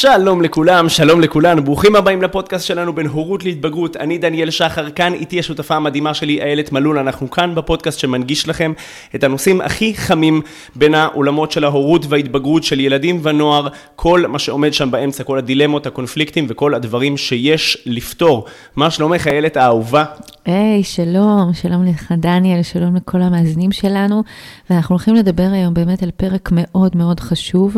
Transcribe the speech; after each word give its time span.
שלום 0.00 0.42
לכולם, 0.42 0.88
שלום 0.88 1.20
לכולנו, 1.20 1.64
ברוכים 1.64 1.96
הבאים 1.96 2.22
לפודקאסט 2.22 2.66
שלנו 2.66 2.92
בין 2.92 3.06
הורות 3.06 3.44
להתבגרות. 3.44 3.96
אני 3.96 4.18
דניאל 4.18 4.50
שחר, 4.50 4.90
כאן 4.90 5.14
איתי 5.14 5.38
השותפה 5.38 5.74
המדהימה 5.74 6.14
שלי, 6.14 6.42
איילת 6.42 6.72
מלול. 6.72 6.98
אנחנו 6.98 7.30
כאן 7.30 7.54
בפודקאסט 7.54 7.98
שמנגיש 7.98 8.48
לכם 8.48 8.72
את 9.14 9.24
הנושאים 9.24 9.60
הכי 9.60 9.94
חמים 9.94 10.42
בין 10.76 10.94
העולמות 10.94 11.52
של 11.52 11.64
ההורות 11.64 12.06
וההתבגרות 12.08 12.64
של 12.64 12.80
ילדים 12.80 13.20
ונוער, 13.22 13.68
כל 13.96 14.26
מה 14.26 14.38
שעומד 14.38 14.72
שם 14.72 14.90
באמצע, 14.90 15.24
כל 15.24 15.38
הדילמות, 15.38 15.86
הקונפליקטים 15.86 16.46
וכל 16.48 16.74
הדברים 16.74 17.16
שיש 17.16 17.82
לפתור. 17.86 18.44
מה 18.76 18.90
שלומך, 18.90 19.26
איילת 19.26 19.56
האהובה? 19.56 20.04
היי, 20.44 20.80
hey, 20.80 20.84
שלום, 20.84 21.50
שלום 21.54 21.84
לך 21.84 22.12
דניאל, 22.12 22.62
שלום 22.62 22.96
לכל 22.96 23.22
המאזינים 23.22 23.72
שלנו, 23.72 24.22
ואנחנו 24.70 24.92
הולכים 24.92 25.14
לדבר 25.14 25.48
היום 25.52 25.74
באמת 25.74 26.02
על 26.02 26.10
פרק 26.10 26.48
מאוד 26.52 26.96
מאוד 26.96 27.20
חשוב, 27.20 27.76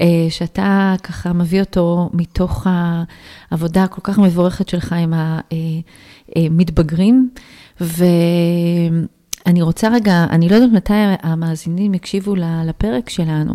אה, 0.00 0.06
שאתה 0.30 0.94
ככה 1.02 1.32
מביא 1.32 1.49
אותו 1.58 2.10
מתוך 2.12 2.66
העבודה 3.50 3.84
הכל 3.84 4.00
כך 4.04 4.18
מבורכת 4.18 4.68
שלך 4.68 4.92
עם 4.92 5.14
המתבגרים, 6.36 7.30
ואני 7.80 9.62
רוצה 9.62 9.88
רגע, 9.88 10.26
אני 10.30 10.48
לא 10.48 10.54
יודעת 10.54 10.72
מתי 10.72 10.92
המאזינים 11.22 11.94
יקשיבו 11.94 12.34
לפרק 12.64 13.10
שלנו, 13.10 13.52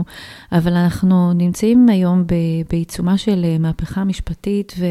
אבל 0.51 0.73
אנחנו 0.73 1.33
נמצאים 1.33 1.89
היום 1.89 2.23
בעיצומה 2.69 3.17
של 3.17 3.45
מהפכה 3.59 4.03
משפטית, 4.03 4.73
ו... 4.79 4.85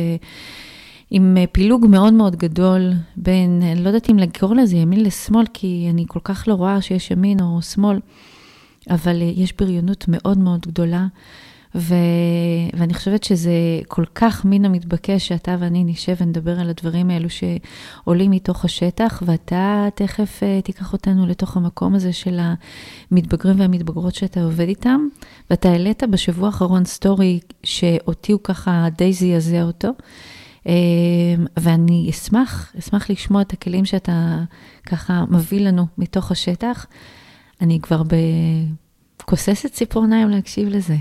עם 1.10 1.36
אה, 1.36 1.44
פילוג 1.52 1.86
מאוד 1.90 2.12
מאוד 2.12 2.36
גדול 2.36 2.92
בין, 3.16 3.62
אני 3.62 3.82
לא 3.82 3.88
יודעת 3.88 4.10
אם 4.10 4.18
לקרוא 4.18 4.54
לזה 4.54 4.76
ימין 4.76 5.02
לשמאל, 5.02 5.46
כי 5.54 5.86
אני 5.90 6.04
כל 6.08 6.20
כך 6.24 6.48
לא 6.48 6.54
רואה 6.54 6.80
שיש 6.82 7.10
ימין 7.10 7.40
או 7.40 7.62
שמאל, 7.62 7.98
אבל 8.90 9.22
אה, 9.22 9.32
יש 9.36 9.52
בריונות 9.58 10.04
מאוד 10.08 10.38
מאוד 10.38 10.60
גדולה, 10.66 11.06
ו... 11.74 11.94
ואני 12.72 12.94
חושבת 12.94 13.24
שזה 13.24 13.52
כל 13.88 14.04
כך 14.14 14.44
מן 14.44 14.64
המתבקש 14.64 15.28
שאתה 15.28 15.56
ואני 15.60 15.84
נשב 15.84 16.14
ונדבר 16.20 16.60
על 16.60 16.70
הדברים 16.70 17.10
האלו 17.10 17.28
שעולים 17.30 18.30
מתוך 18.30 18.64
השטח, 18.64 19.22
ואתה 19.26 19.88
תכף 19.94 20.42
אה, 20.42 20.60
תיקח 20.62 20.92
אותנו 20.92 21.26
לתוך 21.26 21.56
המקום 21.56 21.94
הזה 21.94 22.12
של 22.12 22.40
המתבגרים 23.10 23.60
והמתבגרות 23.60 24.14
שאתה 24.14 24.42
עובד 24.42 24.68
איתם, 24.68 25.00
ואתה 25.50 25.68
העלית 25.68 26.02
בשבוע 26.10 26.46
האחרון 26.46 26.84
סטורי 26.84 27.40
שאותי 27.62 28.32
הוא 28.32 28.40
ככה 28.44 28.88
די 28.98 29.12
זעזע 29.12 29.62
אותו. 29.62 29.88
אמ, 30.66 30.72
ואני 31.56 32.06
אשמח, 32.10 32.72
אשמח 32.78 33.10
לשמוע 33.10 33.42
את 33.42 33.52
הכלים 33.52 33.84
שאתה 33.84 34.44
ככה 34.86 35.24
מביא 35.28 35.60
לנו 35.60 35.86
מתוך 35.98 36.30
השטח. 36.30 36.86
אני 37.60 37.80
כבר 37.80 38.02
בכוססת 39.22 39.72
ציפורניים 39.72 40.28
להקשיב 40.28 40.68
לזה. 40.68 40.96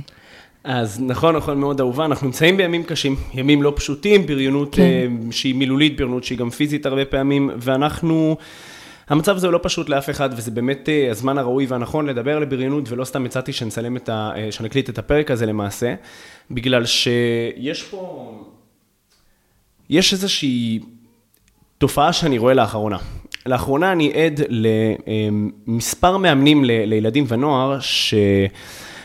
אז 0.63 1.01
נכון, 1.01 1.35
נכון 1.35 1.59
מאוד 1.59 1.79
אהובה, 1.79 2.05
אנחנו 2.05 2.27
נמצאים 2.27 2.57
בימים 2.57 2.83
קשים, 2.83 3.15
ימים 3.33 3.63
לא 3.63 3.73
פשוטים, 3.75 4.25
בריונות 4.25 4.75
כן. 4.75 4.83
uh, 4.83 5.31
שהיא 5.31 5.55
מילולית, 5.55 5.97
בריונות 5.97 6.23
שהיא 6.23 6.37
גם 6.37 6.49
פיזית 6.49 6.85
הרבה 6.85 7.05
פעמים, 7.05 7.49
ואנחנו, 7.57 8.37
המצב 9.09 9.35
הזה 9.35 9.47
הוא 9.47 9.53
לא 9.53 9.59
פשוט 9.63 9.89
לאף 9.89 10.09
אחד, 10.09 10.29
וזה 10.33 10.51
באמת 10.51 10.89
uh, 10.89 11.11
הזמן 11.11 11.37
הראוי 11.37 11.65
והנכון 11.65 12.05
לדבר 12.05 12.37
על 12.37 12.45
בריונות, 12.45 12.91
ולא 12.91 13.05
סתם 13.05 13.25
הצעתי 13.25 13.53
שנצלם 13.53 13.97
את 13.97 14.09
ה... 14.09 14.31
Uh, 14.35 14.51
שנקליט 14.51 14.89
את 14.89 14.97
הפרק 14.97 15.31
הזה 15.31 15.45
למעשה, 15.45 15.95
בגלל 16.51 16.85
שיש 16.85 17.83
פה... 17.83 18.31
יש 19.89 20.13
איזושהי 20.13 20.79
תופעה 21.77 22.13
שאני 22.13 22.37
רואה 22.37 22.53
לאחרונה. 22.53 22.97
לאחרונה 23.45 23.91
אני 23.91 24.13
עד 24.13 24.41
למספר 25.67 26.17
מאמנים 26.17 26.65
לילדים 26.65 27.25
ונוער 27.27 27.79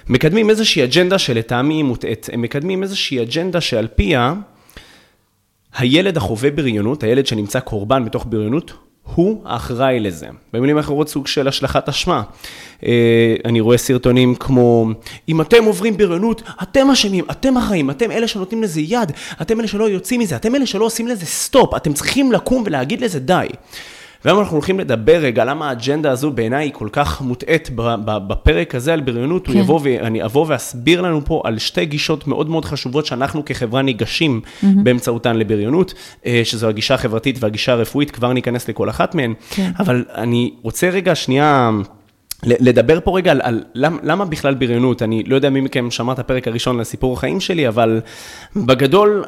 שמקדמים 0.09 0.51
איזושהי 0.51 0.85
אג'נדה 0.85 1.19
שלטעמי 1.19 1.75
היא 1.75 1.85
מוטעית. 1.85 2.29
הם 2.33 2.43
מקדמים 2.43 2.83
איזושהי 2.83 3.23
אג'נדה 3.23 3.61
שעל 3.61 3.87
פיה 3.87 4.35
הילד 5.77 6.17
החווה 6.17 6.51
בריונות, 6.51 7.03
הילד 7.03 7.27
שנמצא 7.27 7.61
קורבן 7.61 8.05
בתוך 8.05 8.27
בריונות, 8.29 8.73
הוא 9.15 9.43
האחראי 9.45 10.01
לזה. 10.01 10.27
במילים 10.53 10.79
אחרות 10.79 11.09
סוג 11.09 11.27
של 11.27 11.49
השלכת 11.49 11.89
אשמה. 11.89 12.23
אה, 12.87 13.37
אני 13.45 13.61
רואה 13.61 13.79
סרטונים 13.79 14.35
כמו, 14.35 14.87
אם 15.29 15.41
אתם 15.41 15.65
עוברים 15.65 15.97
בריונות, 15.97 16.43
אתם 16.63 16.91
אשמים, 16.91 17.25
אתם 17.31 17.57
אחראים, 17.57 17.91
אתם 17.91 18.11
אלה 18.11 18.29
שנותנים 18.29 18.63
לזה 18.63 18.81
יד, 18.81 19.13
אתם 19.43 19.61
אלה 19.61 19.69
שלא 19.69 19.89
יוצאים 19.89 20.21
מזה, 20.21 20.37
אתם 20.37 20.55
אלה 20.55 20.67
שלא 20.67 20.85
עושים 20.85 21.09
לזה 21.09 21.27
סטופ, 21.27 21.75
אתם 21.75 21.93
צריכים 21.93 22.33
לקום 22.33 22.63
ולהגיד 22.67 23.01
לזה 23.01 23.21
די. 23.21 23.47
והיום 24.25 24.41
אנחנו 24.41 24.57
הולכים 24.57 24.81
לדבר 24.81 25.17
רגע 25.17 25.45
למה 25.45 25.69
האג'נדה 25.69 26.11
הזו 26.11 26.31
בעיניי 26.31 26.65
היא 26.65 26.73
כל 26.73 26.89
כך 26.93 27.21
מוטעית 27.21 27.71
בפרק 28.05 28.75
הזה 28.75 28.93
על 28.93 29.01
בריונות, 29.01 29.47
כן. 29.47 29.53
הוא 29.53 29.61
יבוא 29.61 29.81
ואני 29.83 30.25
אבוא 30.25 30.45
ואסביר 30.49 31.01
לנו 31.01 31.25
פה 31.25 31.43
על 31.45 31.59
שתי 31.59 31.87
גישות 31.87 32.27
מאוד 32.27 32.51
מאוד 32.51 32.65
חשובות 32.65 33.07
שאנחנו 33.07 33.45
כחברה 33.45 33.83
ניגשים 33.83 34.41
mm-hmm. 34.45 34.67
באמצעותן 34.83 35.37
לבריונות, 35.37 35.95
אה, 36.27 36.41
שזו 36.45 36.69
הגישה 36.69 36.95
החברתית 36.95 37.37
והגישה 37.41 37.73
הרפואית, 37.73 38.11
כבר 38.11 38.33
ניכנס 38.33 38.69
לכל 38.69 38.91
אחת 38.91 39.15
מהן, 39.15 39.35
כן. 39.51 39.71
אבל 39.79 40.05
אני 40.15 40.53
רוצה 40.63 40.89
רגע 40.91 41.15
שנייה... 41.15 41.71
לדבר 42.43 42.99
פה 43.05 43.17
רגע 43.17 43.31
על, 43.31 43.41
על 43.45 43.65
למה, 43.75 43.99
למה 44.03 44.25
בכלל 44.25 44.55
בריונות, 44.55 45.03
אני 45.03 45.23
לא 45.23 45.35
יודע 45.35 45.51
מי 45.51 45.61
מכם 45.61 45.91
שמע 45.91 46.13
את 46.13 46.19
הפרק 46.19 46.49
הראשון 46.49 46.81
לסיפור 46.81 47.13
החיים 47.15 47.41
שלי, 47.41 47.69
אבל 47.69 48.01
בגדול, 48.57 49.25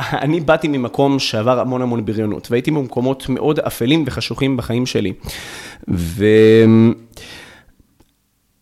אני 0.00 0.40
באתי 0.40 0.68
ממקום 0.68 1.18
שעבר 1.18 1.60
המון 1.60 1.82
המון 1.82 2.04
בריונות, 2.04 2.50
והייתי 2.50 2.70
במקומות 2.70 3.28
מאוד 3.28 3.58
אפלים 3.58 4.04
וחשוכים 4.06 4.56
בחיים 4.56 4.86
שלי. 4.86 5.12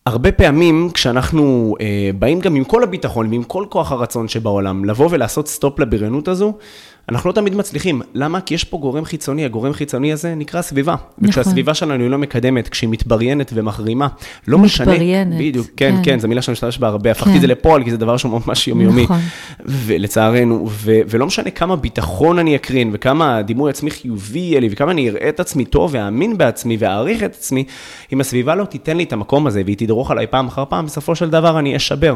והרבה 0.05 0.31
פעמים 0.31 0.89
כשאנחנו 0.93 1.75
אה, 1.81 2.09
באים 2.19 2.39
גם 2.39 2.55
עם 2.55 2.63
כל 2.63 2.83
הביטחון 2.83 3.27
ועם 3.29 3.43
כל 3.43 3.65
כוח 3.69 3.91
הרצון 3.91 4.27
שבעולם, 4.27 4.85
לבוא 4.85 5.07
ולעשות 5.11 5.47
סטופ 5.47 5.79
לבריונות 5.79 6.27
הזו, 6.27 6.53
אנחנו 7.09 7.29
לא 7.29 7.33
תמיד 7.33 7.55
מצליחים. 7.55 8.01
למה? 8.13 8.41
כי 8.41 8.53
יש 8.53 8.63
פה 8.63 8.77
גורם 8.77 9.05
חיצוני, 9.05 9.45
הגורם 9.45 9.71
החיצוני 9.71 10.13
הזה 10.13 10.35
נקרא 10.35 10.61
סביבה. 10.61 10.93
נכון. 10.93 11.29
וכשהסביבה 11.29 11.73
שלנו 11.73 12.03
היא 12.03 12.09
לא 12.09 12.17
מקדמת, 12.17 12.67
כשהיא 12.67 12.89
מתבריינת 12.89 13.51
ומחרימה, 13.53 14.07
לא 14.47 14.57
משנה... 14.57 14.91
מתבריינת. 14.91 15.37
בדיוק, 15.37 15.67
כן, 15.77 15.95
כן, 15.95 16.01
כן, 16.03 16.19
זו 16.19 16.27
מילה 16.27 16.41
שאני 16.41 16.53
משתמש 16.53 16.77
בה 16.77 16.87
הרבה. 16.87 17.11
הפכתי 17.11 17.35
את 17.35 17.41
זה 17.41 17.47
כן. 17.47 17.51
לפועל, 17.51 17.83
כי 17.83 17.91
זה 17.91 17.97
דבר 17.97 18.17
שהוא 18.17 18.41
ממש 18.47 18.67
יומיומי. 18.67 19.03
נכון. 19.03 19.19
ולצערנו, 19.65 20.67
ו- 20.69 20.99
ולא 21.09 21.25
משנה 21.25 21.51
כמה 21.51 21.75
ביטחון 21.75 22.39
אני 22.39 22.55
אקרין, 22.55 22.89
וכמה 22.93 23.41
דימוי 23.41 23.69
עצמי 23.69 23.91
חיובי 23.91 24.39
יהיה 24.39 24.59
לי, 24.59 24.69
וכמה 24.71 24.91
אני 24.91 25.09
אראה 25.09 25.29
את 25.29 25.39
עצמי 25.39 25.65
טוב, 25.65 25.91
ואאמין 25.93 26.37
בעצמי, 26.37 26.77
ואעריך 26.79 27.23
את 27.23 27.35
עצמי, 27.35 27.63
אם 28.13 28.21
הסביבה 28.21 28.55
לא 28.55 28.65
תיתן 28.65 28.97
לי 28.97 29.03
את 29.03 29.13
המקום 29.13 29.47
הזה, 29.47 29.61
והיא 29.65 29.77
תדרוך 29.77 30.11
עליי 30.11 30.27
פעם 30.27 30.47
אחר 30.47 30.63
פעם, 30.69 30.85
בסופו 30.85 31.15
של 31.15 31.29
דבר 31.29 31.59
אני 31.59 31.75
אשבר. 31.75 32.15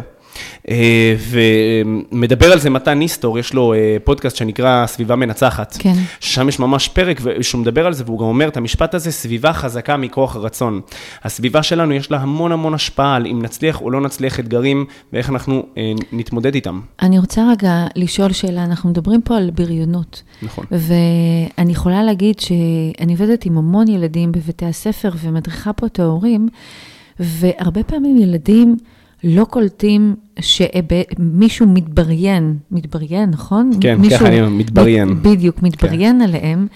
אה, 0.70 1.16
ומדבר 1.30 2.52
על 2.52 2.60
זה 2.60 2.70
מתן 2.70 2.94
ניסטור, 2.94 3.40
יש 3.40 3.54
לו 3.54 3.74
אה, 3.74 3.98
פודקאסט 4.04 4.36
שנקרא 4.36 4.86
סביבה 4.88 5.16
מנצחת. 5.16 5.78
כן. 5.80 5.94
שם 6.20 6.50
יש 6.50 6.60
ממש 6.60 6.88
פרק 6.88 7.22
שהוא 7.42 7.62
מדבר 7.62 7.86
על 7.86 7.94
זה, 7.94 8.04
והוא 8.06 8.20
גם 8.20 8.26
אומר 8.26 8.48
את 8.48 8.58
המשפט 8.58 8.94
הזה, 8.94 9.12
סביבה 9.12 9.54
חזקה 9.54 9.98
מכוח 9.98 10.36
הרצון. 10.36 10.82
הסביבה 11.24 11.64
שלנו 11.64 11.94
יש 11.94 12.12
לה 12.12 12.18
המון 12.18 12.52
המון 12.52 12.74
השפעה 12.74 13.16
על 13.16 13.26
אם 13.26 13.42
נצליח 13.42 13.82
או 13.82 13.92
לא 13.92 14.02
נצליח 14.02 14.40
אתגרים, 14.40 14.86
ואיך 15.14 15.30
אנחנו 15.30 15.64
אה, 15.78 15.92
נתמודד 16.12 16.56
איתם. 16.56 16.82
אני 17.02 17.20
רוצה 17.20 17.52
רגע 17.52 17.86
לשאול 17.96 18.34
שאלה, 18.34 18.64
אנחנו 18.64 18.90
מדברים 18.90 19.22
פה 19.22 19.38
על 19.38 19.50
בריונות. 19.52 20.24
נכון. 20.42 20.66
ואני 20.72 21.72
יכולה 21.72 22.04
להגיד 22.04 22.40
שאני 22.40 23.14
עובדת 23.14 23.46
עם 23.46 23.58
המון 23.58 23.88
ילדים 23.88 24.32
בבתי 24.32 24.66
הספר 24.66 25.10
ומדריכה 25.22 25.74
פה 25.74 25.86
את 25.86 26.00
ההורים, 26.00 26.48
והרבה 27.20 27.84
פעמים 27.84 28.18
ילדים... 28.18 28.78
לא 29.24 29.46
קולטים 29.46 30.16
שמישהו 30.40 31.68
מתבריין, 31.68 32.58
מתבריין, 32.72 33.30
נכון? 33.30 33.72
כן, 33.82 33.96
מישהו, 33.96 34.20
ככה 34.20 34.28
אני 34.28 34.42
אומר, 34.42 34.50
מתבריין. 34.50 35.22
בדיוק, 35.22 35.64
מתבריין 35.64 36.16
כן. 36.16 36.22
עליהם. 36.22 36.68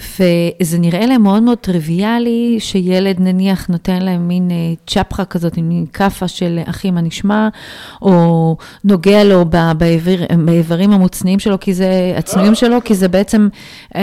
וזה 0.00 0.78
נראה 0.78 1.06
להם 1.06 1.22
מאוד 1.22 1.42
מאוד 1.42 1.58
טריוויאלי, 1.58 2.56
שילד 2.58 3.16
נניח 3.20 3.66
נותן 3.68 4.02
להם 4.02 4.28
מין 4.28 4.50
אה, 4.50 4.56
צ'פחה 4.86 5.24
כזאת, 5.24 5.58
מין 5.58 5.86
כאפה 5.92 6.28
של 6.28 6.58
אחי 6.64 6.90
מה 6.90 7.00
נשמע, 7.00 7.48
או 8.02 8.56
נוגע 8.84 9.24
לו 9.24 9.44
באיבר, 9.78 10.16
באיברים 10.44 10.92
המוצנעים 10.92 11.38
שלו, 11.38 11.60
כי 11.60 11.74
זה, 11.74 12.14
הצנועים 12.16 12.54
שלו, 12.54 12.76
כי 12.84 12.94
זה 12.94 13.08
בעצם 13.08 13.48
אה, 13.96 14.02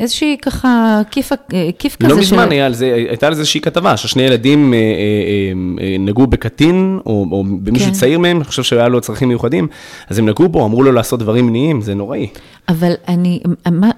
איזושהי 0.00 0.36
ככה 0.42 1.00
כיף, 1.10 1.32
אה, 1.32 1.68
כיף 1.78 1.96
לא 2.00 2.06
כזה. 2.06 2.14
לא 2.14 2.20
מזמן 2.20 2.48
של... 2.50 2.60
על 2.60 2.74
זה, 2.74 2.94
הייתה 2.94 3.26
על 3.26 3.34
זה 3.34 3.40
איזושהי 3.40 3.60
כתבה, 3.60 3.96
ששני 3.96 4.22
ילדים 4.22 4.74
נגעו 5.98 6.26
בקטין, 6.26 6.98
או, 7.06 7.26
או 7.30 7.44
במישהו 7.60 7.88
כן. 7.88 7.92
צעיר 7.92 8.18
מהם, 8.18 8.36
אני 8.36 8.44
חושב 8.44 8.62
שהיה 8.62 8.88
לו 8.88 9.00
צרכים 9.00 9.28
מיוחדים, 9.28 9.68
אז 10.08 10.18
הם 10.18 10.28
נגעו 10.28 10.48
בו, 10.48 10.64
אמרו 10.64 10.82
לו 10.82 10.92
לעשות 10.92 11.20
דברים 11.20 11.46
מיניים, 11.46 11.80
זה 11.80 11.94
נוראי. 11.94 12.28
אבל 12.68 12.92
אני, 13.08 13.40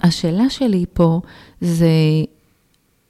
השאלה 0.03 0.51
שלי 0.51 0.85
פה 0.93 1.21
זה, 1.61 1.89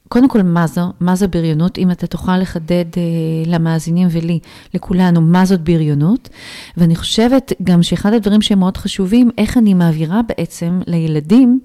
קודם 0.08 0.28
כל, 0.28 0.42
מה 0.42 0.66
זו? 0.66 0.92
מה 1.00 1.16
זו 1.16 1.28
בריונות? 1.28 1.78
אם 1.78 1.90
אתה 1.90 2.06
תוכל 2.06 2.38
לחדד 2.38 2.84
אה, 2.96 3.02
למאזינים 3.46 4.08
ולי, 4.10 4.38
לכולנו, 4.74 5.20
מה 5.20 5.44
זאת 5.44 5.60
בריונות? 5.60 6.28
ואני 6.76 6.96
חושבת 6.96 7.52
גם 7.62 7.82
שאחד 7.82 8.12
הדברים 8.12 8.42
שהם 8.42 8.58
מאוד 8.58 8.76
חשובים, 8.76 9.30
איך 9.38 9.56
אני 9.56 9.74
מעבירה 9.74 10.20
בעצם 10.28 10.80
לילדים 10.86 11.60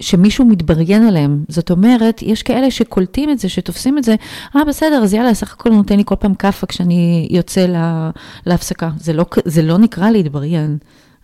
שמישהו 0.00 0.44
מתבריין 0.44 1.06
עליהם. 1.06 1.44
זאת 1.48 1.70
אומרת, 1.70 2.22
יש 2.22 2.42
כאלה 2.42 2.70
שקולטים 2.70 3.30
את 3.30 3.38
זה, 3.38 3.48
שתופסים 3.48 3.98
את 3.98 4.04
זה, 4.04 4.14
אה, 4.56 4.64
בסדר, 4.64 5.00
אז 5.02 5.14
יאללה, 5.14 5.34
סך 5.34 5.52
הכל 5.52 5.70
נותן 5.70 5.96
לי 5.96 6.02
כל 6.06 6.16
פעם 6.16 6.34
כאפה 6.34 6.66
כשאני 6.66 7.28
יוצא 7.30 7.66
לה, 7.66 8.10
להפסקה. 8.46 8.90
זה 8.96 9.12
לא, 9.12 9.24
זה 9.44 9.62
לא 9.62 9.78
נקרא 9.78 10.10
להתבריין. 10.10 10.78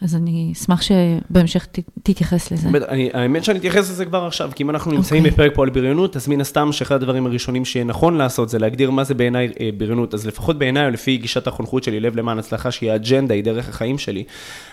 אז 0.04 0.14
אני 0.14 0.50
אשמח 0.52 0.82
שבהמשך 0.82 1.66
ת, 1.66 1.78
תתייחס 2.02 2.50
לזה. 2.50 2.68
אני, 2.88 3.10
האמת 3.12 3.44
שאני 3.44 3.58
אתייחס 3.58 3.90
לזה 3.90 4.04
כבר 4.04 4.24
עכשיו, 4.24 4.50
כי 4.54 4.62
אם 4.62 4.70
אנחנו 4.70 4.92
נמצאים 4.92 5.24
okay. 5.24 5.28
אוקיי. 5.28 5.44
בפרק 5.44 5.56
פה 5.56 5.62
על 5.62 5.70
בריונות, 5.70 6.16
אז 6.16 6.28
מן 6.28 6.40
הסתם 6.40 6.72
שאחד 6.72 6.94
הדברים 6.94 7.26
הראשונים 7.26 7.64
שיהיה 7.64 7.84
נכון 7.84 8.16
לעשות 8.16 8.48
זה 8.48 8.58
להגדיר 8.58 8.90
מה 8.90 9.04
זה 9.04 9.14
בעיניי 9.14 9.52
אה, 9.60 9.70
בריונות. 9.76 10.14
אז 10.14 10.26
לפחות 10.26 10.58
בעיניי, 10.58 10.86
או 10.86 10.90
לפי 10.90 11.16
גישת 11.16 11.46
החונכות 11.46 11.84
שלי, 11.84 12.00
לב 12.00 12.16
למען 12.16 12.38
הצלחה, 12.38 12.70
שהיא 12.70 12.90
האג'נדה, 12.90 13.34
היא 13.34 13.44
דרך 13.44 13.68
החיים 13.68 13.98
שלי, 13.98 14.24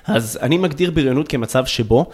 אז 0.05 0.39
אני 0.41 0.57
מגדיר 0.57 0.91
בריונות 0.91 1.27
כמצב 1.27 1.65
שבו 1.65 2.09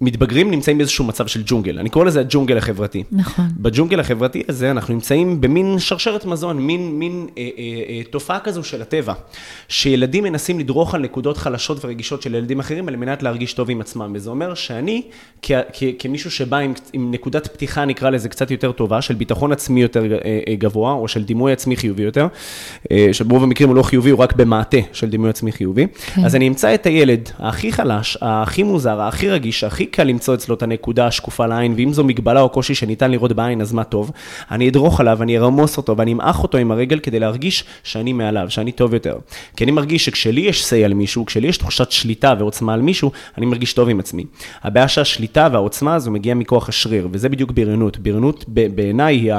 מתבגרים 0.00 0.50
נמצאים 0.50 0.78
באיזשהו 0.78 1.04
מצב 1.04 1.26
של 1.26 1.42
ג'ונגל, 1.46 1.78
אני 1.78 1.88
קורא 1.88 2.04
לזה 2.04 2.20
הג'ונגל 2.20 2.58
החברתי. 2.58 3.02
נכון. 3.12 3.44
בג'ונגל 3.56 4.00
החברתי 4.00 4.42
הזה 4.48 4.70
אנחנו 4.70 4.94
נמצאים 4.94 5.40
במין 5.40 5.78
שרשרת 5.78 6.24
מזון, 6.24 6.58
מין, 6.58 6.98
מין 6.98 7.26
אה, 7.38 7.42
אה, 7.42 7.62
אה, 7.88 8.02
תופעה 8.10 8.40
כזו 8.40 8.64
של 8.64 8.82
הטבע, 8.82 9.12
שילדים 9.68 10.24
מנסים 10.24 10.58
לדרוך 10.58 10.94
על 10.94 11.00
נקודות 11.00 11.36
חלשות 11.36 11.84
ורגישות 11.84 12.22
של 12.22 12.34
ילדים 12.34 12.60
אחרים 12.60 12.88
על 12.88 12.96
מנת 12.96 13.22
להרגיש 13.22 13.52
טוב 13.52 13.70
עם 13.70 13.80
עצמם, 13.80 14.12
וזה 14.14 14.30
אומר 14.30 14.54
שאני, 14.54 15.02
כ, 15.42 15.52
כ, 15.72 15.82
כמישהו 15.98 16.30
שבא 16.30 16.56
עם, 16.56 16.72
עם 16.92 17.10
נקודת 17.10 17.46
פתיחה, 17.46 17.84
נקרא 17.84 18.10
לזה 18.10 18.28
קצת 18.28 18.50
יותר 18.50 18.72
טובה, 18.72 19.02
של 19.02 19.14
ביטחון 19.14 19.52
עצמי 19.52 19.82
יותר 19.82 20.12
אה, 20.12 20.40
אה, 20.48 20.54
גבוה, 20.54 20.92
או 20.92 21.08
של 21.08 21.24
דימוי 21.24 21.52
עצמי 21.52 21.76
חיובי 21.76 22.02
יותר, 22.02 22.26
אה, 22.92 23.08
שברוב 23.12 23.42
המקרים 23.42 23.68
הוא 23.68 23.76
לא 23.76 23.82
חיובי, 23.82 24.10
הוא 24.10 24.20
רק 24.20 24.32
במעטה 24.32 24.78
של 24.92 25.10
דימוי 25.10 25.30
עצמי 25.30 25.52
חיובי, 25.52 25.86
כן. 26.14 26.24
אז 26.24 26.36
אני 26.36 26.48
אמצא 26.48 26.74
את 26.74 26.86
הילד 26.86 27.28
הכי 27.38 27.72
חלש, 27.72 28.18
הכי 28.20 28.62
מוזר, 28.62 29.00
הכי 29.00 29.30
רגיש, 29.30 29.64
הכי 29.74 29.86
קל 29.86 30.04
למצוא 30.04 30.34
אצלו 30.34 30.54
את 30.54 30.62
הנקודה 30.62 31.06
השקופה 31.06 31.46
לעין, 31.46 31.74
ואם 31.76 31.92
זו 31.92 32.04
מגבלה 32.04 32.40
או 32.40 32.48
קושי 32.48 32.74
שניתן 32.74 33.10
לראות 33.10 33.32
בעין, 33.32 33.60
אז 33.60 33.72
מה 33.72 33.84
טוב. 33.84 34.10
אני 34.50 34.68
אדרוך 34.68 35.00
עליו, 35.00 35.22
אני 35.22 35.38
ארמוס 35.38 35.76
אותו 35.76 35.96
ואני 35.96 36.12
אמעך 36.12 36.42
אותו 36.42 36.58
עם 36.58 36.70
הרגל 36.70 36.98
כדי 36.98 37.20
להרגיש 37.20 37.64
שאני 37.84 38.12
מעליו, 38.12 38.46
שאני 38.48 38.72
טוב 38.72 38.94
יותר. 38.94 39.16
כי 39.56 39.64
אני 39.64 39.72
מרגיש 39.72 40.04
שכשלי 40.04 40.40
יש 40.40 40.64
say 40.64 40.84
על 40.84 40.94
מישהו, 40.94 41.26
כשלי 41.26 41.48
יש 41.48 41.56
תחושת 41.56 41.90
שליטה 41.90 42.34
ועוצמה 42.38 42.74
על 42.74 42.82
מישהו, 42.82 43.10
אני 43.38 43.46
מרגיש 43.46 43.72
טוב 43.72 43.88
עם 43.88 44.00
עצמי. 44.00 44.24
הבעיה 44.62 44.88
שהשליטה 44.88 45.48
והעוצמה 45.52 45.94
הזו 45.94 46.10
מגיעה 46.10 46.34
מכוח 46.34 46.68
השריר, 46.68 47.08
וזה 47.12 47.28
בדיוק 47.28 47.50
בריונות. 47.50 47.98
בריונות 47.98 48.44
בעיניי 48.48 49.16
היא 49.16 49.32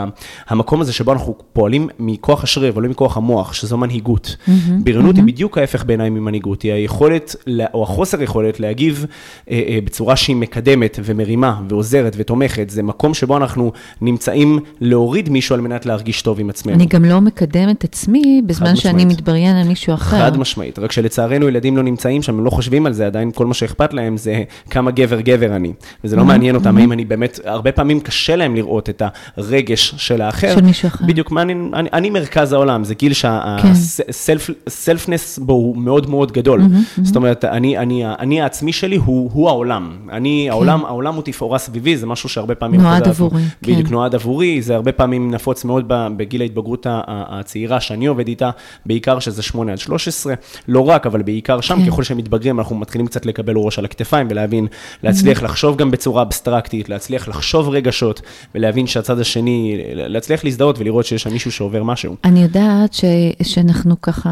המקום 0.48 0.82
הזה 0.82 0.94
שבו 0.94 1.14
אנחנו 1.14 1.36
פועלים 1.54 1.90
מכוח 2.00 2.44
השריר 2.44 2.74
ולא 2.76 2.90
מכוח 2.90 3.18
המוח, 3.18 3.54
שזו 3.54 3.78
מנהיגות. 3.78 4.36
Mm-hmm, 4.48 4.52
בריונות 4.84 5.16
mm-hmm. 5.16 5.18
היא 5.18 5.26
בדיוק 5.26 5.58
ההפך 5.58 5.86
בעיניי 5.86 6.10
ממנהיגות, 6.10 6.62
היא 6.62 6.74
היכולת, 6.74 7.36
או 7.74 7.84
החוסר 7.84 8.22
יכולת 8.22 8.60
להגיב 8.60 9.06
אה, 9.52 9.62
אה, 9.68 9.80
בצורה 9.84 10.16
שהיא 10.26 10.36
מקדמת 10.36 11.00
ומרימה 11.04 11.62
ועוזרת 11.70 12.14
ותומכת, 12.18 12.70
זה 12.70 12.84
מקום 12.84 13.14
שבו 13.14 13.38
אנחנו 13.38 13.72
נמצאים 14.02 14.60
להוריד 14.82 15.30
מישהו 15.30 15.56
על 15.56 15.62
מנת 15.62 15.86
להרגיש 15.86 16.22
טוב 16.22 16.40
עם 16.40 16.50
עצמנו. 16.50 16.76
אני 16.76 16.86
גם 16.86 17.06
לא 17.06 17.22
מקדם 17.22 17.70
את 17.70 17.84
עצמי 17.84 18.42
בזמן 18.46 18.76
שאני 18.76 19.06
מתבריין 19.06 19.56
על 19.56 19.68
מישהו 19.68 19.94
אחר. 19.94 20.18
חד 20.18 20.38
משמעית, 20.38 20.80
רק 20.80 20.92
שלצערנו 20.92 21.48
ילדים 21.48 21.78
לא 21.78 21.84
נמצאים 21.84 22.22
שם, 22.22 22.38
הם 22.38 22.46
לא 22.46 22.50
חושבים 22.50 22.86
על 22.86 22.94
זה, 22.94 23.06
עדיין 23.06 23.32
כל 23.32 23.46
מה 23.46 23.54
שאכפת 23.54 23.94
להם 23.94 24.18
זה 24.18 24.44
כמה 24.70 24.92
גבר 24.92 25.22
גבר 25.22 25.56
אני. 25.56 25.74
וזה 26.04 26.16
לא 26.16 26.22
mm-hmm, 26.22 26.26
מעניין 26.26 26.56
אותם, 26.56 26.78
mm-hmm. 26.78 26.82
האם 26.82 26.92
אני 26.92 27.06
באמת, 27.06 27.40
הרבה 27.46 27.72
פעמים 27.72 28.00
קשה 28.00 28.36
להם 28.36 28.56
לראות 28.56 28.90
את 28.90 29.02
הרגש 29.38 29.96
של 29.98 30.22
האחר. 30.22 30.56
של 30.56 30.62
מישהו 30.62 30.88
אחר. 30.88 31.06
בדיוק, 31.06 31.32
מה 31.32 31.42
אני, 31.42 31.54
אני, 31.74 31.90
אני 31.94 32.10
מרכז 32.10 32.54
העולם, 32.54 32.84
זה 32.84 32.94
גיל 32.94 33.14
שהסלפנס 33.14 35.40
כן. 35.40 35.46
בו 35.46 35.54
הוא 35.54 35.78
מאוד 35.78 36.10
מאוד 36.10 36.32
גדול. 36.32 36.62
Mm-hmm, 36.62 37.02
זאת 37.04 37.16
אומרת, 37.16 37.46
אני, 37.46 38.42
העצמי 38.42 38.74
שלי 38.74 38.96
הוא 38.96 39.50
העולם. 39.50 39.92
אני, 40.16 40.46
כן. 40.48 40.52
העולם, 40.52 40.86
העולם 40.86 41.16
הוא 41.16 41.24
תפאורה 41.24 41.58
סביבי, 41.58 41.98
זה 41.98 42.06
משהו 42.06 42.30
שהרבה 42.30 42.56
פעמים... 42.56 42.82
נועד 42.82 43.08
עבורי, 43.08 43.42
כן. 43.62 43.72
בדיוק, 43.72 43.90
נועד 43.90 44.16
עבורי, 44.16 44.62
זה 44.62 44.76
הרבה 44.76 44.92
פעמים 44.92 45.32
נפוץ 45.32 45.66
מאוד 45.66 45.86
בגיל 45.88 46.42
ההתבגרות 46.42 46.88
הצעירה 46.90 47.82
שאני 47.82 48.06
עובד 48.06 48.28
איתה, 48.28 48.50
בעיקר 48.86 49.20
שזה 49.20 49.42
8 49.42 49.72
עד 49.72 49.78
13, 49.78 50.34
לא 50.68 50.90
רק, 50.90 51.06
אבל 51.06 51.22
בעיקר 51.22 51.62
שם, 51.62 51.80
כן. 51.80 51.92
ככל 51.92 52.04
שהם 52.04 52.18
מתבגרים, 52.18 52.60
אנחנו 52.60 52.76
מתחילים 52.76 53.08
קצת 53.08 53.26
לקבל 53.26 53.56
ראש 53.58 53.80
על 53.80 53.86
הכתפיים 53.86 54.28
ולהבין, 54.30 54.68
להצליח 55.04 55.40
mm-hmm. 55.40 55.44
לחשוב 55.46 55.78
גם 55.78 55.92
בצורה 55.92 56.22
אבסטרקטית, 56.22 56.90
להצליח 56.90 57.28
לחשוב 57.28 57.70
רגשות, 57.70 58.22
ולהבין 58.56 58.88
שהצד 58.88 59.20
השני, 59.20 59.78
להצליח 59.94 60.44
להזדהות 60.44 60.80
ולראות 60.80 61.06
שיש 61.06 61.24
שם 61.24 61.34
מישהו 61.34 61.52
שעובר 61.52 61.84
משהו. 61.84 62.16
אני 62.24 62.44
יודעת 62.44 62.94
ש, 62.94 63.06
שאנחנו 63.44 64.02
ככה, 64.02 64.30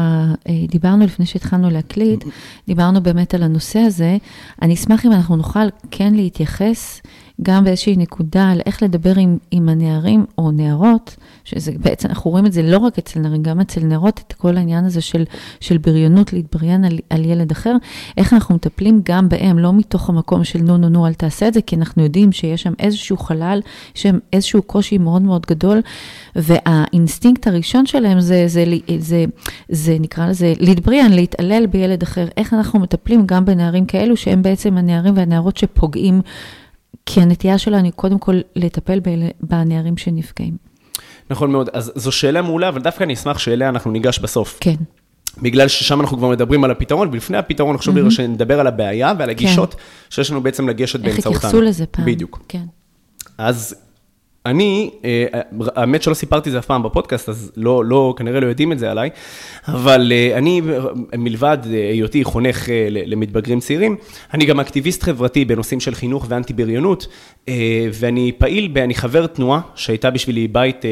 אה, 0.48 0.54
דיברנו 0.68 1.04
לפני 1.04 1.26
שהתחלנו 1.26 1.70
להקליט, 1.70 2.24
דיברנו 2.66 3.02
באמת 3.02 3.34
על 3.34 3.42
הנושא 3.42 3.78
הזה. 3.78 4.16
אני 4.62 4.74
אשמח 4.74 5.06
אם 5.06 5.12
אנחנו 5.12 5.36
נוכל 5.36 5.68
כן 5.90 6.14
להתייחס 6.14 7.00
גם 7.42 7.64
באיזושהי 7.64 7.96
נקודה 7.96 8.50
על 8.50 8.60
איך 8.66 8.82
לדבר 8.82 9.18
עם, 9.18 9.38
עם 9.50 9.68
הנערים 9.68 10.24
או 10.38 10.50
נערות, 10.50 11.16
שזה 11.44 11.72
בעצם, 11.78 12.08
אנחנו 12.08 12.30
רואים 12.30 12.46
את 12.46 12.52
זה 12.52 12.62
לא 12.62 12.78
רק 12.78 12.98
אצל 12.98 13.20
נערים, 13.20 13.42
גם 13.42 13.60
אצל 13.60 13.80
נערות, 13.80 14.22
את 14.26 14.32
כל 14.32 14.56
העניין 14.56 14.84
הזה 14.84 15.00
של, 15.00 15.24
של 15.60 15.78
בריונות, 15.78 16.32
להתבריין 16.32 16.84
על, 16.84 16.98
על 17.10 17.24
ילד 17.24 17.50
אחר, 17.50 17.76
איך 18.16 18.32
אנחנו 18.32 18.54
מטפלים 18.54 19.00
גם 19.04 19.28
בהם, 19.28 19.58
לא 19.58 19.72
מתוך 19.72 20.08
המקום 20.08 20.44
של 20.44 20.58
נו 20.58 20.76
נו 20.76 20.88
נו, 20.88 21.06
אל 21.06 21.14
תעשה 21.14 21.48
את 21.48 21.54
זה, 21.54 21.62
כי 21.62 21.76
אנחנו 21.76 22.02
יודעים 22.02 22.32
שיש 22.32 22.62
שם 22.62 22.72
איזשהו 22.78 23.16
חלל, 23.16 23.60
יש 23.96 24.02
שם 24.02 24.18
איזשהו 24.32 24.62
קושי 24.62 24.98
מאוד 24.98 25.22
מאוד 25.22 25.46
גדול, 25.46 25.80
והאינסטינקט 26.36 27.46
הראשון 27.46 27.86
שלהם 27.86 28.20
זה, 28.20 28.44
זה, 28.46 28.64
זה, 28.64 28.94
זה, 28.98 29.24
זה 29.68 29.96
נקרא 30.00 30.26
לזה, 30.26 30.52
להתבריין, 30.60 31.12
להתעלל 31.12 31.66
בילד 31.66 32.02
אחר. 32.02 32.26
איך 32.36 32.54
אנחנו 32.54 32.80
מטפלים 32.80 33.26
גם 33.26 33.44
בנערים 33.44 33.86
כאלו, 33.86 34.16
שהם 34.16 34.42
בעצם 34.42 34.76
הנערים 34.76 35.16
והנערות 35.16 35.56
שפוגעים. 35.56 36.20
כי 37.06 37.20
הנטייה 37.20 37.58
שלנו 37.58 37.84
היא 37.84 37.92
קודם 37.92 38.18
כל 38.18 38.40
לטפל 38.56 39.00
בנערים 39.40 39.96
שנפגעים. 39.96 40.56
נכון 41.30 41.52
מאוד, 41.52 41.70
אז 41.72 41.92
זו 41.94 42.12
שאלה 42.12 42.42
מעולה, 42.42 42.68
אבל 42.68 42.80
דווקא 42.82 43.04
אני 43.04 43.14
אשמח 43.14 43.38
שאליה 43.38 43.68
אנחנו 43.68 43.90
ניגש 43.90 44.18
בסוף. 44.18 44.58
כן. 44.60 44.74
בגלל 45.42 45.68
ששם 45.68 46.00
אנחנו 46.00 46.18
כבר 46.18 46.28
מדברים 46.28 46.64
על 46.64 46.70
הפתרון, 46.70 47.08
ולפני 47.12 47.38
הפתרון 47.38 47.78
חשוב 47.78 47.96
לי 47.96 48.10
שנדבר 48.10 48.60
על 48.60 48.66
הבעיה 48.66 49.12
ועל 49.18 49.30
הגישות 49.30 49.74
כן. 49.74 49.80
שיש 50.10 50.30
לנו 50.30 50.42
בעצם 50.42 50.68
לגשת 50.68 51.00
באמצעותן. 51.00 51.28
איך 51.28 51.36
התייחסו 51.36 51.60
לזה 51.60 51.86
פעם. 51.86 52.04
בדיוק. 52.04 52.44
כן. 52.48 52.64
אז 53.38 53.74
אני, 54.46 54.90
אה, 55.04 55.40
האמת 55.76 56.02
שלא 56.02 56.14
סיפרתי 56.14 56.50
זה 56.50 56.58
אף 56.58 56.66
פעם 56.66 56.82
בפודקאסט, 56.82 57.28
אז 57.28 57.52
לא, 57.56 57.84
לא, 57.84 58.14
כנראה 58.16 58.40
לא 58.40 58.46
יודעים 58.46 58.72
את 58.72 58.78
זה 58.78 58.90
עליי, 58.90 59.10
אבל 59.68 60.12
אה, 60.12 60.38
אני, 60.38 60.60
מלבד 61.18 61.58
אה, 61.66 61.90
היותי 61.90 62.24
חונך 62.24 62.68
למתבגרים 62.90 63.60
צעירים, 63.60 63.96
אני 64.34 64.44
גם 64.44 64.60
אקטיביסט 64.60 65.02
חברתי 65.02 65.44
בנושאים 65.44 65.80
של 65.80 65.94
חינוך 65.94 66.26
ואנטי 66.28 66.52
בריונות, 66.52 67.06
ואני 67.92 68.32
פעיל, 68.38 68.72
אני 68.76 68.94
חבר 68.94 69.26
תנועה 69.26 69.60
שהייתה 69.74 70.10
בשבילי 70.10 70.48
בית, 70.48 70.82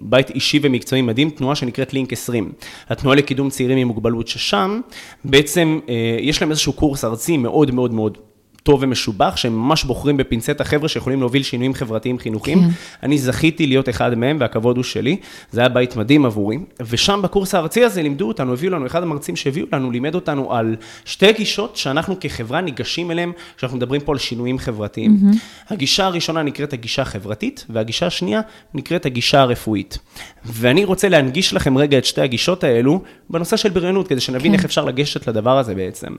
בית 0.00 0.30
אישי 0.30 0.58
ומקצועי 0.62 1.02
מדהים, 1.02 1.30
תנועה 1.30 1.54
שנקראת 1.54 1.92
לינק 1.92 2.12
20, 2.12 2.52
התנועה 2.88 3.16
לקידום 3.16 3.50
צעירים 3.50 3.78
עם 3.78 3.88
מוגבלות, 3.88 4.28
ששם 4.28 4.80
בעצם 5.24 5.78
יש 6.20 6.42
להם 6.42 6.50
איזשהו 6.50 6.72
קורס 6.72 7.04
ארצי 7.04 7.36
מאוד 7.36 7.70
מאוד 7.70 7.94
מאוד 7.94 8.18
טוב 8.62 8.82
ומשובח, 8.82 9.36
שהם 9.36 9.52
ממש 9.58 9.84
בוחרים 9.84 10.16
בפינצטה 10.16 10.64
חבר'ה 10.64 10.88
שיכולים 10.88 11.20
להוביל 11.20 11.42
שינויים 11.42 11.74
חברתיים 11.74 12.18
חינוכיים. 12.18 12.60
כן. 12.60 12.68
אני 13.02 13.18
זכיתי 13.18 13.66
להיות 13.66 13.88
אחד 13.88 14.14
מהם, 14.14 14.36
והכבוד 14.40 14.76
הוא 14.76 14.84
שלי. 14.84 15.16
זה 15.50 15.60
היה 15.60 15.68
בית 15.68 15.96
מדהים 15.96 16.24
עבורי. 16.24 16.58
ושם 16.80 17.20
בקורס 17.22 17.54
הארצי 17.54 17.84
הזה 17.84 18.02
לימדו 18.02 18.28
אותנו, 18.28 18.52
הביאו 18.52 18.72
לנו, 18.72 18.86
אחד 18.86 19.02
המרצים 19.02 19.36
שהביאו 19.36 19.66
לנו, 19.72 19.90
לימד 19.90 20.14
אותנו 20.14 20.52
על 20.52 20.76
שתי 21.04 21.32
גישות 21.32 21.76
שאנחנו 21.76 22.16
כחברה 22.20 22.60
ניגשים 22.60 23.10
אליהם, 23.10 23.32
כשאנחנו 23.56 23.76
מדברים 23.76 24.00
פה 24.00 24.12
על 24.12 24.18
שינויים 24.18 24.58
חברתיים. 24.58 25.18
Mm-hmm. 25.20 25.36
הגישה 25.68 26.06
הראשונה 26.06 26.42
נקראת 26.42 26.72
הגישה 26.72 27.02
החברתית, 27.02 27.66
והגישה 27.70 28.06
השנייה 28.06 28.40
נקראת 28.74 29.06
הגישה 29.06 29.40
הרפואית. 29.40 29.98
ואני 30.44 30.84
רוצה 30.84 31.08
להנגיש 31.08 31.54
לכם 31.54 31.78
רגע 31.78 31.98
את 31.98 32.04
שתי 32.04 32.20
הגישות 32.20 32.64
האלו 32.64 33.02
בנושא 33.30 33.56
של 33.56 33.68
בריונות, 33.68 34.08
כדי 34.08 34.20
שנבין 34.20 34.52
כן. 34.52 34.58
איך 34.58 34.64
אפשר 34.64 34.84
לגשת 34.84 35.28
לדבר 35.28 35.58
הזה 35.58 35.74
בעצם. 35.74 36.14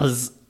אז 0.00 0.41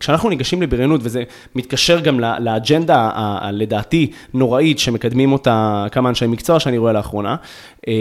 כשאנחנו 0.00 0.28
ניגשים 0.28 0.62
לבריונות, 0.62 1.00
וזה 1.04 1.22
מתקשר 1.54 2.00
גם 2.00 2.20
לאג'נדה 2.20 3.10
לדעתי 3.52 4.10
נוראית 4.34 4.78
שמקדמים 4.78 5.32
אותה 5.32 5.86
כמה 5.92 6.08
אנשי 6.08 6.26
מקצוע 6.26 6.60
שאני 6.60 6.78
רואה 6.78 6.92
לאחרונה, 6.92 7.36
אמ, 7.86 7.92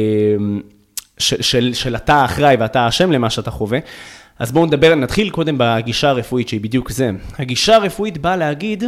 של, 1.18 1.42
של, 1.42 1.74
של 1.74 1.96
אתה 1.96 2.16
האחראי 2.16 2.56
ואתה 2.60 2.82
האשם 2.82 3.12
למה 3.12 3.30
שאתה 3.30 3.52
חווה, 3.52 3.80
אז 4.40 4.52
בואו 4.52 4.66
נדבר, 4.66 4.96
נתחיל 4.96 5.30
קודם 5.30 5.56
בגישה 5.58 6.10
הרפואית 6.10 6.50
שהיא 6.50 6.62
בדיוק 6.62 6.92
זה. 6.92 7.12
הגישה 7.40 7.76
הרפואית 7.76 8.18
באה 8.18 8.36
להגיד, 8.36 8.84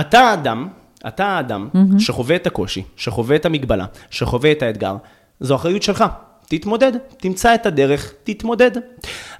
אתה 0.00 0.20
האדם, 0.20 0.68
אתה 1.08 1.26
האדם 1.26 1.68
mm-hmm. 1.74 1.98
שחווה 1.98 2.36
את 2.36 2.46
הקושי, 2.46 2.82
שחווה 2.96 3.36
את 3.36 3.46
המגבלה, 3.46 3.84
שחווה 4.10 4.52
את 4.52 4.62
האתגר, 4.62 4.96
זו 5.40 5.54
אחריות 5.54 5.82
שלך. 5.82 6.04
תתמודד, 6.48 6.92
תמצא 7.16 7.54
את 7.54 7.66
הדרך, 7.66 8.12
תתמודד. 8.24 8.70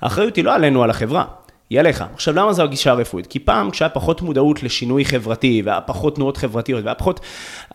האחריות 0.01 0.37
היא 0.37 0.45
לא 0.45 0.55
עלינו, 0.55 0.83
על 0.83 0.91
החברה. 0.91 1.25
היא 1.71 1.81
עליך. 1.81 2.05
עכשיו, 2.15 2.35
למה 2.35 2.53
זו 2.53 2.63
הגישה 2.63 2.91
הרפואית? 2.91 3.27
כי 3.27 3.39
פעם, 3.39 3.71
כשהיה 3.71 3.89
פחות 3.89 4.23
מודעות 4.23 4.63
לשינוי 4.63 5.05
חברתי, 5.05 5.63
והיה 5.65 5.81
פחות 5.81 6.15
תנועות 6.15 6.37
חברתיות, 6.37 6.85
והיה 6.85 6.95
פחות, 6.95 7.21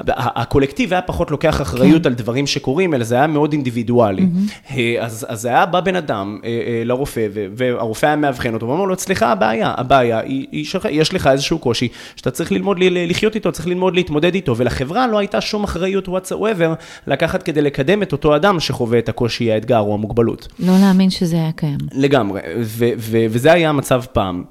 הקולקטיב 0.08 0.94
היה 0.94 1.02
פחות 1.02 1.32
לוקח 1.32 1.62
אחריות 1.62 2.02
כן. 2.04 2.10
על 2.10 2.14
דברים 2.14 2.48
שקורים, 2.48 2.94
אלא 2.94 3.04
זה 3.04 3.16
היה 3.16 3.28
מאוד 3.28 3.54
אינדיבידואלי. 3.54 4.22
Mm-hmm. 4.22 4.74
אז, 5.02 5.26
אז 5.30 5.46
היה 5.46 5.66
בא 5.66 5.80
בן 5.80 5.96
אדם 5.96 6.40
אה, 6.44 6.50
אה, 6.50 6.84
לרופא, 6.86 7.28
והרופא 7.32 8.06
היה 8.06 8.16
מאבחן 8.16 8.54
אותו, 8.54 8.68
ואומר 8.68 8.86
לו, 8.86 8.96
סליחה, 8.98 9.32
הבעיה, 9.32 9.74
הבעיה 9.78 10.20
היא, 10.20 10.48
היא 10.52 10.66
שלך, 10.66 10.88
יש 10.92 11.14
לך 11.14 11.28
איזשהו 11.28 11.60
קושי, 11.60 11.88
שאתה 12.16 12.32
צריך 12.32 12.52
ללמוד 12.52 12.78
לחיות 12.82 13.36
איתו, 13.36 13.52
צריך 13.52 13.68
ללמוד 13.68 13.96
להתמודד 13.96 14.36
איתו, 14.36 14.58
ולחברה 14.58 15.08
לא 15.08 15.18
הייתה 15.18 15.42
שום 15.42 15.64
אחריות 15.64 16.08
whatsoever 16.08 16.76
לקחת 17.08 17.44
כדי 17.44 17.62
לקדם 17.62 18.04
את 18.04 18.12
אותו 18.12 18.36
אדם 18.36 18.60
שחווה 18.60 19.00
את 19.00 19.10
הקושי, 19.10 19.52
האתגר 19.52 19.80
או 19.80 19.94
המוגבלות. 19.94 20.48
לא 20.60 20.74
להאמין 20.82 21.10
שזה 21.10 21.36
היה 21.36 21.52
קיים. 21.52 21.78
לגמרי, 21.92 22.42
ו- 22.62 22.90
ו- 22.98 23.26
וזה 23.30 23.54
היה 23.54 23.72
המצב 23.84 24.04
פעם. 24.12 24.44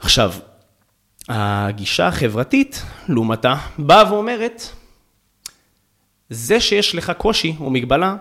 עכשיו, 0.00 0.32
הגישה 1.28 2.06
החברתית, 2.06 2.82
לעומתה, 3.08 3.54
באה 3.78 4.12
ואומרת, 4.12 4.62
זה 6.30 6.60
שיש 6.60 6.94
לך 6.94 7.12
קושי 7.18 7.54
או 7.60 7.70
מגבלה, 7.70 8.16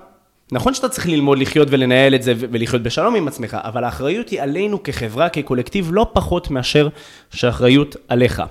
נכון 0.51 0.73
שאתה 0.73 0.89
צריך 0.89 1.07
ללמוד 1.07 1.37
לחיות 1.37 1.67
ולנהל 1.71 2.15
את 2.15 2.23
זה 2.23 2.33
ולחיות 2.37 2.83
בשלום 2.83 3.15
עם 3.15 3.27
עצמך, 3.27 3.57
אבל 3.61 3.83
האחריות 3.83 4.29
היא 4.29 4.41
עלינו 4.41 4.83
כחברה, 4.83 5.29
כקולקטיב, 5.29 5.89
לא 5.91 6.11
פחות 6.13 6.51
מאשר 6.51 6.89
שהאחריות 7.31 7.95
עליך. 8.07 8.43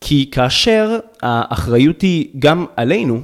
כי 0.00 0.30
כאשר 0.32 0.98
האחריות 1.22 2.02
היא 2.02 2.28
גם 2.38 2.66
עלינו, 2.76 3.20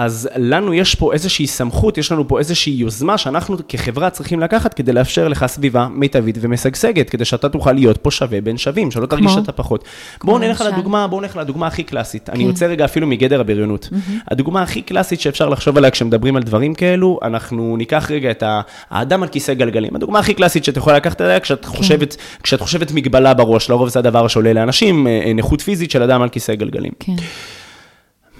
אז 0.00 0.28
לנו 0.36 0.74
יש 0.74 0.94
פה 0.94 1.12
איזושהי 1.12 1.46
סמכות, 1.46 1.98
יש 1.98 2.12
לנו 2.12 2.28
פה 2.28 2.38
איזושהי 2.38 2.72
יוזמה 2.72 3.18
שאנחנו 3.18 3.56
כחברה 3.68 4.10
צריכים 4.10 4.40
לקחת 4.40 4.74
כדי 4.74 4.92
לאפשר 4.92 5.28
לך 5.28 5.46
סביבה 5.46 5.88
מיטבית 5.90 6.38
ומשגשגת, 6.40 7.10
כדי 7.10 7.24
שאתה 7.24 7.48
תוכל 7.48 7.72
להיות 7.72 7.96
פה 7.96 8.10
שווה 8.10 8.40
בין 8.40 8.58
שווים, 8.58 8.90
שלא 8.90 9.06
תרגיש 9.06 9.32
שאתה 9.32 9.52
פחות. 9.52 9.84
בואו 10.24 10.38
נלך 10.38 10.60
לדוגמה, 10.60 11.06
בואו 11.06 11.20
נלך 11.20 11.36
לדוגמה 11.36 11.66
הכי 11.66 11.82
קלאסית. 11.82 12.26
כן. 12.26 12.32
אני 12.32 12.44
יוצא 12.44 12.66
רגע 12.66 12.84
אפילו 12.84 13.06
מגדר 13.06 13.40
הבריונות. 13.40 13.88
Mm-hmm. 13.92 14.12
הדוגמה 14.28 14.62
הכי 14.62 14.82
קלאסית 14.82 15.20
שאפשר 15.20 15.48
לחשוב 15.48 15.76
עליה 15.76 15.90
כשמדברים 15.90 16.36
על 16.36 16.42
דברים 16.42 16.74
כאלו, 16.74 17.18
אנחנו 17.22 17.76
ניקח 17.76 18.10
רגע 18.10 18.30
את 18.30 18.42
האדם 18.90 19.22
על 19.22 19.28
כיסא 19.28 19.54
גלגלים. 19.54 19.96
הדוגמה 19.96 20.18
הכי 20.18 20.34
קלאסית 20.34 20.64
שאת 20.64 20.76
יכולה 20.76 20.96
לקחת 20.96 21.20
עליה 21.20 21.40
כשאת 21.40 21.64
כן. 21.64 21.68
חושבת, 21.68 22.16
כשאת 22.42 22.60
חושבת 22.60 22.92
מגבלה 22.92 23.34
בראש, 23.34 23.70
לרוב 23.70 23.88
זה 23.88 23.98
הדבר 23.98 24.28
שעולה 24.28 24.52
לאנשים, 24.52 25.06
אה, 25.06 25.20
אה, 25.26 25.32
נכות 25.32 25.60
פיזית 25.60 25.90
של 25.90 26.02
אדם 26.02 26.22
על 26.22 26.28
כיסא 26.28 26.54
גלגלים. 26.54 26.92
כן. 27.00 27.14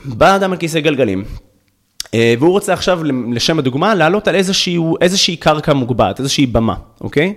בא 0.05 0.37
אדם 0.37 0.53
על 0.53 0.59
כיסא 0.59 0.81
גלגלים, 0.81 1.25
והוא 2.15 2.51
רוצה 2.51 2.73
עכשיו, 2.73 3.01
לשם 3.33 3.59
הדוגמה, 3.59 3.95
לעלות 3.95 4.29
על 4.29 4.35
איזושהי, 4.35 4.79
איזושהי 5.01 5.37
קרקע 5.37 5.73
מוגבעת, 5.73 6.19
איזושהי 6.19 6.47
במה, 6.47 6.75
אוקיי? 7.01 7.35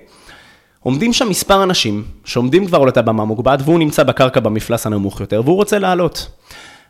עומדים 0.80 1.14
שם 1.14 1.30
מספר 1.30 1.64
אנשים 1.64 2.04
שעומדים 2.26 2.66
כבר 2.66 2.82
על 2.82 2.88
אותה 2.88 3.02
במה 3.02 3.26
מוגבעת, 3.26 3.60
והוא 3.64 3.80
נמצא 3.80 4.04
בקרקע 4.04 4.40
במפלס 4.40 4.86
הנמוך 4.86 5.20
יותר, 5.20 5.42
והוא 5.46 5.56
רוצה 5.56 5.80
לעלות. 5.80 6.28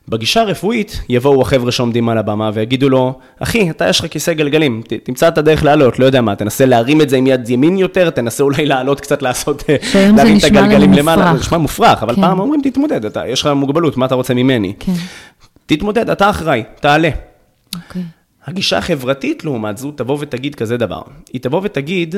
בגישה 0.08 0.42
הרפואית 0.42 1.02
יבואו 1.10 1.42
החבר'ה 1.42 1.72
שעומדים 1.72 2.10
על 2.10 2.18
הבמה 2.18 2.52
ויגידו 2.54 2.90
לו, 2.90 3.14
אחי, 3.40 3.70
אתה 3.70 3.90
יש 3.90 4.00
לך 4.00 4.06
כיסא 4.12 4.34
גלגלים, 4.34 4.82
ת, 4.88 4.94
תמצא 4.94 5.28
את 5.28 5.38
הדרך 5.38 5.64
לעלות, 5.64 6.00
לא 6.00 6.06
יודע 6.06 6.22
מה, 6.22 6.36
תנסה 6.36 6.66
להרים 6.66 7.02
את 7.02 7.10
זה 7.10 7.18
עם 7.18 7.28
יד 7.28 7.50
ימין 7.50 7.78
יותר, 7.78 8.10
תנסה 8.10 8.44
אולי 8.44 8.66
לעלות 8.66 9.02
קצת, 9.02 9.22
לעשות, 9.22 9.64
להרים 9.96 10.38
את 10.38 10.44
הגלגלים 10.44 10.94
למעלה, 10.94 11.34
זה 11.34 11.40
נשמע 11.40 11.58
מופרך, 11.58 12.04
אבל 12.04 12.16
כן. 12.16 12.22
פעם 12.22 12.40
אומרים, 12.40 12.62
תתמודד, 12.64 13.06
אתה, 13.06 13.28
יש 13.28 13.42
לך 13.42 13.48
מוגבלות, 13.48 13.98
מה 13.98 14.06
אתה 14.06 14.16
רוצה 14.16 14.34
ממני? 14.34 14.74
כן. 14.80 14.92
תתמודד, 15.66 16.10
אתה 16.10 16.30
אחראי, 16.30 16.64
תעלה. 16.80 17.10
Okay. 17.74 17.78
אוקיי. 17.88 18.04
הגישה 18.46 18.78
החברתית, 18.78 19.44
לעומת 19.44 19.78
זו, 19.78 19.92
תבוא 19.92 20.18
ותגיד 20.20 20.56
כזה 20.56 20.78
דבר. 20.78 21.02
היא 21.34 21.42
תבוא 21.42 21.62
ותגיד, 21.64 22.16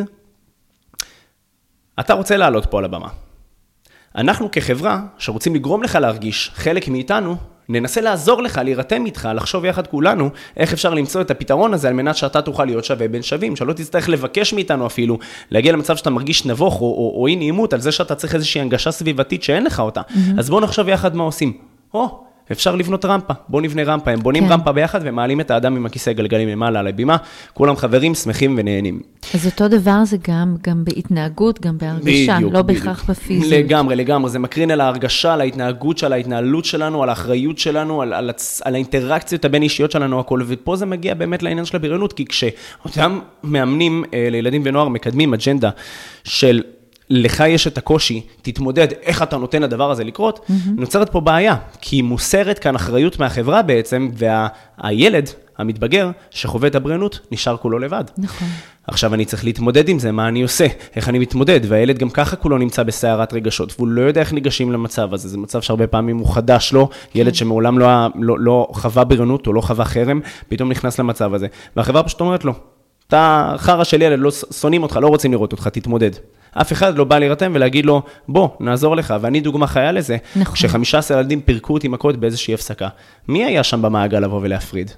אתה 1.99 2.13
רוצה 2.13 2.37
לעלות 2.37 2.65
פה 2.65 2.77
על 2.77 2.85
הבמה. 2.85 3.07
אנחנו 4.15 4.51
כחברה, 4.51 5.01
שרוצים 5.17 5.55
לגרום 5.55 5.83
לך 5.83 5.95
להרגיש 5.95 6.51
חלק 6.55 6.87
מאיתנו, 6.87 7.35
ננסה 7.69 8.01
לעזור 8.01 8.41
לך, 8.41 8.61
להירתם 8.63 9.05
איתך, 9.05 9.29
לחשוב 9.35 9.65
יחד 9.65 9.87
כולנו, 9.87 10.29
איך 10.57 10.73
אפשר 10.73 10.93
למצוא 10.93 11.21
את 11.21 11.31
הפתרון 11.31 11.73
הזה 11.73 11.87
על 11.87 11.93
מנת 11.93 12.15
שאתה 12.15 12.41
תוכל 12.41 12.65
להיות 12.65 12.85
שווה 12.85 13.07
בין 13.07 13.21
שווים, 13.21 13.55
שלא 13.55 13.73
תצטרך 13.73 14.09
לבקש 14.09 14.53
מאיתנו 14.53 14.87
אפילו, 14.87 15.19
להגיע 15.51 15.71
למצב 15.71 15.95
שאתה 15.95 16.09
מרגיש 16.09 16.45
נבוך 16.45 16.81
או, 16.81 16.85
או, 16.85 17.21
או 17.21 17.27
אי 17.27 17.35
נעימות 17.35 17.73
על 17.73 17.79
זה 17.79 17.91
שאתה 17.91 18.15
צריך 18.15 18.35
איזושהי 18.35 18.61
הנגשה 18.61 18.91
סביבתית 18.91 19.43
שאין 19.43 19.63
לך 19.63 19.79
אותה. 19.79 20.01
Mm-hmm. 20.01 20.39
אז 20.39 20.49
בואו 20.49 20.61
נחשוב 20.61 20.89
יחד 20.89 21.15
מה 21.15 21.23
עושים. 21.23 21.57
או, 21.93 22.24
אפשר 22.51 22.75
לבנות 22.75 23.05
רמפה, 23.05 23.33
בואו 23.49 23.61
נבנה 23.61 23.83
רמפה, 23.83 24.11
הם 24.11 24.19
בונים 24.19 24.45
כן. 24.45 24.51
רמפה 24.51 24.71
ביחד 24.71 24.99
ומעלים 25.03 25.41
את 25.41 25.51
האדם 25.51 25.75
עם 25.75 25.85
הכיסא 25.85 26.11
גלגלים 26.11 26.49
למעלה 26.49 26.79
על 26.79 26.87
הבימה, 26.87 27.17
כולם 27.53 27.75
חברים, 27.75 28.15
שמחים 28.15 28.55
ונהנים. 28.57 28.99
אז 29.33 29.45
אותו 29.45 29.67
דבר 29.67 30.05
זה 30.05 30.17
גם, 30.27 30.55
גם 30.63 30.83
בהתנהגות, 30.83 31.61
גם 31.61 31.77
בהרגשה, 31.77 32.35
בדיוק, 32.35 32.53
לא 32.53 32.61
בהכרח 32.61 33.09
בפיזיות. 33.09 33.51
לגמרי, 33.51 33.95
לגמרי, 33.95 34.29
זה 34.29 34.39
מקרין 34.39 34.71
על 34.71 34.81
ההרגשה, 34.81 35.33
על 35.33 35.41
ההתנהגות 35.41 35.97
של 35.97 36.13
ההתנהלות 36.13 36.65
שלנו, 36.65 37.03
על 37.03 37.09
האחריות 37.09 37.57
שלנו, 37.57 38.01
על, 38.01 38.13
על, 38.13 38.31
על 38.63 38.73
האינטראקציות 38.73 39.45
הבין-אישיות 39.45 39.91
שלנו, 39.91 40.19
הכל, 40.19 40.41
ופה 40.47 40.75
זה 40.75 40.85
מגיע 40.85 41.13
באמת 41.13 41.43
לעניין 41.43 41.65
של 41.65 41.75
הבריונות, 41.75 42.13
כי 42.13 42.25
כשאותם 42.25 43.19
מאמנים 43.43 44.03
אה, 44.13 44.27
לילדים 44.31 44.61
ונוער 44.65 44.87
מקדמים 44.87 45.33
אג'נדה 45.33 45.69
של 46.23 46.61
לך 47.09 47.43
יש 47.47 47.67
את 47.67 47.77
הקושי, 47.77 48.21
תתמודד, 48.41 48.87
איך 49.01 49.23
אתה 49.23 49.37
נותן 49.37 49.61
לדבר 49.61 49.91
הזה 49.91 50.03
לקרות, 50.03 50.39
mm-hmm. 50.39 50.51
נוצרת 50.77 51.09
פה 51.09 51.19
בעיה, 51.21 51.55
כי 51.81 52.01
מוסרת 52.01 52.59
כאן 52.59 52.75
אחריות 52.75 53.19
מהחברה 53.19 53.61
בעצם, 53.61 54.09
והילד, 54.13 55.29
וה, 55.29 55.45
המתבגר, 55.57 56.11
שחווה 56.29 56.67
את 56.67 56.75
הבריונות, 56.75 57.19
נשאר 57.31 57.57
כולו 57.57 57.79
לבד. 57.79 58.03
נכון. 58.17 58.47
עכשיו 58.87 59.13
אני 59.13 59.25
צריך 59.25 59.43
להתמודד 59.43 59.89
עם 59.89 59.99
זה, 59.99 60.11
מה 60.11 60.27
אני 60.27 60.41
עושה, 60.41 60.67
איך 60.95 61.09
אני 61.09 61.19
מתמודד, 61.19 61.59
והילד 61.67 61.97
גם 61.97 62.09
ככה 62.09 62.35
כולו 62.35 62.57
נמצא 62.57 62.83
בסערת 62.83 63.33
רגשות, 63.33 63.73
והוא 63.77 63.87
לא 63.87 64.01
יודע 64.01 64.21
איך 64.21 64.33
ניגשים 64.33 64.71
למצב 64.71 65.13
הזה, 65.13 65.29
זה 65.29 65.37
מצב 65.37 65.61
שהרבה 65.61 65.87
פעמים 65.87 66.17
הוא 66.17 66.33
חדש 66.35 66.73
לו, 66.73 66.89
כן. 66.89 67.19
ילד 67.19 67.35
שמעולם 67.35 67.79
לא, 67.79 67.87
לא, 68.15 68.39
לא 68.39 68.67
חווה 68.71 69.03
בריונות 69.03 69.47
או 69.47 69.53
לא 69.53 69.61
חווה 69.61 69.85
חרם, 69.85 70.19
פתאום 70.49 70.69
נכנס 70.69 70.99
למצב 70.99 71.33
הזה, 71.33 71.47
והחברה 71.75 72.03
פשוט 72.03 72.21
אומרת 72.21 72.45
לו, 72.45 72.53
אתה 73.07 73.53
חרא 73.57 73.83
של 73.83 74.01
ילד, 74.01 74.19
לא 74.19 74.31
שונאים 74.31 74.83
אותך, 74.83 74.99
לא 75.01 75.07
רוצים 75.07 75.31
לראות 75.31 75.51
אותך, 75.51 75.67
תתמודד. 75.67 76.11
אף 76.61 76.71
אחד 76.71 76.97
לא 76.97 77.03
בא 77.03 77.19
להירתם 77.19 77.51
ולהגיד 77.55 77.85
לו, 77.85 78.01
בוא, 78.27 78.49
נעזור 78.59 78.95
לך, 78.95 79.13
ואני 79.21 79.41
דוגמה 79.41 79.67
חיה 79.67 79.91
לזה. 79.91 80.17
נכון. 80.35 80.55
כש-15 80.55 81.13
ילדים 81.13 81.41
פירקו 81.41 81.73
אותי 81.73 81.87
מכות 81.87 82.17
באיזושהי 82.17 82.53
הפסקה. 82.53 82.87
מי 83.27 83.45
היה 83.45 83.63
שם 83.63 83.81
במעגל 83.81 84.19
לבוא 84.19 84.39
ולהפריד? 84.43 84.91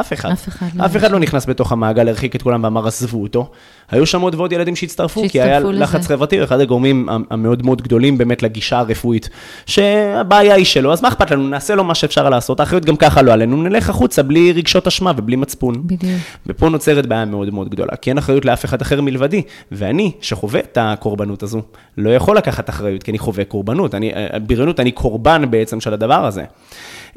אף 0.00 0.12
אחד. 0.12 0.30
אף 0.30 0.48
אחד 0.48 0.66
לא. 0.74 0.84
אף 0.84 0.96
אחד 0.96 1.10
לא 1.10 1.18
נכנס 1.18 1.46
בתוך 1.46 1.72
המעגל, 1.72 2.08
הרחיק 2.08 2.36
את 2.36 2.42
כולם 2.42 2.64
ואמר, 2.64 2.86
עזבו 2.86 3.22
אותו. 3.22 3.50
היו 3.90 4.06
שם 4.06 4.20
עוד 4.20 4.34
ועוד 4.34 4.52
ילדים 4.52 4.76
שהצטרפו, 4.76 5.22
כי 5.28 5.42
היה 5.42 5.60
לזה. 5.60 5.72
לחץ 5.72 6.06
חברתי, 6.06 6.44
אחד 6.44 6.60
הגורמים 6.60 7.08
המאוד 7.30 7.66
מאוד 7.66 7.82
גדולים 7.82 8.18
באמת 8.18 8.42
לגישה 8.42 8.78
הרפואית, 8.78 9.28
שהבעיה 9.66 10.54
היא 10.54 10.64
שלו, 10.64 10.92
אז 10.92 11.02
מה 11.02 11.08
אכפת 11.08 11.30
לנו, 11.30 11.48
נעשה 11.48 11.74
לו 11.74 11.84
מה 11.84 11.94
שאפשר 11.94 12.28
לעשות, 12.28 12.60
האחריות 12.60 12.84
גם 12.84 12.96
ככה 12.96 13.22
לא 13.22 13.32
עלינו, 13.32 13.62
נלך 13.62 13.90
החוצה 13.90 14.22
בלי 14.22 14.52
רגשות 14.52 14.86
אשמה 14.86 15.12
ובלי 15.16 15.36
מצפון. 15.36 15.74
בדיוק. 15.86 16.20
ופה 16.46 16.68
נוצרת 16.68 17.06
בעיה 17.06 17.24
מאוד 17.24 17.50
מאוד 17.50 17.68
גדולה, 17.68 17.96
כי 17.96 18.10
אין 18.10 18.18
אחריות 18.18 18.44
לאף 18.44 18.64
אחד 18.64 18.82
אחר 18.82 19.00
מלבדי, 19.00 19.42
ואני, 19.72 20.12
שחווה 20.20 20.60
את 20.60 20.78
הקורבנות 20.80 21.42
הזו, 21.42 21.62
לא 21.98 22.10
יכול 22.10 22.36
לקחת 22.36 22.70
אחריות, 22.70 23.02
כי 23.02 23.10
אני 23.10 23.18
חווה 23.18 23.44
קורבנות, 23.44 23.94
אני, 23.94 24.12
בריונות, 24.46 24.80
אני 24.80 24.92
קורבן 24.92 25.50
בעצם 25.50 25.80
של 25.80 25.94
הדבר 25.94 26.24
הזה. 26.26 26.44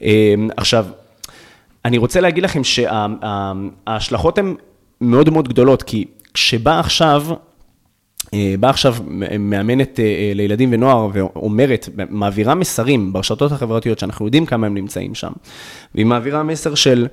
אמ, 0.01 0.49
עכשיו, 0.57 0.85
אני 1.85 1.97
רוצה 1.97 2.21
להגיד 2.21 2.43
לכם 2.43 2.61
שההשלכות 2.63 4.37
הן 4.37 4.55
מאוד 5.01 5.29
מאוד 5.29 5.47
גדולות, 5.47 5.83
כי 5.83 6.05
כשבא 6.33 6.79
עכשיו, 6.79 7.25
אה, 8.33 8.55
באה 8.59 8.69
עכשיו 8.69 8.95
מאמנת 9.39 9.99
אה, 9.99 10.31
לילדים 10.35 10.69
ונוער 10.73 11.09
ואומרת, 11.13 11.89
מעבירה 12.09 12.55
מסרים 12.55 13.13
ברשתות 13.13 13.51
החברתיות, 13.51 13.99
שאנחנו 13.99 14.25
יודעים 14.25 14.45
כמה 14.45 14.67
הם 14.67 14.73
נמצאים 14.73 15.15
שם, 15.15 15.31
והיא 15.95 16.05
מעבירה 16.05 16.43
מסר 16.43 16.75
של, 16.75 17.07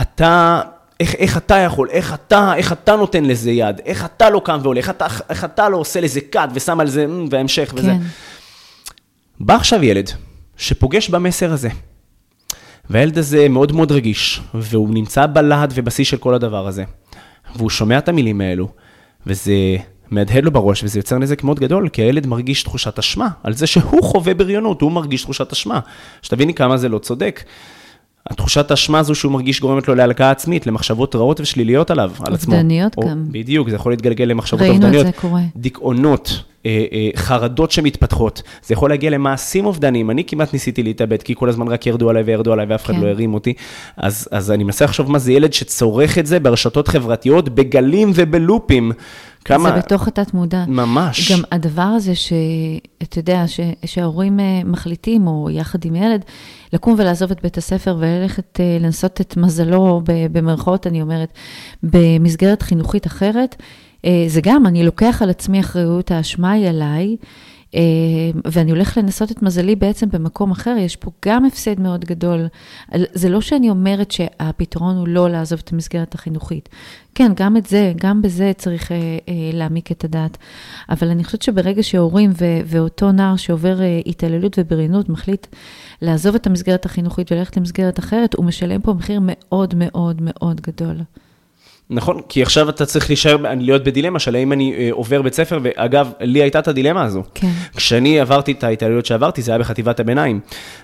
אתה, 0.00 0.60
איך, 1.00 1.14
איך 1.14 1.36
אתה 1.36 1.56
יכול, 1.56 1.88
איך 1.90 2.14
אתה, 2.14 2.54
איך 2.56 2.72
אתה 2.72 2.96
נותן 2.96 3.24
לזה 3.24 3.50
יד, 3.50 3.80
איך 3.84 4.04
אתה 4.04 4.30
לא 4.30 4.40
קם 4.44 4.58
והולך, 4.62 4.88
איך 4.88 4.96
אתה, 4.96 5.06
איך 5.30 5.44
אתה 5.44 5.68
לא 5.68 5.76
עושה 5.76 6.00
לזה 6.00 6.20
cut 6.34 6.50
ושם 6.54 6.80
על 6.80 6.88
זה 6.88 7.06
והמשך 7.30 7.72
וזה. 7.76 7.90
כן. 7.90 7.98
בא 9.40 9.54
עכשיו 9.54 9.84
ילד 9.84 10.10
שפוגש 10.56 11.08
במסר 11.08 11.52
הזה. 11.52 11.68
והילד 12.90 13.18
הזה 13.18 13.48
מאוד 13.48 13.72
מאוד 13.72 13.92
רגיש, 13.92 14.40
והוא 14.54 14.94
נמצא 14.94 15.26
בלהט 15.26 15.72
ובשיא 15.74 16.04
של 16.04 16.16
כל 16.16 16.34
הדבר 16.34 16.66
הזה. 16.66 16.84
והוא 17.56 17.70
שומע 17.70 17.98
את 17.98 18.08
המילים 18.08 18.40
האלו, 18.40 18.68
וזה 19.26 19.52
מהדהד 20.10 20.44
לו 20.44 20.50
בראש, 20.50 20.84
וזה 20.84 20.98
יוצר 20.98 21.18
נזק 21.18 21.44
מאוד 21.44 21.60
גדול, 21.60 21.88
כי 21.88 22.02
הילד 22.02 22.26
מרגיש 22.26 22.62
תחושת 22.62 22.98
אשמה 22.98 23.28
על 23.42 23.52
זה 23.52 23.66
שהוא 23.66 24.04
חווה 24.04 24.34
בריונות, 24.34 24.80
הוא 24.80 24.92
מרגיש 24.92 25.22
תחושת 25.22 25.52
אשמה. 25.52 25.80
שתביני 26.22 26.54
כמה 26.54 26.76
זה 26.76 26.88
לא 26.88 26.98
צודק. 26.98 27.44
התחושת 28.30 28.70
האשמה 28.70 28.98
הזו 28.98 29.14
שהוא 29.14 29.32
מרגיש 29.32 29.60
גורמת 29.60 29.88
לו 29.88 29.94
להלקאה 29.94 30.30
עצמית, 30.30 30.66
למחשבות 30.66 31.14
רעות 31.16 31.40
ושליליות 31.40 31.90
עליו, 31.90 32.10
על 32.20 32.34
עצמו. 32.34 32.54
אובדניות 32.54 32.96
גם. 33.04 33.24
בדיוק, 33.30 33.68
זה 33.68 33.76
יכול 33.76 33.92
להתגלגל 33.92 34.24
למחשבות 34.24 34.60
אובדניות. 34.60 34.84
ראינו 34.94 35.08
את 35.08 35.14
זה 35.14 35.20
קורה. 35.20 35.42
דיכאונות, 35.56 36.42
חרדות 37.16 37.70
שמתפתחות, 37.70 38.42
זה 38.62 38.72
יכול 38.74 38.90
להגיע 38.90 39.10
למעשים 39.10 39.66
אובדניים. 39.66 40.10
אני 40.10 40.24
כמעט 40.24 40.52
ניסיתי 40.52 40.82
להתאבד, 40.82 41.22
כי 41.22 41.34
כל 41.34 41.48
הזמן 41.48 41.68
רק 41.68 41.86
ירדו 41.86 42.10
עליי 42.10 42.22
וירדו 42.22 42.52
עליי 42.52 42.66
ואף 42.68 42.84
אחד 42.84 42.94
כן. 42.94 43.00
לא 43.00 43.06
הרים 43.06 43.34
אותי. 43.34 43.54
אז, 43.96 44.28
אז 44.30 44.50
אני 44.50 44.64
מנסה 44.64 44.84
לחשוב 44.84 45.10
מה 45.10 45.18
זה 45.18 45.32
ילד 45.32 45.52
שצורך 45.52 46.18
את 46.18 46.26
זה 46.26 46.40
ברשתות 46.40 46.88
חברתיות, 46.88 47.48
בגלים 47.48 48.10
ובלופים. 48.14 48.92
כמה... 49.46 49.70
זה 49.70 49.76
בתוך 49.76 50.08
התת 50.08 50.34
מודע. 50.34 50.64
ממש. 50.68 51.32
גם 51.32 51.38
הדבר 51.52 51.82
הזה 51.82 52.14
שאתה 52.14 53.18
יודע, 53.18 53.46
ש, 53.46 53.60
שההורים 53.84 54.40
אה, 54.40 54.60
מחליטים, 54.64 55.26
או 55.26 55.48
יחד 55.50 55.84
עם 55.84 55.96
ילד, 55.96 56.24
לקום 56.72 56.94
ולעזוב 56.98 57.30
את 57.30 57.42
בית 57.42 57.58
הספר 57.58 57.96
וללכת 57.98 58.60
אה, 58.60 58.78
לנסות 58.80 59.20
את 59.20 59.36
מזלו, 59.36 60.02
במרכאות 60.32 60.86
אני 60.86 61.02
אומרת, 61.02 61.32
במסגרת 61.82 62.62
חינוכית 62.62 63.06
אחרת, 63.06 63.56
אה, 63.60 63.85
זה 64.26 64.40
גם, 64.42 64.66
אני 64.66 64.84
לוקח 64.84 65.22
על 65.22 65.30
עצמי 65.30 65.60
אחריות, 65.60 66.10
האשמה 66.10 66.52
היא 66.52 66.68
עליי. 66.68 67.16
אה, 67.74 67.80
ואני 68.44 68.70
הולך 68.70 68.98
לנסות 68.98 69.30
את 69.30 69.42
מזלי 69.42 69.76
בעצם 69.76 70.08
במקום 70.12 70.50
אחר, 70.50 70.76
יש 70.78 70.96
פה 70.96 71.10
גם 71.26 71.44
הפסד 71.44 71.80
מאוד 71.80 72.04
גדול. 72.04 72.46
זה 72.94 73.28
לא 73.28 73.40
שאני 73.40 73.70
אומרת 73.70 74.10
שהפתרון 74.10 74.96
הוא 74.96 75.08
לא 75.08 75.30
לעזוב 75.30 75.60
את 75.64 75.72
המסגרת 75.72 76.14
החינוכית. 76.14 76.68
כן, 77.14 77.32
גם 77.36 77.56
את 77.56 77.66
זה, 77.66 77.92
גם 77.96 78.22
בזה 78.22 78.52
צריך 78.56 78.92
אה, 78.92 78.96
אה, 78.96 79.34
להעמיק 79.52 79.92
את 79.92 80.04
הדעת. 80.04 80.38
אבל 80.90 81.08
אני 81.08 81.24
חושבת 81.24 81.42
שברגע 81.42 81.82
שהורים 81.82 82.30
ו- 82.30 82.60
ואותו 82.66 83.12
נער 83.12 83.36
שעובר 83.36 83.80
אה, 83.80 84.00
התעללות 84.06 84.58
ובריונות 84.58 85.08
מחליט 85.08 85.46
לעזוב 86.02 86.34
את 86.34 86.46
המסגרת 86.46 86.84
החינוכית 86.86 87.32
וללכת 87.32 87.56
למסגרת 87.56 87.98
אחרת, 87.98 88.34
הוא 88.34 88.44
משלם 88.44 88.80
פה 88.80 88.92
מחיר 88.92 89.20
מאוד 89.22 89.74
מאוד 89.76 90.22
מאוד 90.22 90.60
גדול. 90.60 90.96
נכון, 91.90 92.20
כי 92.28 92.42
עכשיו 92.42 92.68
אתה 92.68 92.86
צריך 92.86 93.10
להישאר, 93.10 93.36
להיות 93.58 93.84
בדילמה 93.84 94.18
של 94.18 94.34
האם 94.34 94.52
אני 94.52 94.74
אה, 94.78 94.88
עובר 94.92 95.22
בית 95.22 95.34
ספר, 95.34 95.58
ואגב, 95.62 96.12
לי 96.20 96.42
הייתה 96.42 96.58
את 96.58 96.68
הדילמה 96.68 97.02
הזו. 97.02 97.22
כן. 97.34 97.50
כשאני 97.76 98.20
עברתי 98.20 98.52
את 98.52 98.64
ההתעללות 98.64 99.06
שעברתי, 99.06 99.42
זה 99.42 99.52
היה 99.52 99.58
בחטיבת 99.58 100.00
הביניים. 100.00 100.40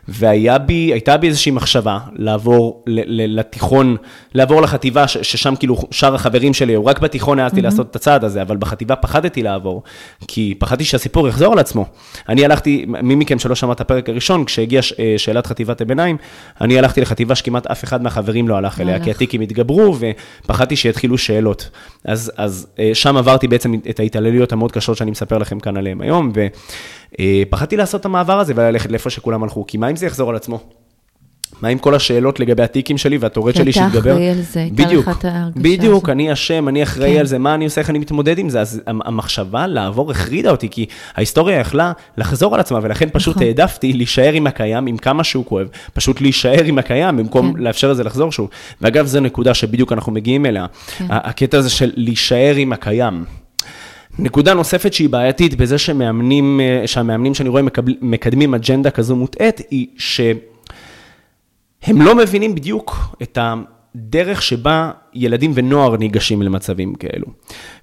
והייתה 0.09 1.17
בי 1.17 1.29
איזושהי 1.29 1.53
מחשבה 1.53 1.99
לעבור 2.17 2.85
ל, 2.87 3.01
ל, 3.07 3.39
לתיכון, 3.41 3.97
לעבור 4.35 4.63
לחטיבה, 4.63 5.09
ש, 5.09 5.19
ששם 5.19 5.55
כאילו 5.57 5.77
שאר 5.91 6.15
החברים 6.15 6.55
שלי, 6.55 6.77
רק 6.77 6.99
בתיכון 6.99 7.39
העזתי 7.39 7.61
mm-hmm. 7.61 7.63
לעשות 7.63 7.91
את 7.91 7.97
הצעד 7.97 8.25
הזה, 8.25 8.43
אבל 8.43 8.57
בחטיבה 8.57 8.97
פחדתי 8.97 9.43
לעבור, 9.43 9.83
כי 10.29 10.55
פחדתי 10.59 10.85
שהסיפור 10.85 11.29
יחזור 11.29 11.53
על 11.53 11.59
עצמו. 11.59 11.87
אני 12.29 12.45
הלכתי, 12.45 12.85
מי 12.89 13.15
מכם 13.15 13.39
שלא 13.39 13.55
שמע 13.55 13.73
את 13.73 13.81
הפרק 13.81 14.09
הראשון, 14.09 14.45
כשהגיעה 14.45 14.83
אה, 14.99 15.15
שאלת 15.17 15.47
חטיבת 15.47 15.81
הביניים, 15.81 16.17
אני 16.61 16.79
הלכתי 16.79 17.01
לחטיבה 17.01 17.35
שכמעט 17.35 17.67
אף 17.67 17.85
אחד 17.85 18.03
מהחברים 18.03 18.49
לא 18.49 18.57
הלך 18.57 18.81
אליה, 18.81 19.05
כי 19.05 19.11
התיקים 19.11 19.41
התגברו, 19.41 19.97
ופחדתי 20.45 20.77
שיתחילו 20.93 21.19
שאלות. 21.19 21.71
אז, 22.05 22.33
אז 22.37 22.67
אה, 22.79 22.91
שם 22.95 23.17
עברתי 23.17 23.49
בעצם 23.49 23.75
את 23.91 24.01
ההתעללויות 24.01 24.53
המאוד 24.53 24.73
קשות 24.73 24.97
שאני 24.97 25.11
מספר 25.11 25.39
לכם 25.39 25.61
כאן 25.61 25.77
עליהן 25.77 26.01
היום, 26.01 26.33
ופחדתי 27.21 27.77
לעשות 27.77 28.01
את 28.01 28.05
המעבר 28.07 28.41
הזה 28.41 28.53
וללכת 28.57 28.91
לאיפה 28.91 29.11
שכולם 29.11 29.43
הלכו, 29.43 29.67
כי 29.67 29.77
מה 29.77 29.91
אם 29.91 29.97
זה 29.97 30.07
יחזור 30.07 30.31
על 30.31 30.37
עצמו? 30.37 30.61
מה 31.63 31.69
עם 31.69 31.79
כל 31.79 31.95
השאלות 31.95 32.41
לגבי 32.41 32.63
התיקים 32.63 32.99
שלי 32.99 33.19
והטורט 33.19 33.55
שלי 33.55 33.73
שהתגבר? 33.73 34.03
כי 34.03 34.09
אתה 34.09 34.13
אחראי 34.13 34.29
על 34.29 34.43
זה, 34.43 34.61
הייתה 34.61 34.83
לך 34.83 35.09
את 35.19 35.25
ההרגשה 35.25 35.43
הזאת. 35.43 35.57
בדיוק, 35.57 36.09
אני 36.09 36.33
אשם, 36.33 36.69
אני 36.69 36.83
אחראי 36.83 37.15
כן. 37.15 37.21
על 37.21 37.27
זה, 37.27 37.39
מה 37.39 37.55
אני 37.55 37.65
עושה, 37.65 37.81
איך 37.81 37.91
אני 37.91 37.99
מתמודד 37.99 38.39
עם 38.39 38.49
זה? 38.49 38.61
אז 38.61 38.81
המחשבה 38.87 39.67
לעבור 39.67 40.11
החרידה 40.11 40.51
אותי, 40.51 40.69
כי 40.69 40.87
ההיסטוריה 41.15 41.61
יכלה 41.61 41.93
לחזור 42.17 42.55
על 42.55 42.61
עצמה, 42.61 42.79
ולכן 42.83 43.09
פשוט 43.13 43.37
נכון. 43.37 43.47
העדפתי 43.47 43.93
להישאר 43.93 44.33
עם 44.33 44.47
הקיים, 44.47 44.87
עם 44.87 44.97
כמה 44.97 45.25
שהוא 45.25 45.47
כואב, 45.47 45.69
פשוט 45.95 46.21
להישאר 46.21 46.65
עם 46.65 46.79
הקיים, 46.79 47.17
במקום 47.17 47.53
כן. 47.53 47.61
לאפשר 47.63 47.91
לזה 47.91 48.05
לחזור 48.05 48.33
שוב. 48.33 48.49
ואגב, 48.81 49.07
זו 49.07 49.21
נקודה 49.21 49.55
שבדיוק 49.55 49.93
אנחנו 49.93 50.13
מגיעים 50.13 50.47
אליה. 50.47 50.67
כן. 50.99 51.07
הקטע 51.11 51.59
הזה 51.59 51.71
של 51.71 51.93
להישאר 51.97 52.55
עם 52.57 52.73
הקיים. 52.73 53.25
נקודה 54.19 54.55
נוספת 54.55 54.93
שהיא 54.93 55.09
בעייתית 55.09 55.55
בזה 55.55 55.79
שמאמנים, 55.79 56.61
אה, 56.61 56.87
שהמאמנים 56.87 57.35
שאני 57.35 57.49
רואה 57.49 57.63
מקבל, 57.63 57.95
מקדמים 58.01 58.55
אג'נדה 58.55 58.91
כזו 58.91 59.17
מוטעית, 59.17 59.61
היא 59.71 59.87
ש... 59.97 60.21
הם 61.83 62.03
לא 62.03 62.15
מבינים 62.15 62.55
בדיוק 62.55 63.17
את 63.23 63.39
הדרך 63.95 64.43
שבה 64.43 64.91
ילדים 65.15 65.51
ונוער 65.55 65.97
ניגשים 65.97 66.43
למצבים 66.43 66.95
כאלו. 66.95 67.27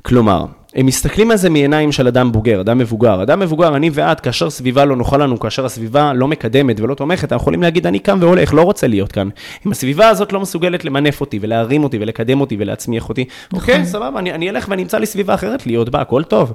כלומר, 0.01 0.46
הם 0.75 0.86
מסתכלים 0.86 1.32
על 1.32 1.38
זה 1.38 1.50
מעיניים 1.50 1.91
של 1.91 2.08
אדם 2.08 2.32
בוגר, 2.32 2.62
אדם 2.62 2.77
מבוגר. 2.77 3.24
אדם 3.24 3.39
מבוגר, 3.39 3.75
אני 3.75 3.89
ואת, 3.94 4.20
כאשר 4.20 4.50
סביבה 4.50 4.86
לא 4.86 4.96
נוחה 4.96 5.18
לנו, 5.18 5.39
כאשר 5.39 5.65
הסביבה 5.65 6.13
לא 6.13 6.27
מקדמת 6.27 6.79
ולא 6.79 6.96
תומכת, 6.96 7.32
אנחנו 7.32 7.44
יכולים 7.44 7.62
להגיד, 7.62 7.88
אני 7.88 8.00
קם 8.00 8.18
והולך, 8.22 8.53
לא 8.53 8.62
רוצה 8.62 8.88
להיות 8.88 9.12
כאן. 9.12 9.29
אם 9.68 9.72
הסביבה 9.72 10.10
הזאת 10.10 10.34
לא 10.34 10.39
מסוגלת 10.39 10.86
למנף 10.86 11.22
אותי 11.22 11.40
ולהרים 11.42 11.83
אותי 11.83 11.98
ולקדם 12.01 12.42
אותי 12.42 12.55
ולהצמיח 12.59 13.09
אותי, 13.09 13.25
נכון. 13.53 13.59
אוקיי, 13.59 13.85
סבבה, 13.85 14.20
אני, 14.20 14.31
אני 14.31 14.50
אלך 14.50 14.66
ואני 14.70 14.83
אמצא 14.83 14.98
לי 14.98 15.05
סביבה 15.05 15.33
אחרת 15.33 15.68
להיות 15.68 15.90
בה, 15.90 16.01
הכל 16.01 16.24
טוב. 16.24 16.53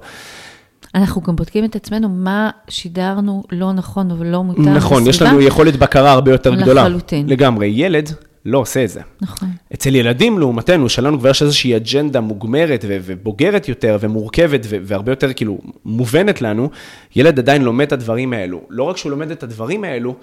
אנחנו 0.95 1.23
גם 1.23 1.37
בודקים 1.37 1.65
את 1.65 1.77
עצמנו, 1.77 2.09
מה 2.09 2.51
שידרנו 2.69 3.45
לא 3.53 3.73
נכון 3.73 4.13
ולא 4.13 4.45
מותר 4.45 4.61
נכון, 4.61 5.05
בסביבה. 5.05 5.11
יש 5.11 5.23
לנו 5.23 5.41
יכולת 5.41 5.77
בקרה 5.77 6.13
הרבה 6.13 6.33
יותר 6.33 6.55
גדולה. 6.55 6.83
לחלוטין. 6.83 7.29
לגמרי. 7.29 7.67
ילד 7.67 8.11
לא 8.45 8.59
עושה 8.59 8.85
את 8.85 8.89
זה. 8.89 9.01
נכון. 9.21 9.49
אצל 9.75 9.95
ילדים, 9.95 10.39
לעומתנו, 10.39 10.89
שלנו 10.89 11.19
כבר 11.19 11.31
יש 11.31 11.43
איזושהי 11.43 11.77
אג'נדה 11.77 12.21
מוגמרת 12.21 12.85
ובוגרת 12.89 13.69
יותר 13.69 13.97
ומורכבת 14.01 14.67
והרבה 14.69 15.13
יותר 15.13 15.33
כאילו 15.33 15.59
מובנת 15.85 16.43
לנו, 16.43 16.71
ילד 17.17 17.39
עדיין 17.39 17.63
לומד 17.63 17.87
את 17.87 17.93
הדברים 17.93 18.33
האלו. 18.33 18.61
לא 18.71 18.83
רק 18.83 18.97
שהוא 18.97 19.11
לומד 19.11 19.31
את 19.31 19.43
הדברים 19.43 19.85
האלו, 19.85 20.15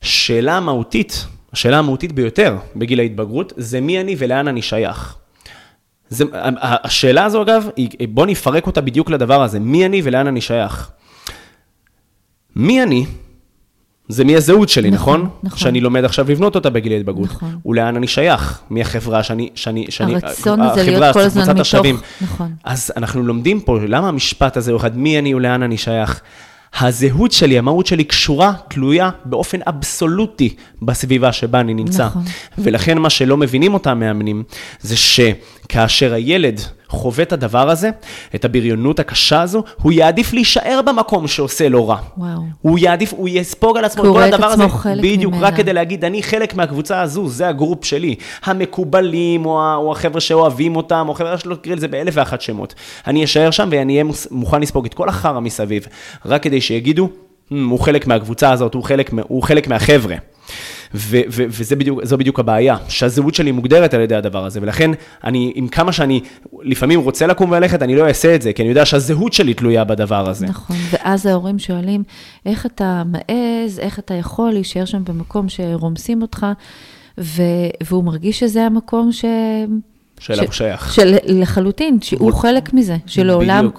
שאלה 0.00 0.56
המהותית, 0.56 1.26
השאלה 1.52 1.78
המהותית 1.78 2.12
ביותר 2.12 2.56
בגיל 2.76 3.00
ההתבגרות, 3.00 3.52
זה 3.56 3.80
מי 3.80 4.00
אני 4.00 4.16
ולאן 4.18 4.48
אני 4.48 4.62
שייך. 4.62 5.16
זה, 6.08 6.24
השאלה 6.62 7.24
הזו, 7.24 7.42
אגב, 7.42 7.68
בוא 8.08 8.26
נפרק 8.26 8.66
אותה 8.66 8.80
בדיוק 8.80 9.10
לדבר 9.10 9.42
הזה, 9.42 9.60
מי 9.60 9.86
אני 9.86 10.00
ולאן 10.04 10.26
אני 10.26 10.40
שייך. 10.40 10.90
מי 12.56 12.82
אני, 12.82 13.06
זה 14.08 14.24
מי 14.24 14.36
הזהות 14.36 14.68
שלי, 14.68 14.90
נכון? 14.90 15.20
נכון? 15.20 15.30
נכון. 15.42 15.58
שאני 15.58 15.80
לומד 15.80 16.04
עכשיו 16.04 16.30
לבנות 16.30 16.54
אותה 16.54 16.70
בגיל 16.70 16.92
ההתבגרות. 16.92 17.30
נכון. 17.30 17.58
ולאן 17.66 17.96
אני 17.96 18.06
שייך, 18.06 18.60
מי 18.70 18.80
החברה 18.80 19.22
שאני, 19.22 19.48
שאני, 19.54 19.86
שאני, 19.88 20.14
הרצון 20.14 20.60
הזה 20.60 20.82
להיות 20.82 21.12
כל 21.12 21.20
הזמן 21.20 21.42
מתוך, 21.42 21.60
השווים. 21.60 22.00
נכון. 22.20 22.52
אז 22.64 22.92
אנחנו 22.96 23.22
לומדים 23.22 23.60
פה, 23.60 23.78
למה 23.88 24.08
המשפט 24.08 24.56
הזה 24.56 24.72
הוא 24.72 24.80
אחד, 24.80 24.96
מי 24.96 25.18
אני 25.18 25.34
ולאן 25.34 25.62
אני 25.62 25.76
שייך? 25.76 26.20
הזהות 26.80 27.32
שלי, 27.32 27.58
המהות 27.58 27.86
שלי 27.86 28.04
קשורה, 28.04 28.52
תלויה 28.68 29.10
באופן 29.24 29.58
אבסולוטי 29.66 30.54
בסביבה 30.82 31.32
שבה 31.32 31.60
אני 31.60 31.74
נמצא. 31.74 32.06
נכון. 32.06 32.22
ולכן 32.58 32.98
מה 32.98 33.10
שלא 33.10 33.36
מבינים 33.36 33.74
אותם 33.74 34.00
מאמנים, 34.00 34.42
זה 34.80 34.96
שכאשר 35.72 36.14
הילד 36.14 36.60
חווה 36.88 37.22
את 37.22 37.32
הדבר 37.32 37.70
הזה, 37.70 37.90
את 38.34 38.44
הבריונות 38.44 39.00
הקשה 39.00 39.42
הזו, 39.42 39.62
הוא 39.82 39.92
יעדיף 39.92 40.32
להישאר 40.32 40.80
במקום 40.86 41.26
שעושה 41.26 41.68
לו 41.68 41.88
רע. 41.88 41.96
וואו. 42.18 42.42
הוא 42.62 42.78
יעדיף, 42.78 43.12
הוא 43.12 43.28
יספוג 43.32 43.78
על 43.78 43.84
עצמו 43.84 44.04
את 44.04 44.08
כל 44.08 44.22
הדבר 44.22 44.46
הזה. 44.46 44.64
בדיוק, 45.02 45.34
ממנה. 45.34 45.46
רק 45.46 45.56
כדי 45.56 45.72
להגיד, 45.72 46.04
אני 46.04 46.22
חלק 46.22 46.54
מהקבוצה 46.54 47.00
הזו, 47.00 47.28
זה 47.28 47.48
הגרופ 47.48 47.84
שלי. 47.84 48.14
המקובלים, 48.44 49.46
או, 49.46 49.74
או 49.74 49.92
החבר'ה 49.92 50.20
שאוהבים 50.20 50.76
אותם, 50.76 51.06
או 51.08 51.14
חבר'ה 51.14 51.38
שלא 51.38 51.54
תקראי 51.54 51.76
לזה 51.76 51.88
באלף 51.88 52.14
ואחת 52.16 52.40
שמות. 52.40 52.74
אני 53.06 53.24
אשאר 53.24 53.50
שם 53.50 53.68
ואני 53.72 53.92
אהיה 53.92 54.04
מוכן 54.30 54.60
לספוג 54.60 54.86
את 54.86 54.94
כל 54.94 55.08
החרא 55.08 55.40
מסביב, 55.40 55.86
רק 56.26 56.42
כדי 56.42 56.60
שיגידו, 56.60 57.08
הוא 57.50 57.80
חלק 57.80 58.06
מהקבוצה 58.06 58.52
הזאת, 58.52 58.74
הוא 58.74 58.84
חלק, 58.84 59.10
הוא 59.28 59.42
חלק 59.42 59.68
מהחבר'ה. 59.68 60.16
וזו 60.94 61.76
בדיוק, 61.76 62.00
בדיוק 62.18 62.40
הבעיה, 62.40 62.76
שהזהות 62.88 63.34
שלי 63.34 63.52
מוגדרת 63.52 63.94
על 63.94 64.00
ידי 64.00 64.14
הדבר 64.14 64.44
הזה, 64.44 64.60
ולכן 64.62 64.90
אני, 65.24 65.52
עם 65.54 65.68
כמה 65.68 65.92
שאני 65.92 66.20
לפעמים 66.62 67.00
רוצה 67.00 67.26
לקום 67.26 67.50
וללכת, 67.50 67.82
אני 67.82 67.96
לא 67.96 68.08
אעשה 68.08 68.34
את 68.34 68.42
זה, 68.42 68.52
כי 68.52 68.62
אני 68.62 68.68
יודע 68.68 68.84
שהזהות 68.84 69.32
שלי 69.32 69.54
תלויה 69.54 69.84
בדבר 69.84 70.28
הזה. 70.30 70.46
נכון, 70.46 70.76
ואז 70.90 71.26
ההורים 71.26 71.58
שואלים, 71.58 72.02
איך 72.46 72.66
אתה 72.66 73.02
מעז, 73.06 73.78
איך 73.78 73.98
אתה 73.98 74.14
יכול 74.14 74.50
להישאר 74.50 74.84
שם 74.84 75.04
במקום 75.04 75.48
שרומסים 75.48 76.22
אותך, 76.22 76.46
ו- 77.18 77.42
והוא 77.82 78.04
מרגיש 78.04 78.40
שזה 78.40 78.62
המקום 78.62 79.12
ש... 79.12 79.24
שאליו 80.18 80.44
הוא 80.44 80.52
שייך. 80.52 80.92
של 80.94 81.16
לחלוטין, 81.24 81.98
שהוא 82.00 82.32
חלק 82.32 82.74
מזה, 82.74 82.96
שלעולם, 83.06 83.70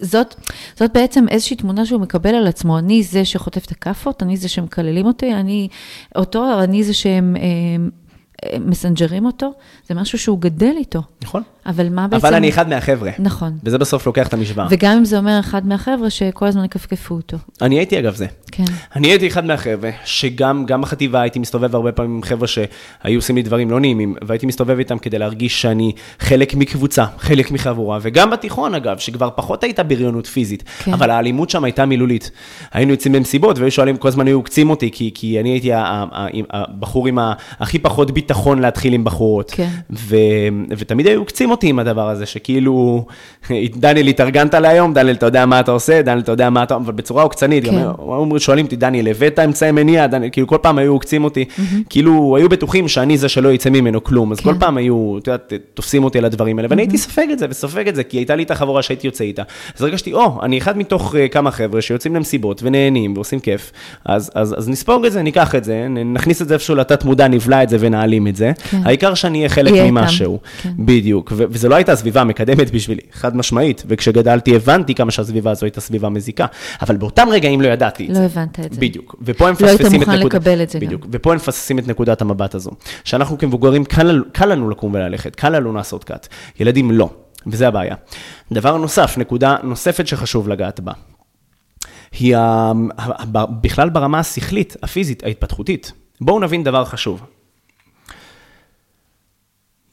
זאת, 0.00 0.34
זאת 0.76 0.90
בעצם 0.94 1.24
איזושהי 1.28 1.56
תמונה 1.56 1.86
שהוא 1.86 2.00
מקבל 2.00 2.34
על 2.34 2.46
עצמו, 2.46 2.78
אני 2.78 3.02
זה 3.02 3.24
שחוטף 3.24 3.64
את 3.64 3.70
הכאפות, 3.70 4.22
אני 4.22 4.36
זה 4.36 4.48
שמקללים 4.48 5.06
אותי, 5.06 5.34
אני 5.34 5.68
אותו, 6.16 6.62
אני 6.62 6.84
זה 6.84 6.94
שהם... 6.94 7.36
אה, 7.36 7.40
מסנג'רים 8.60 9.26
אותו, 9.26 9.52
זה 9.88 9.94
משהו 9.94 10.18
שהוא 10.18 10.38
גדל 10.40 10.72
איתו. 10.76 11.02
נכון. 11.22 11.42
אבל 11.66 11.88
מה 11.88 12.08
בעצם... 12.08 12.26
אבל 12.26 12.34
אני 12.34 12.48
אחד 12.48 12.68
מהחבר'ה. 12.68 13.10
נכון. 13.18 13.58
וזה 13.64 13.78
בסוף 13.78 14.06
לוקח 14.06 14.28
את 14.28 14.34
המשוואה. 14.34 14.66
וגם 14.70 14.96
אם 14.96 15.04
זה 15.04 15.18
אומר 15.18 15.40
אחד 15.40 15.66
מהחבר'ה, 15.66 16.10
שכל 16.10 16.46
הזמן 16.46 16.64
יכפכפו 16.64 17.14
אותו. 17.14 17.36
אני 17.62 17.78
הייתי 17.78 17.98
אגב 17.98 18.14
זה. 18.14 18.26
כן. 18.58 18.64
אני 18.96 19.08
הייתי 19.08 19.26
אחד 19.26 19.44
מהחבר'ה, 19.44 19.90
שגם 20.04 20.66
בחטיבה 20.80 21.20
הייתי 21.20 21.38
מסתובב 21.38 21.74
הרבה 21.74 21.92
פעמים 21.92 22.14
עם 22.14 22.22
חבר'ה 22.22 22.48
שהיו 22.48 23.18
עושים 23.18 23.36
לי 23.36 23.42
דברים 23.42 23.70
לא 23.70 23.80
נעימים, 23.80 24.14
והייתי 24.26 24.46
מסתובב 24.46 24.78
איתם 24.78 24.98
כדי 24.98 25.18
להרגיש 25.18 25.62
שאני 25.62 25.92
חלק 26.18 26.54
מקבוצה, 26.54 27.04
חלק 27.18 27.50
מחבורה, 27.50 27.98
וגם 28.02 28.30
בתיכון 28.30 28.74
אגב, 28.74 28.98
שכבר 28.98 29.30
פחות 29.34 29.64
הייתה 29.64 29.82
בריונות 29.82 30.26
פיזית, 30.26 30.64
כן. 30.84 30.92
אבל 30.92 31.10
האלימות 31.10 31.50
שם 31.50 31.64
הייתה 31.64 31.86
מילולית. 31.86 32.30
היינו 32.72 32.92
יוצאים 32.92 33.12
במסיבות, 33.12 33.58
והיו 33.58 33.70
שואלים, 33.70 33.96
כל 33.96 34.08
הזמן 34.08 34.26
היו 34.26 34.36
עוקצים 34.36 34.70
אותי, 34.70 34.90
כי, 34.90 35.10
כי 35.14 35.40
אני 35.40 35.48
הייתי 35.48 35.70
הבחור 36.50 37.08
עם 37.08 37.18
הכי 37.60 37.78
פחות 37.78 38.10
ביטחון 38.10 38.58
להתחיל 38.58 38.92
עם 38.92 39.04
בחורות. 39.04 39.50
כן. 39.50 39.68
ו, 39.90 40.16
ותמיד 40.70 41.06
היו 41.06 41.18
עוקצים 41.20 41.50
אותי 41.50 41.68
עם 41.68 41.78
הדבר 41.78 42.08
הזה, 42.08 42.26
שכאילו, 42.26 43.06
דניאל, 43.76 44.06
התארגנת 44.06 44.54
להיום, 44.54 44.94
דניאל, 44.94 45.14
אתה 45.14 45.26
יודע 45.26 45.46
מה 45.46 45.60
אתה 45.60 45.70
עושה, 45.70 46.02
דניאל, 46.02 46.20
אתה 46.20 46.32
יודע 46.32 46.50
מה 46.50 46.62
אתה, 46.62 46.76
אבל 46.76 46.92
בצורה 46.92 47.22
עוקצנית, 47.22 47.64
כן. 47.64 47.70
גם 47.70 47.92
שואלים 48.48 48.64
אותי, 48.64 48.76
דניאל, 48.76 49.08
הבאת 49.08 49.38
אמצעי 49.38 49.72
מניעה, 49.72 50.06
דניאל, 50.06 50.30
כאילו 50.32 50.46
כל 50.46 50.58
פעם 50.62 50.78
היו 50.78 50.92
עוקצים 50.92 51.24
אותי, 51.24 51.44
mm-hmm. 51.44 51.62
כאילו, 51.88 52.36
היו 52.36 52.48
בטוחים 52.48 52.88
שאני 52.88 53.18
זה 53.18 53.28
שלא 53.28 53.52
יצא 53.52 53.70
ממנו 53.70 54.04
כלום, 54.04 54.32
אז 54.32 54.40
כן. 54.40 54.44
כל 54.44 54.58
פעם 54.58 54.76
היו, 54.76 55.18
את 55.18 55.26
יודעת, 55.26 55.52
תופסים 55.74 56.04
אותי 56.04 56.18
על 56.18 56.24
הדברים 56.24 56.58
האלה, 56.58 56.68
ואני 56.70 56.82
הייתי 56.82 56.98
סופג 56.98 57.26
את 57.32 57.38
זה, 57.38 57.46
וסופג 57.50 57.88
את 57.88 57.94
זה, 57.94 58.04
כי 58.04 58.16
הייתה 58.16 58.36
לי 58.36 58.42
את 58.42 58.50
החבורה 58.50 58.82
שהייתי 58.82 59.06
יוצא 59.06 59.24
איתה. 59.24 59.42
אז 59.76 59.82
הרגשתי, 59.82 60.12
או, 60.12 60.38
אני 60.42 60.58
אחד 60.58 60.78
מתוך 60.78 61.14
uh, 61.14 61.32
כמה 61.32 61.50
חבר'ה 61.50 61.82
שיוצאים 61.82 62.14
למסיבות 62.16 62.62
ונהנים 62.62 63.14
ועושים 63.14 63.40
כיף, 63.40 63.72
אז, 64.04 64.30
אז, 64.34 64.54
אז 64.58 64.68
נספוג 64.68 65.04
את 65.04 65.12
זה, 65.12 65.22
ניקח 65.22 65.54
את 65.54 65.64
זה, 65.64 65.86
נכניס 65.88 66.42
את 66.42 66.48
זה 66.48 66.54
איפשהו 66.54 66.74
לתת 66.74 67.04
מודע, 67.04 67.28
נבלע 67.28 67.62
את 67.62 67.68
זה 67.68 67.76
ונעלים 67.80 68.26
את 68.26 68.36
זה. 68.36 68.52
כן. 68.70 68.80
העיקר 68.84 69.14
שאני 69.14 69.38
אהיה 69.38 69.48
חלק 69.48 69.72
ממשהו. 69.72 70.38
כן. 70.62 70.70
בדיוק, 70.78 71.32
ו- 71.36 71.44
וזו 71.50 71.68
לא 71.68 71.74
הייתה 71.74 71.96
סביבה 71.96 72.24
מקדמת 72.24 72.70
בשבילי, 72.70 73.02
חד 73.12 73.36
משמעית, 73.36 73.82
וכשגדלתי 73.86 74.56
הבנתי 74.56 74.94
כמה 74.94 75.10
שהסביבה 75.10 75.50
הזו 75.50 75.66
הייתה 75.66 75.80
סביבה 75.80 76.08
מזיקה, 76.08 76.46
אבל 76.82 76.96
באותם 76.96 77.28
רגעים 77.30 77.60
לא 77.60 77.68
ידעתי 77.68 78.04
את 78.04 78.08
לא 78.08 78.14
זה. 78.14 78.37
לא 78.38 78.42
הבנת 78.42 78.60
את 78.60 78.72
זה. 78.72 78.80
בדיוק, 78.80 79.16
ופה 79.22 79.48
הם 79.48 79.52
מפספסים 79.52 80.02
את 80.02 80.08
נקודת... 80.08 80.08
לא 80.08 80.12
היית 80.12 80.24
מוכן 80.24 80.36
לקבל 80.36 80.62
את 80.62 80.70
זה 80.70 80.80
בדיוק, 80.80 81.02
גם. 81.02 81.08
ופה 81.12 81.30
הם 81.30 81.36
מפספסים 81.36 81.78
את 81.78 81.88
נקודת 81.88 82.20
המבט 82.20 82.54
הזו. 82.54 82.70
שאנחנו 83.04 83.38
כמבוגרים, 83.38 83.84
קל, 83.84 84.24
קל 84.32 84.46
לנו 84.46 84.70
לקום 84.70 84.94
וללכת, 84.94 85.36
קל 85.36 85.48
לנו 85.48 85.72
לעשות 85.72 86.04
קאט. 86.04 86.28
ילדים 86.60 86.90
לא, 86.90 87.10
וזה 87.46 87.68
הבעיה. 87.68 87.94
דבר 88.52 88.76
נוסף, 88.76 89.18
נקודה 89.18 89.56
נוספת 89.62 90.06
שחשוב 90.06 90.48
לגעת 90.48 90.80
בה. 90.80 90.92
היא 92.12 92.36
ה... 92.36 92.72
בכלל 93.60 93.90
ברמה 93.90 94.18
השכלית, 94.18 94.76
הפיזית, 94.82 95.24
ההתפתחותית. 95.24 95.92
בואו 96.20 96.40
נבין 96.40 96.64
דבר 96.64 96.84
חשוב. 96.84 97.22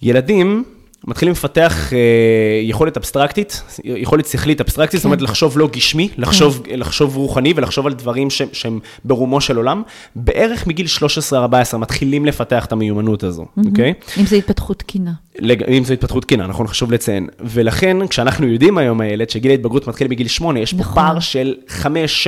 ילדים 0.02 0.64
מתחילים 1.08 1.32
לפתח 1.32 1.94
אה, 1.94 2.00
יכולת 2.64 2.98
אבסטרקטית, 2.98 3.64
יכולת 3.84 4.26
שכלית 4.26 4.62
אבסטרקטית, 4.62 4.92
כן. 4.92 4.98
זאת 4.98 5.06
אומרת 5.06 5.22
לחשוב 5.22 5.58
לא 5.58 5.68
גשמי, 5.68 6.10
לחשוב, 6.18 6.62
כן. 6.64 6.80
לחשוב 6.80 7.16
רוחני 7.16 7.54
ולחשוב 7.56 7.88
על 7.88 7.94
דברים 7.94 8.30
ש, 8.30 8.42
שהם 8.54 8.80
ברומו 9.04 9.42
של 9.42 9.58
עולם. 9.58 9.84
בערך 10.16 10.68
מגיל 10.68 10.86
13-14 11.74 11.78
מתחילים 11.78 12.26
לפתח 12.26 12.66
את 12.66 12.72
המיומנות 12.72 13.24
הזו, 13.24 13.46
אוקיי? 13.58 13.94
Mm-hmm. 14.00 14.16
Okay? 14.16 14.20
אם 14.20 14.26
זה 14.26 14.36
התפתחות 14.36 14.80
תקינה. 14.80 15.12
אם 15.78 15.84
זו 15.84 15.94
התפתחות 15.94 16.24
תקינה, 16.24 16.48
נכון, 16.48 16.68
חשוב 16.68 16.92
לציין. 16.92 17.28
ולכן, 17.40 18.08
כשאנחנו 18.08 18.48
יודעים 18.48 18.78
היום, 18.78 19.02
הילד, 19.02 19.30
שגיל 19.30 19.52
ההתבגרות 19.52 19.88
מתחיל 19.88 20.08
בגיל 20.08 20.28
8, 20.28 20.60
יש 20.60 20.74
נכון. 20.74 20.94
פה 20.94 21.02
פער 21.02 21.20
של 21.20 21.56
5-6 21.68 21.84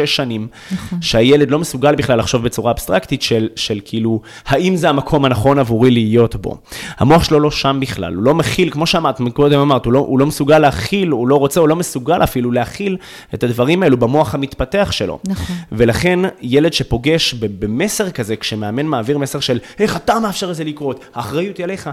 שנים, 0.06 0.48
נכון. 0.72 1.02
שהילד 1.02 1.52
לא 1.52 1.60
מסוגל 1.60 1.96
בכלל 1.96 2.20
לחשוב 2.20 2.44
בצורה 2.44 2.72
אבסטרקטית 2.72 3.22
של, 3.22 3.48
של 3.56 3.80
כאילו, 3.86 4.22
האם 4.46 4.76
זה 4.76 4.90
המקום 4.90 5.26
הנכון 5.26 5.60
עבורי 5.60 5.92
להיות 5.92 6.36
בו. 6.36 6.58
המוח 6.98 7.24
שלו 7.24 7.40
לא 7.40 7.52
שם 7.52 7.78
בכלל, 7.82 8.14
הוא 8.14 8.24
לא 8.24 8.36
מכיל, 8.36 8.67
כמו 8.72 8.88
שאמרת, 8.88 9.22
קודם 9.34 9.60
אמרת, 9.60 9.86
הוא 9.86 9.94
לא, 9.94 10.00
הוא 10.00 10.20
לא 10.20 10.26
מסוגל 10.26 10.60
להכיל, 10.60 11.10
הוא 11.10 11.28
לא 11.28 11.36
רוצה, 11.36 11.60
הוא 11.60 11.68
לא 11.68 11.76
מסוגל 11.76 12.24
אפילו 12.24 12.52
להכיל 12.52 12.98
את 13.34 13.44
הדברים 13.44 13.84
האלו 13.84 13.98
במוח 13.98 14.36
המתפתח 14.36 14.90
שלו. 14.92 15.20
נכון. 15.28 15.56
ולכן, 15.72 16.20
ילד 16.42 16.74
שפוגש 16.74 17.34
במסר 17.34 18.10
כזה, 18.10 18.36
כשמאמן 18.36 18.86
מעביר 18.86 19.18
מסר 19.18 19.40
של, 19.40 19.60
איך 19.80 19.96
אתה 19.96 20.20
מאפשר 20.20 20.50
לזה 20.50 20.64
לקרות, 20.64 21.06
האחריות 21.16 21.58
היא 21.58 21.64
עליך. 21.64 21.90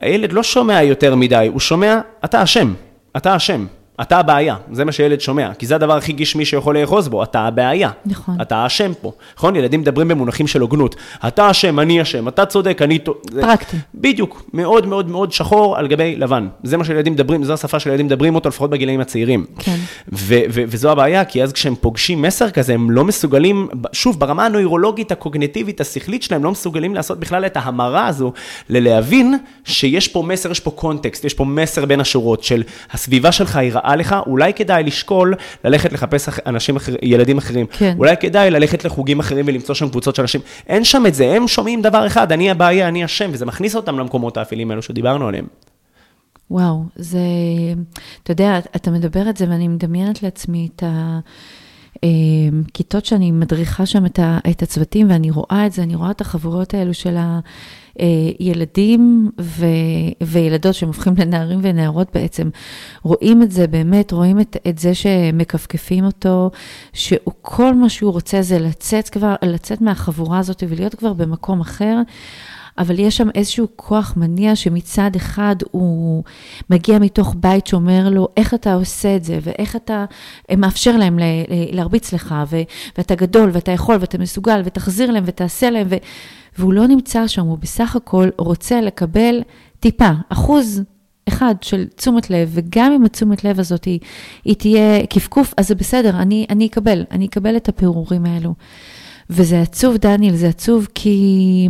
הילד 0.00 0.32
לא 0.32 0.42
שומע 0.42 0.82
יותר 0.82 1.14
מדי, 1.14 1.48
הוא 1.52 1.60
שומע, 1.60 2.00
אתה 2.24 2.42
אשם, 2.42 2.74
אתה 3.16 3.36
אשם. 3.36 3.66
אתה 4.00 4.18
הבעיה, 4.18 4.56
זה 4.72 4.84
מה 4.84 4.92
שילד 4.92 5.20
שומע, 5.20 5.54
כי 5.54 5.66
זה 5.66 5.74
הדבר 5.74 5.96
הכי 5.96 6.12
גשמי 6.12 6.44
שיכול 6.44 6.78
לאחוז 6.78 7.08
בו, 7.08 7.22
אתה 7.22 7.40
הבעיה. 7.40 7.90
נכון. 8.06 8.40
אתה 8.42 8.56
האשם 8.56 8.92
פה. 9.00 9.12
נכון? 9.36 9.56
ילדים 9.56 9.80
מדברים 9.80 10.08
במונחים 10.08 10.46
של 10.46 10.60
הוגנות. 10.60 10.96
אתה 11.26 11.50
אשם, 11.50 11.80
אני 11.80 12.02
אשם, 12.02 12.28
אתה 12.28 12.46
צודק, 12.46 12.78
אני... 12.82 12.98
פרקטי. 13.40 13.76
בדיוק, 13.94 14.50
מאוד 14.52 14.86
מאוד 14.86 15.08
מאוד 15.08 15.32
שחור 15.32 15.76
על 15.76 15.86
גבי 15.86 16.16
לבן. 16.16 16.48
זה 16.62 16.76
מה 16.76 16.84
שילדים 16.84 17.12
מדברים, 17.12 17.44
זו 17.44 17.52
השפה 17.52 17.80
שילדים 17.80 18.06
מדברים 18.06 18.34
אותו, 18.34 18.48
לפחות 18.48 18.70
בגילאים 18.70 19.00
הצעירים. 19.00 19.44
כן. 19.58 19.76
וזו 20.08 20.90
הבעיה, 20.90 21.24
כי 21.24 21.42
אז 21.42 21.52
כשהם 21.52 21.74
פוגשים 21.74 22.22
מסר 22.22 22.50
כזה, 22.50 22.74
הם 22.74 22.90
לא 22.90 23.04
מסוגלים, 23.04 23.68
שוב, 23.92 24.20
ברמה 24.20 24.46
הנוירולוגית, 24.46 25.12
הקוגנטיבית, 25.12 25.80
השכלית 25.80 26.22
שלהם, 26.22 26.44
לא 26.44 26.50
מסוגלים 26.50 26.94
לעשות 26.94 27.20
בכלל 27.20 27.46
את 27.46 27.56
ההמרה 27.56 28.06
הזו, 28.06 28.32
ללהבין 28.68 29.38
שיש 29.64 30.08
פה 30.08 30.22
מסר, 30.22 30.50
יש 30.50 30.60
פה 30.60 30.70
קונטקסט, 30.70 31.24
יש 31.24 31.34
פה 31.34 31.44
מסר 31.44 31.84
בין 31.84 32.00
השורות 32.00 32.44
של 32.44 32.62
הסביבה 32.92 33.32
שלך 33.32 33.56
היא 33.56 33.72
רעה 33.84 33.96
לך, 33.96 34.16
אולי 34.26 34.54
כדאי 34.54 34.84
לשקול 34.84 35.34
ללכת 35.64 35.92
לחפש 35.92 36.28
אנשים 36.46 36.76
אחר, 36.76 36.94
ילדים 37.02 37.38
אחרים. 37.38 37.66
כן. 37.66 37.94
אולי 37.98 38.16
כדאי 38.16 38.50
ללכת 38.50 38.84
לחוגים 38.84 39.20
אחרים 39.20 39.44
ולמצוא 39.48 39.74
שם 39.74 39.88
קבוצות 39.88 40.14
של 40.14 40.22
אנשים. 40.22 40.40
אין 40.66 40.84
שם 40.84 41.06
את 41.06 41.14
זה, 41.14 41.36
הם 41.36 41.48
שומעים 41.48 41.82
דבר 41.82 42.06
אחד, 42.06 42.32
אני 42.32 42.50
הבעיה, 42.50 42.88
אני 42.88 43.04
אשם, 43.04 43.30
וזה 43.32 43.46
מכניס 43.46 43.76
אותם 43.76 43.98
למקומות 43.98 44.36
האפלים 44.36 44.70
האלו 44.70 44.82
שדיברנו 44.82 45.28
עליהם. 45.28 45.46
וואו, 46.50 46.84
זה, 46.96 47.18
אתה 48.22 48.32
יודע, 48.32 48.58
אתה 48.76 48.90
מדבר 48.90 49.30
את 49.30 49.36
זה 49.36 49.46
ואני 49.48 49.68
מדמיינת 49.68 50.22
לעצמי 50.22 50.68
את 50.76 50.82
ה... 50.82 51.18
כיתות 52.74 53.04
שאני 53.04 53.30
מדריכה 53.30 53.86
שם 53.86 54.06
את, 54.06 54.18
ה, 54.18 54.38
את 54.50 54.62
הצוותים, 54.62 55.10
ואני 55.10 55.30
רואה 55.30 55.66
את 55.66 55.72
זה, 55.72 55.82
אני 55.82 55.94
רואה 55.94 56.10
את 56.10 56.20
החבורות 56.20 56.74
האלו 56.74 56.94
של 56.94 57.16
הילדים 58.38 59.30
ו, 59.40 59.66
וילדות 60.20 60.74
שהם 60.74 60.88
הופכים 60.88 61.14
לנערים 61.18 61.60
ונערות 61.62 62.08
בעצם. 62.14 62.48
רואים 63.02 63.42
את 63.42 63.50
זה 63.50 63.66
באמת, 63.66 64.12
רואים 64.12 64.40
את, 64.40 64.56
את 64.68 64.78
זה 64.78 64.94
שמכפכפים 64.94 66.04
אותו, 66.04 66.50
שכל 66.92 67.74
מה 67.74 67.88
שהוא 67.88 68.12
רוצה 68.12 68.42
זה 68.42 68.58
לצאת 68.58 69.08
כבר, 69.08 69.34
לצאת 69.42 69.80
מהחבורה 69.80 70.38
הזאת 70.38 70.62
ולהיות 70.68 70.94
כבר 70.94 71.12
במקום 71.12 71.60
אחר. 71.60 71.96
אבל 72.78 72.98
יש 72.98 73.16
שם 73.16 73.28
איזשהו 73.34 73.66
כוח 73.76 74.14
מניע 74.16 74.56
שמצד 74.56 75.10
אחד 75.16 75.56
הוא 75.70 76.24
מגיע 76.70 76.98
מתוך 76.98 77.34
בית 77.38 77.66
שאומר 77.66 78.08
לו, 78.08 78.28
איך 78.36 78.54
אתה 78.54 78.74
עושה 78.74 79.16
את 79.16 79.24
זה, 79.24 79.38
ואיך 79.42 79.76
אתה 79.76 80.04
מאפשר 80.56 80.96
להם 80.96 81.18
להרביץ 81.72 82.12
לך, 82.12 82.34
ו- 82.50 82.62
ואתה 82.98 83.14
גדול, 83.14 83.50
ואתה 83.52 83.72
יכול, 83.72 83.96
ואתה 84.00 84.18
מסוגל, 84.18 84.62
ותחזיר 84.64 85.10
להם, 85.10 85.24
ותעשה 85.26 85.70
להם, 85.70 85.86
ו- 85.90 85.96
והוא 86.58 86.72
לא 86.72 86.86
נמצא 86.86 87.26
שם, 87.26 87.46
הוא 87.46 87.58
בסך 87.58 87.96
הכל 87.96 88.28
רוצה 88.38 88.80
לקבל 88.80 89.42
טיפה, 89.80 90.10
אחוז 90.28 90.82
אחד 91.28 91.54
של 91.62 91.86
תשומת 91.96 92.30
לב, 92.30 92.50
וגם 92.52 92.92
אם 92.92 93.04
התשומת 93.04 93.44
לב 93.44 93.60
הזאת 93.60 93.84
היא, 93.84 94.00
היא 94.44 94.54
תהיה 94.54 95.06
כפכוף, 95.06 95.54
אז 95.56 95.68
זה 95.68 95.74
בסדר, 95.74 96.16
אני, 96.16 96.46
אני 96.50 96.66
אקבל, 96.66 97.04
אני 97.10 97.26
אקבל 97.26 97.56
את 97.56 97.68
הפירורים 97.68 98.24
האלו. 98.24 98.54
וזה 99.30 99.60
עצוב, 99.60 99.96
דניאל, 99.96 100.36
זה 100.36 100.48
עצוב 100.48 100.88
כי... 100.94 101.68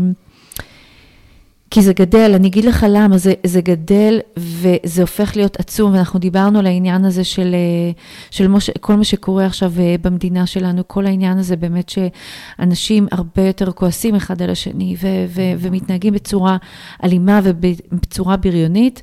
כי 1.71 1.83
זה 1.83 1.93
גדל, 1.93 2.33
אני 2.35 2.49
אגיד 2.49 2.65
לך 2.65 2.87
למה, 2.91 3.19
זה, 3.19 3.33
זה 3.45 3.61
גדל 3.61 4.21
וזה 4.37 5.03
הופך 5.03 5.37
להיות 5.37 5.61
עצום, 5.61 5.93
ואנחנו 5.93 6.19
דיברנו 6.19 6.59
על 6.59 6.67
העניין 6.67 7.05
הזה 7.05 7.25
של, 7.25 7.55
אה, 7.55 7.93
של 8.31 8.49
מוש, 8.49 8.71
כל 8.81 8.95
מה 8.95 9.05
שקורה 9.05 9.47
עכשיו 9.47 9.73
אה, 9.79 9.95
במדינה 10.03 10.47
שלנו, 10.47 10.83
כל 10.87 11.07
העניין 11.07 11.39
הזה 11.39 11.57
באמת 11.57 11.89
שאנשים 11.89 13.07
הרבה 13.13 13.47
יותר 13.47 13.73
כועסים 13.73 14.15
אחד 14.15 14.43
על 14.43 14.51
השני 14.51 14.97
ו, 15.01 15.07
ו, 15.29 15.41
ומתנהגים 15.59 16.15
בצורה 16.15 16.57
אלימה 17.05 17.41
ובצורה 17.45 18.37
בריונית. 18.37 19.03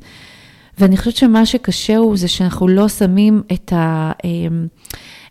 ואני 0.79 0.97
חושבת 0.97 1.15
שמה 1.15 1.45
שקשה 1.45 1.97
הוא 1.97 2.17
זה 2.17 2.27
שאנחנו 2.27 2.67
לא 2.67 2.89
שמים 2.89 3.41
את 3.53 3.73
ה... 3.73 4.11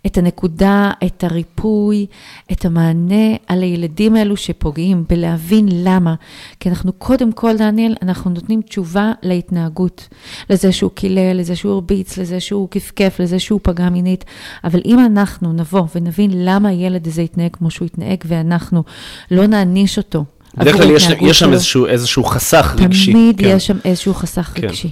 את 0.07 0.19
הנקודה, 0.19 0.91
את 1.07 1.25
הריפוי, 1.25 2.07
את 2.53 2.65
המענה 2.65 3.37
על 3.47 3.63
הילדים 3.63 4.17
האלו 4.17 4.37
שפוגעים, 4.37 5.05
בלהבין 5.09 5.69
למה. 5.73 6.15
כי 6.61 6.69
אנחנו 6.69 6.93
קודם 6.93 7.33
כל, 7.33 7.57
דניאל, 7.57 7.95
אנחנו 8.03 8.31
נותנים 8.31 8.63
תשובה 8.63 9.13
להתנהגות, 9.23 10.09
לזה 10.51 10.73
שהוא 10.73 10.91
קילל, 10.91 11.37
לזה 11.37 11.57
שהוא 11.57 11.73
הרביץ, 11.73 12.19
לזה 12.19 12.41
שהוא 12.41 12.69
כפכף, 12.71 13.17
לזה 13.21 13.39
שהוא 13.39 13.61
פגע 13.63 13.89
מינית. 13.89 14.25
אבל 14.65 14.81
אם 14.85 14.99
אנחנו 14.99 15.53
נבוא 15.53 15.83
ונבין 15.95 16.31
למה 16.35 16.69
הילד 16.69 17.07
הזה 17.07 17.23
יתנהג 17.23 17.51
כמו 17.53 17.71
שהוא 17.71 17.87
יתנהג, 17.87 18.19
ואנחנו 18.27 18.83
לא 19.31 19.47
נעניש 19.47 19.99
אותו. 19.99 20.25
בדרך 20.57 20.77
כלל 20.77 20.91
יש, 20.91 21.09
יש 21.21 21.39
שם 21.39 21.53
איזשהו, 21.53 21.87
איזשהו 21.87 22.25
חסך 22.25 22.77
רגשי. 22.79 23.13
תמיד 23.13 23.41
כן. 23.41 23.49
יש 23.49 23.67
שם 23.67 23.77
איזשהו 23.85 24.15
חסך 24.15 24.53
כן. 24.55 24.67
רגשי. 24.67 24.91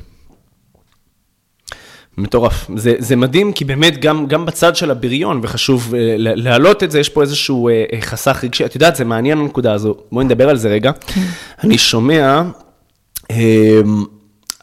מטורף. 2.19 2.71
זה, 2.77 2.95
זה 2.99 3.17
מדהים, 3.17 3.53
כי 3.53 3.65
באמת 3.65 4.01
גם, 4.01 4.27
גם 4.27 4.47
בצד 4.47 4.77
של 4.77 4.91
הבריון, 4.91 5.41
וחשוב 5.43 5.95
uh, 5.95 5.95
להעלות 6.17 6.83
את 6.83 6.91
זה, 6.91 7.01
יש 7.01 7.09
פה 7.09 7.23
איזשהו 7.23 7.69
uh, 7.69 7.97
חסך 8.01 8.41
רגשי. 8.45 8.65
את 8.65 8.75
יודעת, 8.75 8.97
זה 8.97 9.05
מעניין 9.05 9.39
הנקודה 9.39 9.73
הזו. 9.73 9.95
בואי 10.13 10.25
נדבר 10.25 10.49
על 10.49 10.57
זה 10.57 10.69
רגע. 10.69 10.93
כן. 11.07 11.21
אני 11.65 11.79
שומע... 11.79 12.43
Uh, 13.33 13.35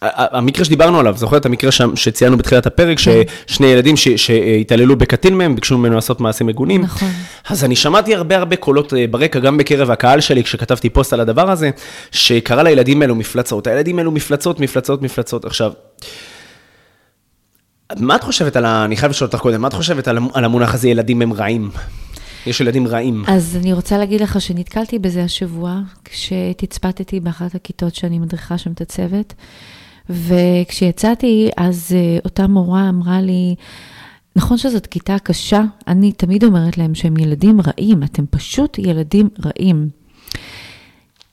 המקרה 0.08 0.66
שדיברנו 0.66 1.00
עליו, 1.00 1.18
זוכר 1.18 1.38
את 1.38 1.46
המקרה 1.46 1.70
שציינו 1.96 2.38
בתחילת 2.38 2.66
הפרק, 2.66 3.00
כן. 3.00 3.22
ששני 3.48 3.68
ילדים 3.68 3.96
שהתעללו 3.98 4.96
בקטין 4.96 5.38
מהם, 5.38 5.56
ביקשו 5.56 5.78
ממנו 5.78 5.96
לעשות 5.96 6.22
מעשים 6.22 6.48
מגונים. 6.48 6.82
נכון. 6.82 7.10
אז 7.50 7.64
אני 7.64 7.76
שמעתי 7.76 8.16
הרבה 8.16 8.38
הרבה 8.38 8.56
קולות 8.56 8.94
ברקע, 9.10 9.40
גם 9.40 9.58
בקרב 9.58 9.92
הקהל 9.92 10.22
שלי, 10.22 10.44
כשכתבתי 10.44 10.90
פוסט 10.90 11.14
על 11.14 11.20
הדבר 11.20 11.52
הזה, 11.52 11.70
שקרא 12.12 12.64
לילדים 12.64 13.02
האלו 13.02 13.16
מפלצות. 13.16 13.68
הילדים 13.68 14.00
האלו 14.00 14.12
מפלצות, 14.12 14.60
מפלצות, 14.60 15.02
מפלצות. 15.02 15.46
עכשיו... 15.46 15.72
מה 18.00 18.16
את 18.16 18.24
חושבת 18.24 18.56
על 18.56 18.66
ה... 18.66 18.86
אני 18.86 18.98
חייב 18.98 19.10
לשאול 19.10 19.28
אותך 19.28 19.40
קודם, 19.40 19.62
מה 19.62 19.68
את 19.68 19.74
חושבת 19.74 20.08
על, 20.08 20.18
המונח 20.34 20.74
הזה, 20.74 20.90
ילדים 20.90 21.22
הם 21.22 21.34
רעים? 21.34 21.70
יש 22.46 22.62
ילדים 22.62 22.88
רעים. 22.88 23.24
אז 23.28 23.58
אני 23.62 23.74
רוצה 23.74 23.98
להגיד 23.98 24.22
לך 24.22 24.42
שנתקלתי 24.42 25.00
בזה 25.00 25.24
השבוע, 25.24 25.80
כשתצפתתי 26.04 27.20
באחת 27.20 27.56
הכיתות 27.56 27.96
שאני 27.96 28.20
מדריכה 28.20 28.58
שם 28.58 28.72
את 28.72 28.82
הצוות, 28.82 29.34
וכשיצאתי, 30.10 31.50
אז 31.58 31.92
אה, 31.96 32.18
אותה 32.26 32.48
מורה 32.48 32.90
אמרה 32.90 33.22
לי, 33.22 33.56
נכון 34.36 34.58
שזאת 34.58 34.88
כיתה 34.88 35.20
קשה, 35.24 35.62
אני 35.88 36.12
תמיד 36.12 36.44
אומרת 36.44 36.78
להם 36.78 36.96
שהם 36.96 37.18
ילדים 37.18 37.60
רעים, 37.62 38.04
אתם 38.04 38.26
פשוט 38.30 38.80
ילדים 38.80 39.30
רעים. 39.46 39.90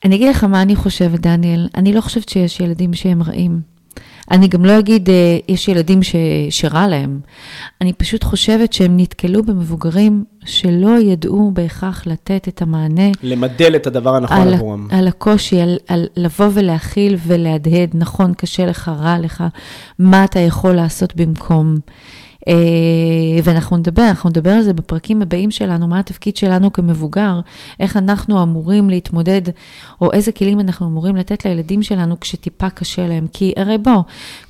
אני 0.05 0.15
אגיד 0.15 0.29
לך 0.29 0.43
מה 0.43 0.61
אני 0.61 0.75
חושבת, 0.75 1.19
דניאל, 1.19 1.67
אני 1.75 1.93
לא 1.93 2.01
חושבת 2.01 2.29
שיש 2.29 2.59
ילדים 2.59 2.93
שהם 2.93 3.23
רעים. 3.23 3.72
אני 4.31 4.47
גם 4.47 4.65
לא 4.65 4.79
אגיד, 4.79 5.09
אה, 5.09 5.37
יש 5.47 5.67
ילדים 5.67 6.03
ש, 6.03 6.15
שרע 6.49 6.87
להם. 6.87 7.19
אני 7.81 7.93
פשוט 7.93 8.23
חושבת 8.23 8.73
שהם 8.73 8.97
נתקלו 8.97 9.43
במבוגרים 9.43 10.23
שלא 10.45 10.99
ידעו 10.99 11.51
בהכרח 11.53 12.07
לתת 12.07 12.47
את 12.47 12.61
המענה. 12.61 13.11
למדל 13.23 13.75
את 13.75 13.87
הדבר 13.87 14.15
הנכון 14.15 14.53
עבורם. 14.53 14.87
על 14.91 15.07
הקושי, 15.07 15.61
על, 15.61 15.77
על 15.87 16.07
לבוא 16.15 16.47
ולהכיל 16.53 17.17
ולהדהד, 17.27 17.89
נכון, 17.93 18.33
קשה 18.33 18.65
לך, 18.65 18.91
רע 18.99 19.19
לך, 19.19 19.43
מה 19.99 20.23
אתה 20.23 20.39
יכול 20.39 20.73
לעשות 20.73 21.15
במקום. 21.15 21.75
אה, 22.47 22.53
ואנחנו 23.43 23.77
נדבר, 23.77 24.07
אנחנו 24.09 24.29
נדבר 24.29 24.49
על 24.49 24.61
זה 24.61 24.73
בפרקים 24.73 25.21
הבאים 25.21 25.51
שלנו, 25.51 25.87
מה 25.87 25.99
התפקיד 25.99 26.37
שלנו 26.37 26.73
כמבוגר, 26.73 27.39
איך 27.79 27.97
אנחנו 27.97 28.43
אמורים 28.43 28.89
להתמודד, 28.89 29.41
או 30.01 30.11
איזה 30.11 30.31
כלים 30.31 30.59
אנחנו 30.59 30.87
אמורים 30.87 31.15
לתת 31.15 31.45
לילדים 31.45 31.83
שלנו 31.83 32.19
כשטיפה 32.19 32.69
קשה 32.69 33.07
להם. 33.07 33.27
כי 33.33 33.53
הרי 33.57 33.77
בוא, 33.77 34.01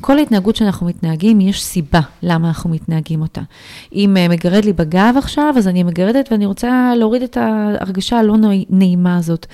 כל 0.01 0.19
התנהגות 0.19 0.55
שאנחנו 0.55 0.87
מתנהגים, 0.87 1.41
יש 1.41 1.63
סיבה 1.63 2.01
למה 2.23 2.47
אנחנו 2.47 2.69
מתנהגים 2.69 3.21
אותה. 3.21 3.41
אם 3.93 4.17
אה, 4.17 4.27
מגרד 4.27 4.65
לי 4.65 4.73
בגב 4.73 5.15
עכשיו, 5.17 5.53
אז 5.57 5.67
אני 5.67 5.83
מגרדת 5.83 6.31
ואני 6.31 6.45
רוצה 6.45 6.93
להוריד 6.97 7.23
את 7.23 7.37
ההרגשה 7.37 8.19
הלא 8.19 8.35
נעימה 8.69 9.17
הזאת. 9.17 9.45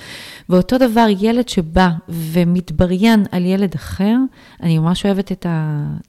ואותו 0.48 0.78
דבר, 0.78 1.06
ילד 1.20 1.48
שבא 1.48 1.88
ומתבריין 2.08 3.24
על 3.32 3.46
ילד 3.46 3.74
אחר, 3.74 4.16
אני 4.62 4.78
ממש 4.78 5.06
אוהבת 5.06 5.32
את, 5.32 5.46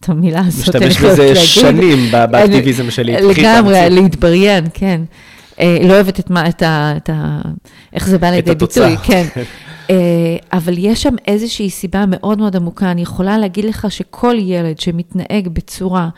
המילה 0.08 0.42
הזאת. 0.48 0.76
משתמש 0.76 0.98
בזה 0.98 1.36
שנים. 1.36 2.12
באקטיביזם 2.26 2.92
שלי. 2.92 3.14
לגמרי, 3.14 3.80
להתבריין, 3.90 4.66
כן. 4.74 5.02
אה, 5.60 5.78
לא 5.88 5.94
אוהבת 5.94 6.20
את 6.20 6.30
מה, 6.30 6.50
את 6.50 6.62
ה... 6.62 6.94
את 6.98 7.10
ה 7.14 7.42
איך 7.94 8.08
זה 8.08 8.18
בא 8.18 8.30
לידי 8.30 8.56
ביטוי, 8.56 8.98
כן. 9.04 9.26
אה, 9.90 9.96
אבל 10.54 10.74
יש 10.78 11.04
שם 11.04 11.16
איזושהי 11.28 11.70
סיבה 11.70 12.06
מאוד 12.08 12.38
מאוד 12.38 12.56
עמוקה. 12.56 12.92
אני 12.92 13.02
יכולה 13.02 13.38
להגיד 13.38 13.66
לך 13.66 13.92
שכל 13.92 14.36
ילד 14.40 14.80
שמתנהג 14.80 15.48
בצורה 15.48 16.10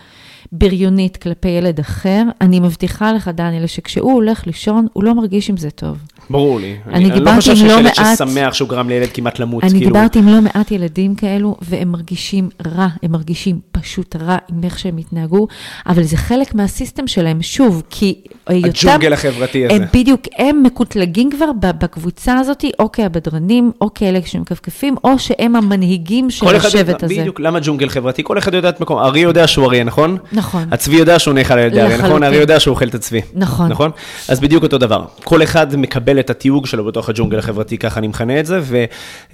בריונית 0.52 1.18
כלפי 1.18 1.50
ילד 1.50 1.80
אחר, 1.80 2.24
אני 2.42 2.60
מבטיחה 2.60 3.14
לך, 3.14 3.28
דניאל, 3.28 3.68
שכשהוא 3.68 4.14
הולך 4.14 4.48
לישון, 4.48 4.88
הוא 4.94 5.04
לא 5.04 5.16
מרגיש 5.16 5.50
עם 5.50 5.58
זה 5.58 5.72
טוב. 5.72 5.98
ברור 6.30 6.60
לי. 6.60 6.76
אני, 6.88 6.96
אני, 6.96 7.12
אני 7.12 7.20
לא 7.20 7.32
חושב 7.36 7.56
שיש 7.56 7.72
לא 7.72 7.74
ילד 7.74 7.84
מעט, 7.84 8.18
ששמח 8.18 8.54
שהוא 8.54 8.70
גרם 8.70 8.90
לילד 8.90 9.10
כמעט 9.14 9.40
למות, 9.40 9.64
אני 9.64 9.72
כאילו. 9.72 9.86
דיברתי 9.86 10.20
עם 10.20 10.28
לא 10.28 10.42
מעט 10.42 10.72
ילדים 10.72 11.16
כאלו, 11.16 11.56
והם 11.62 11.92
מרגישים 11.92 12.50
רע, 12.76 12.88
הם 13.04 13.12
מרגישים 13.12 13.60
פשוט 13.72 14.16
רע 14.16 14.38
עם 14.52 14.64
איך 14.64 14.80
שהם 14.80 14.98
התנהגו, 14.98 15.48
אבל 15.88 16.04
זה 16.04 16.18
חלק 16.18 16.56
מהסיסטם 16.56 17.08
שלהם, 17.08 17.42
שוב, 17.42 17.84
כי 17.90 18.22
היותם... 18.48 18.70
הג'ונגל 18.90 19.14
החברתי 19.14 19.66
הזה. 19.66 19.76
הם 19.76 19.84
בדיוק, 19.94 20.22
הם 20.38 20.64
מקוטלגים 20.64 21.32
כבר 21.32 21.52
בקבוצה 21.62 22.38
הזאת, 22.38 22.66
או 22.80 22.92
כהבדרנים, 22.92 23.72
או 23.82 23.94
כאלה 23.94 24.20
שמכפכפים, 24.26 24.96
או 25.04 25.20
שהם 25.20 25.56
המנהיגים 25.56 26.30
של 26.30 26.56
השבט 26.56 27.04
הזה. 27.04 27.16
בדיוק, 27.16 27.40
למה 27.40 27.60
ג'ונגל 27.64 27.90
חברתי? 27.90 28.24
כל 28.24 28.38
אחד 28.38 28.54
יודע 28.54 28.70
את 28.70 28.82
מקום, 28.82 28.98
ארי 28.98 29.20
יודע 29.20 29.48
שהוא 29.48 29.66
אריה, 29.66 29.84
נכון? 29.84 30.18
נכון. 30.32 30.64
הצבי 30.72 30.96
יודע 30.96 31.20
שהוא 31.20 31.34
נאכל 31.34 31.54
על 31.54 31.68
ידי 31.68 31.82
אריה, 31.82 31.98
נכון? 31.98 32.24
ארי 32.24 32.36
יודע 32.36 32.60
שהוא 32.60 32.74
אוכל 32.74 32.88
את 32.88 32.96
הצבי. 32.96 33.22
נכון. 33.34 33.72
נכון? 33.72 33.92
אז 34.28 34.40
בדיוק 34.40 34.64
אותו 34.64 34.78
דבר. 34.78 35.06
כל 35.24 35.44
אחד 35.44 35.76
מקבל 35.76 36.13
את 36.20 36.30
התיוג 36.30 36.66
שלו 36.66 36.86
בתוך 36.86 37.10
הג'ונגל 37.10 37.40
החברתי, 37.40 37.78
ככה 37.78 38.00
אני 38.00 38.08
מכנה 38.08 38.40
את 38.40 38.46
זה, 38.46 38.60
ו, 38.62 38.86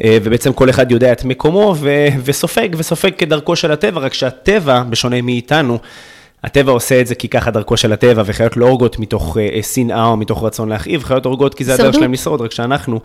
אה, 0.04 0.18
ובעצם 0.24 0.54
כל 0.54 0.70
אחד 0.70 0.92
יודע 0.92 1.12
את 1.12 1.26
מקומו 1.26 1.76
ו, 1.80 2.08
וסופג, 2.26 2.70
וסופג 2.78 3.12
כדרכו 3.18 3.56
של 3.56 3.72
הטבע, 3.72 4.02
רק 4.02 4.13
שהטבע, 4.13 4.84
בשונה 4.84 5.22
מאיתנו, 5.22 5.80
הטבע 6.44 6.72
עושה 6.72 7.02
את 7.02 7.08
זה 7.08 7.15
כי 7.15 7.28
ככה 7.28 7.52
דרכו 7.52 7.78
של 7.78 7.94
הטבע, 7.94 8.24
וחיות 8.26 8.58
לא 8.58 8.65
הורגות 8.65 9.00
מתוך 9.00 9.38
uh, 9.38 9.63
שנאה 9.65 10.06
או 10.06 10.18
מתוך 10.18 10.44
רצון 10.44 10.70
להכאיב, 10.70 11.04
חיות 11.04 11.26
הורגות 11.26 11.56
כי 11.56 11.63
זה 11.63 11.74
הדרך 11.74 11.94
שלהם 11.94 12.13
לשרוד, 12.13 12.42
רק 12.42 12.52
שאנחנו, 12.52 13.00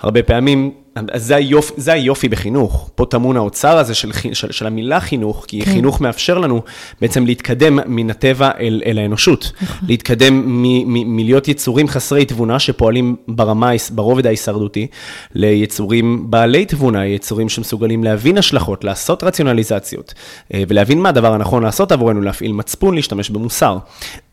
הרבה 0.00 0.22
פעמים 0.22 0.70
אז 1.12 1.26
זה 1.26 1.36
היופי, 1.36 1.74
זה 1.76 1.92
היופי 1.92 2.28
בחינוך. 2.28 2.90
פה 2.94 3.06
טמון 3.10 3.36
האוצר 3.36 3.78
הזה 3.78 3.94
של, 3.94 4.12
של, 4.32 4.52
של 4.52 4.66
המילה 4.66 5.00
חינוך, 5.00 5.44
כי 5.48 5.60
כן. 5.60 5.72
חינוך 5.72 6.00
מאפשר 6.00 6.38
לנו 6.38 6.62
בעצם 7.00 7.26
להתקדם 7.26 7.78
מן 7.86 8.10
הטבע 8.10 8.50
אל, 8.60 8.82
אל 8.86 8.98
האנושות. 8.98 9.52
נכון. 9.62 9.88
להתקדם 9.88 10.42
מלהיות 10.86 11.48
יצורים 11.48 11.88
חסרי 11.88 12.24
תבונה 12.24 12.58
שפועלים 12.58 13.16
ברמה, 13.28 13.70
ברובד 13.90 14.26
ההישרדותי, 14.26 14.86
ליצורים 15.34 16.30
בעלי 16.30 16.64
תבונה, 16.64 17.06
יצורים 17.06 17.48
שמסוגלים 17.48 18.04
להבין 18.04 18.38
השלכות, 18.38 18.84
לעשות 18.84 19.24
רציונליזציות, 19.24 20.14
אה, 20.54 20.62
ולהבין 20.68 21.00
מה 21.00 21.08
הדבר 21.08 21.32
הנכון 21.32 21.62
לעשות 21.62 21.92
עבורנו, 21.92 22.22
להפעיל 22.22 22.52
מצפון, 22.52 22.94
להשתמש 22.94 23.30
במוסר. 23.30 23.78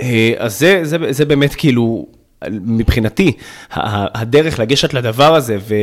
אה, 0.01 0.33
אז 0.37 0.59
זה, 0.59 0.79
זה, 0.83 0.97
זה 1.09 1.25
באמת 1.25 1.55
כאילו... 1.55 2.05
מבחינתי, 2.51 3.31
הדרך 3.71 4.59
לגשת 4.59 4.93
לדבר 4.93 5.35
הזה, 5.35 5.57
ו... 5.67 5.75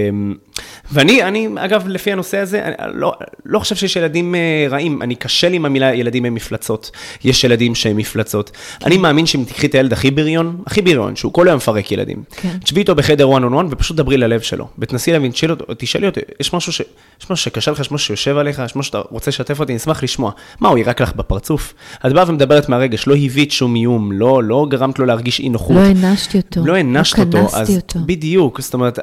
ואני, 0.93 1.23
אני, 1.23 1.49
אגב, 1.57 1.89
לפי 1.89 2.13
הנושא 2.13 2.39
הזה, 2.39 2.65
אני 2.65 2.75
לא, 2.95 3.13
לא 3.45 3.59
חושב 3.59 3.75
שיש 3.75 3.97
ילדים 3.97 4.35
אה, 4.35 4.67
רעים, 4.71 5.03
אני 5.03 5.15
קשה 5.15 5.49
לי 5.49 5.57
עם 5.57 5.65
המילה 5.65 5.95
ילדים 5.95 6.25
הם 6.25 6.35
מפלצות, 6.35 6.91
יש 7.25 7.45
ילדים 7.45 7.75
שהם 7.75 7.97
מפלצות. 7.97 8.51
כן. 8.51 8.87
אני 8.87 8.99
מאמין 8.99 9.27
שאם 9.27 9.45
תקחי 9.45 9.67
את 9.67 9.75
הילד 9.75 9.93
הכי 9.93 10.11
בריון, 10.11 10.63
הכי 10.67 10.83
בריון, 10.83 11.17
שהוא 11.17 11.33
כל 11.33 11.49
היום 11.49 11.57
מפרק 11.57 11.93
ילדים, 11.93 12.23
כן. 12.31 12.59
תשבי 12.65 12.81
איתו 12.81 12.95
בחדר 12.95 13.37
one 13.37 13.43
on 13.43 13.53
one 13.53 13.67
ופשוט 13.71 13.97
דברי 13.97 14.17
ללב 14.17 14.41
שלו, 14.41 14.69
ותנסי 14.79 15.13
להבין, 15.13 15.33
תשאלי 15.79 16.07
אותו, 16.07 16.21
יש 16.41 16.55
משהו, 16.55 16.73
ש, 16.73 16.81
יש 17.21 17.31
משהו 17.31 17.45
שקשה 17.45 17.71
לך, 17.71 17.81
יש 17.81 17.93
משהו 17.93 18.07
שיושב 18.07 18.37
עליך, 18.37 18.63
יש 18.65 18.77
משהו 18.77 18.83
שאתה 18.83 19.01
רוצה 19.11 19.31
לשתף 19.31 19.61
אותי, 19.61 19.73
אני 19.73 19.77
אשמח 19.77 20.03
לשמוע. 20.03 20.31
מה, 20.61 20.69
הוא 20.69 20.79
יירק 20.79 21.01
לך 21.01 21.13
בפרצוף? 21.17 21.75
את 22.07 22.13
באה 22.13 22.25
ומדברת 22.29 22.69
מהרגש, 22.69 23.07
לא 23.07 23.15
היווית 23.15 23.53
שום 23.53 23.75
איום, 23.75 24.13
לא, 24.13 24.43
לא 24.45 24.67
גרמת 24.71 24.99
לו 24.99 25.07
להרגיש 25.07 25.41
אי 25.41 25.49
נוחות. 25.49 25.77
לא 25.77 25.81
הענשתי 25.81 26.39
אותו. 26.57 26.67
לא 26.67 26.75
הענשת 26.75 27.19
לא 27.19 27.23
אותו, 27.23 27.57
אז 27.57 27.77
אותו. 27.77 27.99
בדיוק, 28.07 28.61
זאת 28.61 28.75
אומרת, 28.75 28.99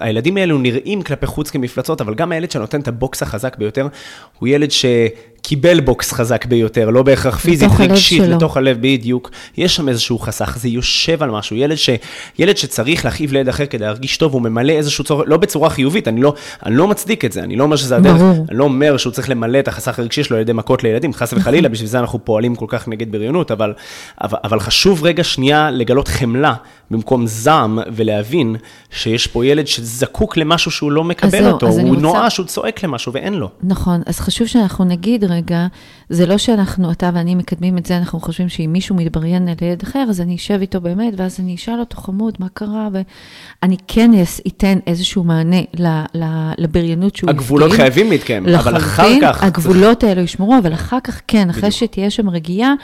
הילדים 0.00 0.36
האלו 0.36 0.58
נראים 0.58 1.02
כלפי 1.02 1.26
חוץ 1.26 1.50
כמפלצות, 1.50 2.00
אבל 2.00 2.14
גם 2.14 2.32
הילד 2.32 2.50
שנותן 2.50 2.80
את 2.80 2.88
הבוקס 2.88 3.22
החזק 3.22 3.58
ביותר, 3.58 3.88
הוא 4.38 4.48
ילד 4.48 4.70
ש... 4.70 4.84
קיבל 5.48 5.80
בוקס 5.80 6.12
חזק 6.12 6.46
ביותר, 6.46 6.90
לא 6.90 7.02
בהכרח 7.02 7.38
פיזית, 7.38 7.70
רגשית, 7.78 8.22
לתוך 8.22 8.56
הלב, 8.56 8.78
בדיוק. 8.80 9.30
יש 9.56 9.76
שם 9.76 9.88
איזשהו 9.88 10.18
חסך, 10.18 10.58
זה 10.60 10.68
יושב 10.68 11.22
על 11.22 11.30
משהו. 11.30 11.56
ילד, 11.56 11.76
ש, 11.76 11.90
ילד 12.38 12.56
שצריך 12.56 13.04
להכאיב 13.04 13.32
לילד 13.32 13.48
אחר 13.48 13.66
כדי 13.66 13.84
להרגיש 13.84 14.16
טוב, 14.16 14.32
הוא 14.32 14.42
ממלא 14.42 14.72
איזשהו 14.72 15.04
צורך, 15.04 15.28
לא 15.28 15.36
בצורה 15.36 15.70
חיובית, 15.70 16.08
אני 16.08 16.20
לא, 16.20 16.34
אני 16.66 16.76
לא 16.76 16.88
מצדיק 16.88 17.24
את 17.24 17.32
זה, 17.32 17.42
אני 17.42 17.56
לא 17.56 17.64
אומר 17.64 17.76
שזה 17.76 17.96
הדרך, 17.96 18.16
ברור. 18.16 18.46
אני 18.48 18.58
לא 18.58 18.64
אומר 18.64 18.96
שהוא 18.96 19.12
צריך 19.12 19.30
למלא 19.30 19.58
את 19.58 19.68
החסך 19.68 19.98
הרגשי 19.98 20.24
שלו 20.24 20.36
על 20.36 20.42
ידי 20.42 20.52
מכות 20.52 20.84
לילדים, 20.84 21.12
חס 21.12 21.32
וחלילה. 21.32 21.68
בשביל 21.68 21.88
זה 21.88 21.98
אנחנו 21.98 22.24
פועלים 22.24 22.54
כל 22.54 22.66
כך 22.68 22.88
נגד 22.88 23.12
בריונות, 23.12 23.50
אבל, 23.50 23.74
אבל, 24.22 24.38
אבל 24.44 24.60
חשוב 24.60 25.04
רגע 25.04 25.24
שנייה 25.24 25.70
לגלות 25.70 26.08
חמלה 26.08 26.54
במקום 26.90 27.26
זעם, 27.26 27.78
ולהבין 27.92 28.56
שיש 28.90 29.26
פה 29.26 29.46
ילד 29.46 29.66
שזקוק 29.66 30.36
למשהו 30.36 30.70
שהוא 30.70 30.92
לא 30.92 31.04
מקבל 31.04 31.50
אותו, 31.50 31.66
הוא 31.66 31.96
נואש, 31.96 32.36
הוא 32.36 32.46
צועק 32.46 32.84
למשהו 32.84 33.12
ואין 33.12 33.34
לו. 33.34 33.50
נכון, 33.62 34.02
אז 34.06 34.20
חשוב 34.20 34.46
שאנחנו 34.46 34.84
נגיד 34.84 35.24
רגע, 35.38 35.66
זה 36.08 36.26
לא 36.26 36.38
שאנחנו, 36.38 36.92
אתה 36.92 37.10
ואני 37.14 37.34
מקדמים 37.34 37.78
את 37.78 37.86
זה, 37.86 37.96
אנחנו 37.96 38.20
חושבים 38.20 38.48
שאם 38.48 38.70
מישהו 38.72 38.94
מתבריין 38.96 39.48
על 39.48 39.54
ילד 39.62 39.82
אחר, 39.82 40.04
אז 40.08 40.20
אני 40.20 40.36
אשב 40.36 40.58
איתו 40.60 40.80
באמת, 40.80 41.14
ואז 41.16 41.40
אני 41.40 41.54
אשאל 41.54 41.80
אותו, 41.80 41.96
חמוד, 41.96 42.34
מה 42.38 42.46
קרה? 42.48 42.88
ואני 42.92 43.76
כן 43.88 44.10
אתן 44.46 44.78
איזשהו 44.86 45.24
מענה 45.24 45.60
לבריינות 46.58 47.16
שהוא. 47.16 47.30
הגבולות 47.30 47.72
חייבים 47.72 48.10
להתקיים, 48.10 48.48
אבל 48.48 48.76
אחר 48.76 49.08
כך... 49.22 49.42
הגבולות 49.42 50.04
האלו 50.04 50.20
ישמרו, 50.20 50.58
אבל 50.58 50.74
אחר 50.74 50.98
כך 51.04 51.20
כן, 51.28 51.50
אחרי 51.50 51.70
שתהיה 51.70 52.10
שם 52.10 52.28
רגיעה, 52.28 52.74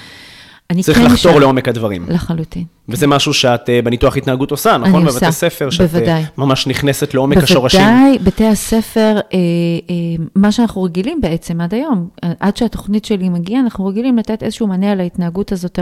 אני 0.70 0.82
צריך 0.82 0.98
כן 0.98 1.04
לחתור 1.04 1.40
לעומק 1.40 1.68
הדברים. 1.68 2.06
לחלוטין. 2.08 2.64
וזה 2.88 3.06
משהו 3.06 3.34
שאת 3.34 3.68
uh, 3.68 3.84
בניתוח 3.84 4.16
התנהגות 4.16 4.50
עושה, 4.50 4.78
נכון? 4.78 4.94
אני 4.94 5.04
עושה, 5.04 5.20
בבתי 5.20 5.32
ספר, 5.32 5.70
שאת 5.70 5.90
בוודאי. 5.90 6.22
Uh, 6.22 6.26
ממש 6.38 6.66
נכנסת 6.66 7.14
לעומק 7.14 7.34
בוודאי, 7.34 7.52
השורשים. 7.52 7.80
בוודאי, 7.80 8.18
בתי 8.18 8.46
הספר, 8.46 9.20
uh, 9.20 9.30
uh, 9.30 10.22
מה 10.34 10.52
שאנחנו 10.52 10.82
רגילים 10.82 11.20
בעצם 11.20 11.60
עד 11.60 11.74
היום, 11.74 12.08
עד 12.40 12.56
שהתוכנית 12.56 13.04
שלי 13.04 13.28
מגיעה, 13.28 13.60
אנחנו 13.60 13.86
רגילים 13.86 14.18
לתת 14.18 14.42
איזשהו 14.42 14.66
מענה 14.66 14.92
על 14.92 15.00
ההתנהגות 15.00 15.52
הזאת 15.52 15.78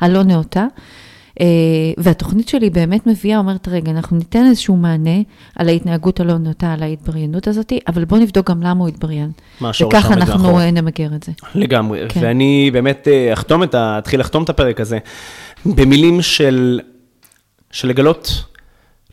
הלא 0.00 0.22
נאותה. 0.22 0.66
אה, 1.40 1.46
והתוכנית 1.98 2.48
שלי 2.48 2.70
באמת 2.70 3.06
מביאה, 3.06 3.38
אומרת, 3.38 3.68
רגע, 3.68 3.90
אנחנו 3.90 4.16
ניתן 4.16 4.46
איזשהו 4.46 4.76
מענה 4.76 5.20
על 5.56 5.68
ההתנהגות 5.68 6.20
הלא 6.20 6.38
נוטה, 6.38 6.72
על 6.72 6.82
ההתבריינות 6.82 7.48
הזאת, 7.48 7.72
אבל 7.88 8.04
בואו 8.04 8.20
נבדוק 8.20 8.50
גם 8.50 8.62
למה 8.62 8.80
הוא 8.80 8.88
התבריין. 8.88 9.30
מה 9.60 9.70
השורש 9.70 9.94
וככה 9.94 10.14
אנחנו 10.14 10.58
נמגר 10.72 11.14
את 11.14 11.22
זה. 11.22 11.32
לגמרי, 11.54 12.00
כן. 12.08 12.20
ואני 12.22 12.70
באמת 12.72 13.08
אה, 13.08 13.32
אחתום 13.32 13.62
את 13.62 13.74
ה... 13.74 13.98
אתחיל 13.98 14.20
לחתום 14.20 14.42
את 14.42 14.48
הפרק 14.48 14.80
הזה 14.80 14.98
במילים 15.66 16.22
של, 16.22 16.80
של 17.70 17.88
לגלות, 17.88 18.44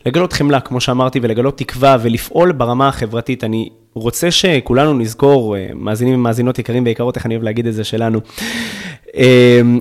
לגלות 0.06 0.32
חמלה, 0.32 0.60
כמו 0.60 0.80
שאמרתי, 0.80 1.20
ולגלות 1.22 1.58
תקווה, 1.58 1.96
ולפעול 2.02 2.52
ברמה 2.52 2.88
החברתית. 2.88 3.44
אני 3.44 3.68
רוצה 3.94 4.30
שכולנו 4.30 4.94
נזכור, 4.94 5.56
אה, 5.56 5.66
מאזינים 5.74 6.14
ומאזינות 6.14 6.58
יקרים 6.58 6.84
ויקרות, 6.84 7.16
איך 7.16 7.26
אני 7.26 7.34
אוהב 7.34 7.44
להגיד 7.44 7.66
את 7.66 7.74
זה 7.74 7.84
שלנו. 7.84 8.20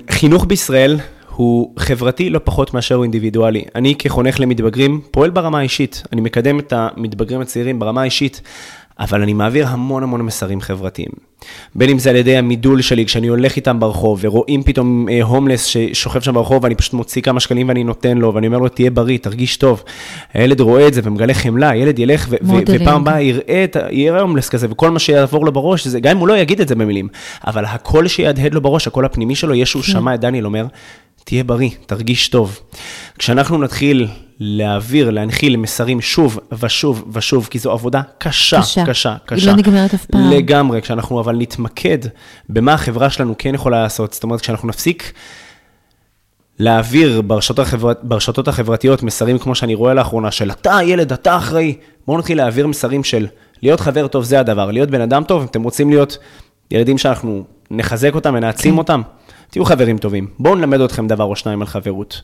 חינוך 0.09 0.45
בישראל 0.45 0.99
הוא 1.35 1.73
חברתי 1.79 2.29
לא 2.29 2.39
פחות 2.43 2.73
מאשר 2.73 2.95
הוא 2.95 3.03
אינדיבידואלי. 3.03 3.63
אני 3.75 3.95
כחונך 3.99 4.39
למתבגרים 4.39 5.01
פועל 5.11 5.29
ברמה 5.29 5.59
האישית, 5.59 6.03
אני 6.13 6.21
מקדם 6.21 6.59
את 6.59 6.73
המתבגרים 6.75 7.41
הצעירים 7.41 7.79
ברמה 7.79 8.01
האישית. 8.01 8.41
אבל 9.01 9.21
אני 9.21 9.33
מעביר 9.33 9.67
המון 9.67 10.03
המון 10.03 10.21
מסרים 10.21 10.61
חברתיים. 10.61 11.09
בין 11.75 11.89
אם 11.89 11.99
זה 11.99 12.09
על 12.09 12.15
ידי 12.15 12.37
המידול 12.37 12.81
שלי, 12.81 13.05
כשאני 13.05 13.27
הולך 13.27 13.55
איתם 13.55 13.79
ברחוב, 13.79 14.19
ורואים 14.21 14.63
פתאום 14.63 15.09
אה, 15.09 15.23
הומלס 15.23 15.65
ששוכב 15.65 16.21
שם 16.21 16.33
ברחוב, 16.33 16.63
ואני 16.63 16.75
פשוט 16.75 16.93
מוציא 16.93 17.21
כמה 17.21 17.39
שקלים 17.39 17.67
ואני 17.67 17.83
נותן 17.83 18.17
לו, 18.17 18.33
ואני 18.33 18.47
אומר 18.47 18.57
לו, 18.57 18.69
תהיה 18.69 18.91
בריא, 18.91 19.17
תרגיש 19.17 19.57
טוב. 19.57 19.83
הילד 20.33 20.59
רואה 20.61 20.87
את 20.87 20.93
זה 20.93 21.01
ומגלה 21.03 21.33
חמלה, 21.33 21.69
הילד 21.69 21.99
ילך, 21.99 22.27
ו- 22.29 22.35
ו- 22.43 22.53
ופעם 22.67 23.01
הבאה 23.01 23.21
יראה 23.21 23.65
יראה 23.91 24.21
הומלס 24.21 24.49
כזה, 24.49 24.67
וכל 24.71 24.91
מה 24.91 24.99
שיעבור 24.99 25.45
לו 25.45 25.51
בראש, 25.51 25.87
זה, 25.87 25.99
גם 25.99 26.11
אם 26.11 26.17
הוא 26.17 26.27
לא 26.27 26.37
יגיד 26.37 26.61
את 26.61 26.67
זה 26.67 26.75
במילים, 26.75 27.07
אבל 27.47 27.65
הקול 27.65 28.07
שיהדהד 28.07 28.53
לו 28.53 28.61
בראש, 28.61 28.87
הקול 28.87 29.05
הפנימי 29.05 29.35
שלו, 29.35 29.53
יהיה 29.53 29.65
שהוא 29.65 29.83
כן. 29.83 29.91
שמע 29.91 30.15
את 30.15 30.19
דניאל 30.19 30.45
אומר, 30.45 30.65
תהיה 31.23 31.43
בריא, 31.43 31.69
תרגיש 31.85 32.27
טוב. 32.27 32.59
כשאנחנו 33.19 33.57
נתחיל 33.57 34.07
להעביר, 34.39 35.09
להנחיל 35.09 35.57
מסרים 35.57 36.01
שוב 36.01 36.39
ושוב 36.59 37.03
ושוב, 37.13 37.47
כי 37.51 37.59
זו 37.59 37.71
עבודה 37.71 38.01
קשה, 38.17 38.61
קשה, 38.61 38.85
קשה. 38.85 39.15
קשה. 39.25 39.35
היא 39.35 39.51
לא 39.51 39.57
נגמרת 39.57 39.93
אף 39.93 40.05
פעם. 40.05 40.31
לגמרי, 40.31 40.81
כשאנחנו 40.81 41.19
אבל 41.19 41.35
נתמקד 41.35 41.97
במה 42.49 42.73
החברה 42.73 43.09
שלנו 43.09 43.35
כן 43.37 43.55
יכולה 43.55 43.83
לעשות, 43.83 44.13
זאת 44.13 44.23
אומרת, 44.23 44.41
כשאנחנו 44.41 44.67
נפסיק 44.67 45.13
להעביר 46.59 47.21
ברשתות, 47.21 47.59
החברת, 47.59 47.99
ברשתות 48.03 48.47
החברתיות 48.47 49.03
מסרים 49.03 49.39
כמו 49.39 49.55
שאני 49.55 49.75
רואה 49.75 49.93
לאחרונה, 49.93 50.31
של 50.31 50.51
אתה 50.51 50.79
ילד, 50.83 51.13
אתה 51.13 51.37
אחראי, 51.37 51.77
בואו 52.07 52.17
נתחיל 52.17 52.37
להעביר 52.37 52.67
מסרים 52.67 53.03
של 53.03 53.27
להיות 53.61 53.79
חבר 53.79 54.07
טוב 54.07 54.23
זה 54.23 54.39
הדבר, 54.39 54.71
להיות 54.71 54.89
בן 54.89 55.01
אדם 55.01 55.23
טוב, 55.23 55.41
אם 55.41 55.47
אתם 55.47 55.63
רוצים 55.63 55.89
להיות 55.89 56.17
ילדים 56.71 56.97
שאנחנו 56.97 57.43
נחזק 57.71 58.15
אותם 58.15 58.33
ונעצים 58.37 58.71
כן. 58.71 58.77
אותם, 58.77 59.01
תהיו 59.49 59.65
חברים 59.65 59.97
טובים. 59.97 60.27
בואו 60.39 60.55
נלמד 60.55 60.81
אתכם 60.81 61.07
דבר 61.07 61.23
או 61.23 61.35
שניים 61.35 61.61
על 61.61 61.67
חברות. 61.67 62.21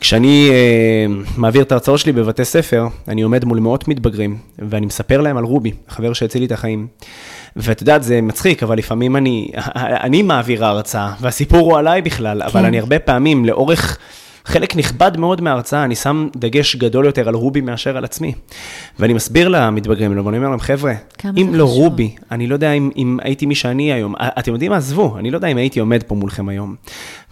כשאני 0.00 0.48
אה, 0.50 1.06
מעביר 1.36 1.62
את 1.62 1.72
ההרצאות 1.72 1.98
שלי 1.98 2.12
בבתי 2.12 2.44
ספר, 2.44 2.86
אני 3.08 3.22
עומד 3.22 3.44
מול 3.44 3.58
מאות 3.58 3.88
מתבגרים, 3.88 4.38
ואני 4.58 4.86
מספר 4.86 5.20
להם 5.20 5.36
על 5.36 5.44
רובי, 5.44 5.72
החבר 5.88 6.12
שהציל 6.12 6.40
לי 6.40 6.46
את 6.46 6.52
החיים. 6.52 6.86
ואת 7.56 7.80
יודעת, 7.80 8.02
זה 8.02 8.20
מצחיק, 8.20 8.62
אבל 8.62 8.78
לפעמים 8.78 9.16
אני, 9.16 9.50
אני 10.06 10.22
מעביר 10.22 10.64
ההרצאה, 10.64 11.12
והסיפור 11.20 11.60
הוא 11.60 11.78
עליי 11.78 12.02
בכלל, 12.02 12.40
כן. 12.40 12.46
אבל 12.46 12.64
אני 12.64 12.78
הרבה 12.78 12.98
פעמים, 12.98 13.44
לאורך... 13.44 13.98
חלק 14.48 14.76
נכבד 14.76 15.16
מאוד 15.16 15.40
מההרצאה, 15.40 15.84
אני 15.84 15.94
שם 15.94 16.28
דגש 16.36 16.76
גדול 16.76 17.06
יותר 17.06 17.28
על 17.28 17.34
רובי 17.34 17.60
מאשר 17.60 17.96
על 17.96 18.04
עצמי. 18.04 18.32
ואני 18.98 19.12
מסביר 19.12 19.48
למתבגרים 19.48 20.10
ואני 20.26 20.36
אומר 20.38 20.48
להם, 20.48 20.60
חבר'ה, 20.60 20.94
אם 21.36 21.54
לא 21.54 21.64
חשוב. 21.64 21.78
רובי, 21.78 22.14
אני 22.30 22.46
לא 22.46 22.54
יודע 22.54 22.72
אם, 22.72 22.90
אם 22.96 23.18
הייתי 23.22 23.46
מי 23.46 23.54
שאני 23.54 23.92
היום. 23.92 24.14
אתם 24.38 24.52
יודעים 24.52 24.70
מה? 24.70 24.76
עזבו, 24.76 25.18
אני 25.18 25.30
לא 25.30 25.36
יודע 25.36 25.48
אם 25.48 25.56
הייתי 25.56 25.80
עומד 25.80 26.02
פה 26.02 26.14
מולכם 26.14 26.48
היום. 26.48 26.74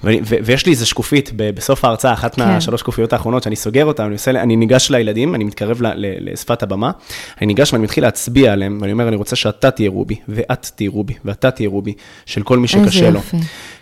ו- 0.05 0.11
ו- 0.23 0.37
ויש 0.45 0.67
לי 0.67 0.73
איזה 0.73 0.87
שקופית 0.87 1.31
בסוף 1.37 1.85
ההרצאה, 1.85 2.13
אחת 2.13 2.35
כן. 2.35 2.43
מהשלוש 2.45 2.81
שקופיות 2.81 3.13
האחרונות, 3.13 3.43
שאני 3.43 3.57
סוגר 3.57 3.85
אותה, 3.85 4.05
אני, 4.07 4.13
עושה, 4.13 4.31
אני 4.31 4.57
ניגש 4.57 4.91
לילדים, 4.91 5.35
אני 5.35 5.45
מתקרב 5.45 5.83
ל- 5.83 5.87
ל- 5.87 6.33
לשפת 6.33 6.63
הבמה, 6.63 6.91
אני 7.39 7.47
ניגש 7.47 7.73
ואני 7.73 7.85
מתחיל 7.85 8.05
להצביע 8.05 8.53
עליהם, 8.53 8.79
ואני 8.81 8.93
אומר, 8.93 9.09
אני 9.09 9.17
רוצה 9.17 9.37
שאתה 9.37 9.71
תהיה 9.71 9.91
רובי, 9.91 10.17
ואת 10.29 10.71
תהיה 10.77 10.91
רובי, 10.91 11.15
ואתה 11.25 11.51
תהיה 11.51 11.69
רובי, 11.69 11.93
של 12.27 12.43
כל 12.43 12.59
מי 12.59 12.69
שקשה 12.69 13.11
לו. 13.11 13.17
יופי. 13.19 13.37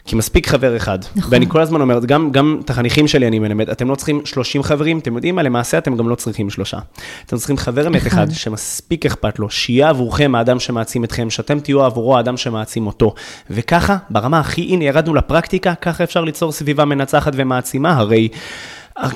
כי 0.07 0.17
מספיק 0.17 0.49
חבר 0.49 0.77
אחד. 0.77 0.99
נכון. 1.17 1.33
ואני 1.33 1.47
כל 1.49 1.61
הזמן 1.61 1.81
אומר, 1.81 2.01
גם, 2.07 2.31
גם 2.31 2.61
את 2.65 2.71
החניכים 2.71 3.09
שלי 3.09 3.27
אני 3.27 3.39
מלמד, 3.39 3.71
אתם 3.71 3.91
לא 3.91 3.95
צריכים 3.95 4.21
30 4.25 4.63
חברים, 4.63 4.99
אתם 4.99 5.15
יודעים 5.15 5.35
מה, 5.35 5.43
למעשה 5.43 5.79
אתם 5.79 5.97
גם 5.97 6.09
לא 6.09 6.15
צריכים 6.15 6.51
שלושה. 6.51 6.79
אתם 7.27 7.37
צריכים 7.37 7.57
חבר 7.57 7.87
אמת 7.87 8.07
אחד 8.07 8.31
שמספיק 8.31 9.07
אכפת 9.07 9.39
לו, 9.39 9.51
שיהיה 9.51 9.89
עבורכם 9.89 10.35
האדם 10.35 10.61
שמעצים 10.61 11.05
אתכם, 11.05 11.31
שאתם 11.31 11.61
תהיו 11.61 11.85
עבורו 11.85 12.17
האדם 12.17 12.37
שמעצים 12.37 12.87
אותו. 12.87 13.15
וככה, 13.51 13.97
ברמה 14.11 14.41
הכי, 14.41 14.63
הנה, 14.63 14.85
ירדנו 14.85 15.15
לפרקטיקה, 15.15 15.75
ככה 15.75 16.05
אפשר 16.05 16.25
ליצור 16.25 16.53
סביבה 16.53 16.85
מנצחת 16.85 17.33
ומעצימה, 17.37 17.97
הרי... 17.97 18.29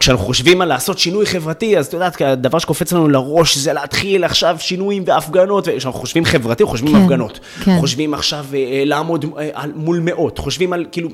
כשאנחנו 0.00 0.24
חושבים 0.24 0.60
על 0.60 0.68
לעשות 0.68 0.98
שינוי 0.98 1.26
חברתי, 1.26 1.78
אז 1.78 1.86
את 1.86 1.92
יודעת, 1.92 2.22
הדבר 2.22 2.58
שקופץ 2.58 2.92
לנו 2.92 3.08
לראש 3.08 3.56
זה 3.56 3.72
להתחיל 3.72 4.24
עכשיו 4.24 4.56
שינויים 4.58 5.02
והפגנות, 5.06 5.68
וכשאנחנו 5.68 6.00
חושבים 6.00 6.24
חברתי, 6.24 6.64
חושבים 6.64 6.92
כן, 6.92 7.02
הפגנות. 7.02 7.40
כן. 7.64 7.76
חושבים 7.80 8.14
עכשיו 8.14 8.46
אה, 8.54 8.58
אה 8.58 8.82
לעמוד 8.84 9.24
אה, 9.38 9.64
מול 9.74 10.00
מאות, 10.04 10.38
חושבים 10.38 10.72
על 10.72 10.86
כאילו, 10.92 11.08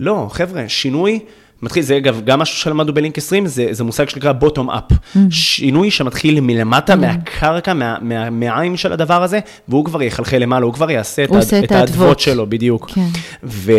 לא, 0.00 0.28
חבר'ה, 0.30 0.64
שינוי 0.68 1.18
מתחיל, 1.62 1.82
זה 1.82 1.96
אגב, 1.96 2.20
גם 2.24 2.38
משהו 2.38 2.56
שלמדנו 2.56 2.94
בלינק 2.94 3.18
20, 3.18 3.46
זה, 3.46 3.68
זה 3.70 3.84
מושג 3.84 4.08
שנקרא 4.08 4.32
בוטום 4.32 4.70
אפ. 4.70 4.84
Mm. 4.92 5.18
שינוי 5.30 5.90
שמתחיל 5.90 6.40
מלמטה, 6.40 6.92
mm. 6.92 6.96
מהקרקע, 6.96 7.74
מה, 7.74 7.96
מה, 8.30 8.76
של 8.76 8.92
הדבר 8.92 9.22
הזה, 9.22 9.40
והוא 9.68 9.84
כבר 9.84 10.02
יחלחל 10.02 10.38
למעלה, 10.38 10.64
הוא 10.64 10.74
כבר 10.74 10.90
יעשה 10.90 11.24
את, 11.24 11.30
את 11.64 11.72
האדוות 11.72 12.20
שלו, 12.20 12.46
בדיוק. 12.46 12.90
כן. 12.90 13.06
ו... 13.44 13.72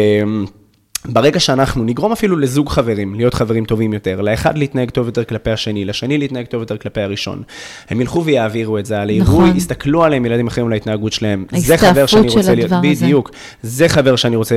ברגע 1.09 1.39
שאנחנו 1.39 1.83
נגרום 1.83 2.11
אפילו 2.11 2.37
לזוג 2.37 2.69
חברים 2.69 3.15
להיות 3.15 3.33
חברים 3.33 3.65
טובים 3.65 3.93
יותר, 3.93 4.21
לאחד 4.21 4.57
להתנהג 4.57 4.89
טוב 4.89 5.05
יותר 5.05 5.23
כלפי 5.23 5.51
השני, 5.51 5.85
לשני 5.85 6.17
להתנהג 6.17 6.45
טוב 6.45 6.61
יותר 6.61 6.77
כלפי 6.77 7.01
הראשון, 7.01 7.41
הם 7.89 8.01
ילכו 8.01 8.25
ויעבירו 8.25 8.77
את 8.77 8.85
זה, 8.85 9.01
על 9.01 9.09
העירוי, 9.09 9.45
נכון. 9.45 9.57
יסתכלו 9.57 10.03
עליהם 10.03 10.25
ילדים 10.25 10.47
אחרים 10.47 10.69
להתנהגות 10.69 11.13
שלהם. 11.13 11.45
זה 11.55 11.77
חבר 11.77 12.05
שאני 12.05 12.27
רוצה 12.27 12.55
להיות, 12.55 12.71
בדיוק, 12.81 13.31
זה 13.61 13.89
חבר 13.89 14.15
שאני 14.15 14.35
רוצה 14.35 14.55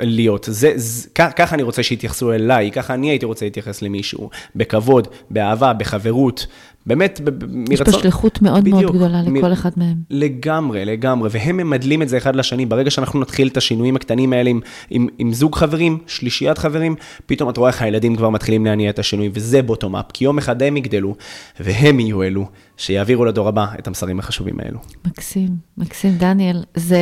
להיות, 0.00 0.48
זה, 0.50 0.72
זה, 0.76 1.08
ככה 1.14 1.54
אני 1.54 1.62
רוצה 1.62 1.82
שיתייחסו 1.82 2.32
אליי, 2.32 2.70
ככה 2.70 2.94
אני 2.94 3.10
הייתי 3.10 3.26
רוצה 3.26 3.46
להתייחס 3.46 3.82
למישהו, 3.82 4.30
בכבוד, 4.56 5.08
באהבה, 5.30 5.72
בחברות. 5.72 6.46
באמת, 6.86 7.20
מרצון... 7.48 7.72
יש 7.72 7.82
פה 7.82 7.92
שליחות 7.92 8.42
מאוד 8.42 8.60
בדיוק, 8.60 8.82
מאוד 8.82 8.94
גדולה 8.94 9.22
לכל 9.22 9.48
מ... 9.48 9.52
אחד 9.52 9.70
מהם. 9.76 9.96
לגמרי, 10.10 10.84
לגמרי, 10.84 11.28
והם 11.32 11.56
ממדלים 11.56 12.02
את 12.02 12.08
זה 12.08 12.16
אחד 12.16 12.36
לשני. 12.36 12.66
ברגע 12.66 12.90
שאנחנו 12.90 13.20
נתחיל 13.20 13.48
את 13.48 13.56
השינויים 13.56 13.96
הקטנים 13.96 14.32
האלה 14.32 14.50
עם, 14.50 14.60
עם, 14.90 15.06
עם 15.18 15.32
זוג 15.32 15.54
חברים, 15.56 15.98
שלישיית 16.06 16.58
חברים, 16.58 16.94
פתאום 17.26 17.50
את 17.50 17.56
רואה 17.56 17.70
איך 17.70 17.82
הילדים 17.82 18.16
כבר 18.16 18.30
מתחילים 18.30 18.64
להניע 18.64 18.90
את 18.90 18.98
השינוי, 18.98 19.30
וזה 19.34 19.62
בוטום-אפ, 19.62 20.06
כי 20.12 20.24
יום 20.24 20.38
אחד 20.38 20.62
הם 20.62 20.76
יגדלו, 20.76 21.14
והם 21.60 22.00
יהיו 22.00 22.22
אלו 22.22 22.46
שיעבירו 22.76 23.24
לדור 23.24 23.48
הבא 23.48 23.66
את 23.78 23.86
המסרים 23.86 24.18
החשובים 24.18 24.60
האלו. 24.60 24.78
מקסים, 25.06 25.48
מקסים, 25.78 26.12
דניאל. 26.18 26.62
זה... 26.74 26.98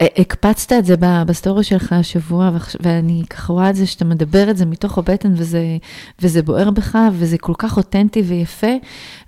הקפצת 0.00 0.72
את 0.72 0.84
זה 0.84 0.94
בסטורי 1.00 1.64
שלך 1.64 1.92
השבוע, 1.92 2.50
ואני 2.80 3.22
ככה 3.30 3.52
רואה 3.52 3.70
את 3.70 3.76
זה 3.76 3.86
שאתה 3.86 4.04
מדבר 4.04 4.50
את 4.50 4.56
זה 4.56 4.66
מתוך 4.66 4.98
הבטן, 4.98 5.32
וזה, 5.36 5.62
וזה 6.22 6.42
בוער 6.42 6.70
בך, 6.70 6.98
וזה 7.12 7.38
כל 7.38 7.52
כך 7.58 7.76
אותנטי 7.76 8.22
ויפה, 8.22 8.72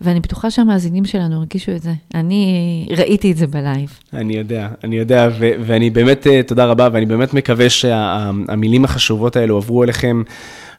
ואני 0.01 0.21
בטוחה 0.21 0.51
שהמאזינים 0.51 1.05
שלנו 1.05 1.37
הרגישו 1.37 1.73
את 1.73 1.83
זה. 1.83 1.93
אני 2.15 2.89
ראיתי 2.97 3.33
את 3.33 3.37
זה 3.37 3.47
בלייב. 3.47 3.99
אני 4.13 4.37
יודע, 4.37 4.69
אני 4.85 4.97
יודע, 4.97 5.29
ואני 5.39 5.91
באמת, 5.91 6.27
אה, 6.27 6.43
תודה 6.43 6.65
רבה, 6.65 6.89
ואני 6.93 7.07
באמת 7.07 7.35
מקווה 7.35 7.71
שהמילים 7.71 8.85
החשובות 8.85 9.37
האלו 9.37 9.57
עברו 9.57 9.85
אליכם. 9.85 10.23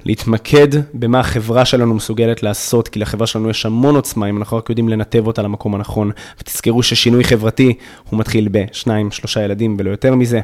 להתמקד 0.07 0.67
במה 0.93 1.19
החברה 1.19 1.65
שלנו 1.65 1.93
מסוגלת 1.93 2.43
לעשות, 2.43 2.87
כי 2.87 2.99
לחברה 2.99 3.27
שלנו 3.27 3.49
יש 3.49 3.65
המון 3.65 3.95
עוצמה, 3.95 4.29
אם 4.29 4.37
אנחנו 4.37 4.57
רק 4.57 4.69
יודעים 4.69 4.89
לנתב 4.89 5.27
אותה 5.27 5.41
למקום 5.41 5.75
הנכון. 5.75 6.11
ותזכרו 6.39 6.83
ששינוי 6.83 7.23
חברתי, 7.23 7.73
הוא 8.09 8.19
מתחיל 8.19 8.47
בשניים, 8.51 9.11
שלושה 9.11 9.43
ילדים 9.43 9.75
ולא 9.79 9.91
יותר 9.91 10.15
מזה, 10.15 10.39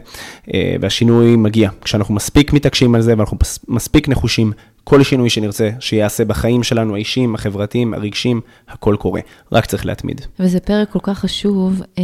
אה, 0.53 0.75
והשינוי 0.81 1.35
מגיע. 1.35 1.69
כשאנחנו 1.83 2.13
מספיק 2.13 2.53
מתעקשים 2.53 2.95
על 2.95 3.01
זה 3.01 3.13
ואנחנו 3.17 3.37
מספיק 3.67 4.09
נחושים, 4.09 4.51
כל 4.83 5.03
שינוי 5.03 5.29
שנרצה 5.29 5.69
שיעשה 5.79 6.25
בחיים 6.25 6.63
שלנו, 6.63 6.95
האישיים, 6.95 7.35
החברתיים, 7.35 7.93
הרגשיים, 7.93 8.41
הכל 8.67 8.95
קורה. 8.99 9.21
רק 9.51 9.65
צריך 9.65 9.85
להתמיד. 9.85 10.21
וזה 10.39 10.59
פרק 10.59 10.89
כל 10.91 10.99
כך 11.03 11.19
חשוב. 11.19 11.81
אה, 11.97 12.03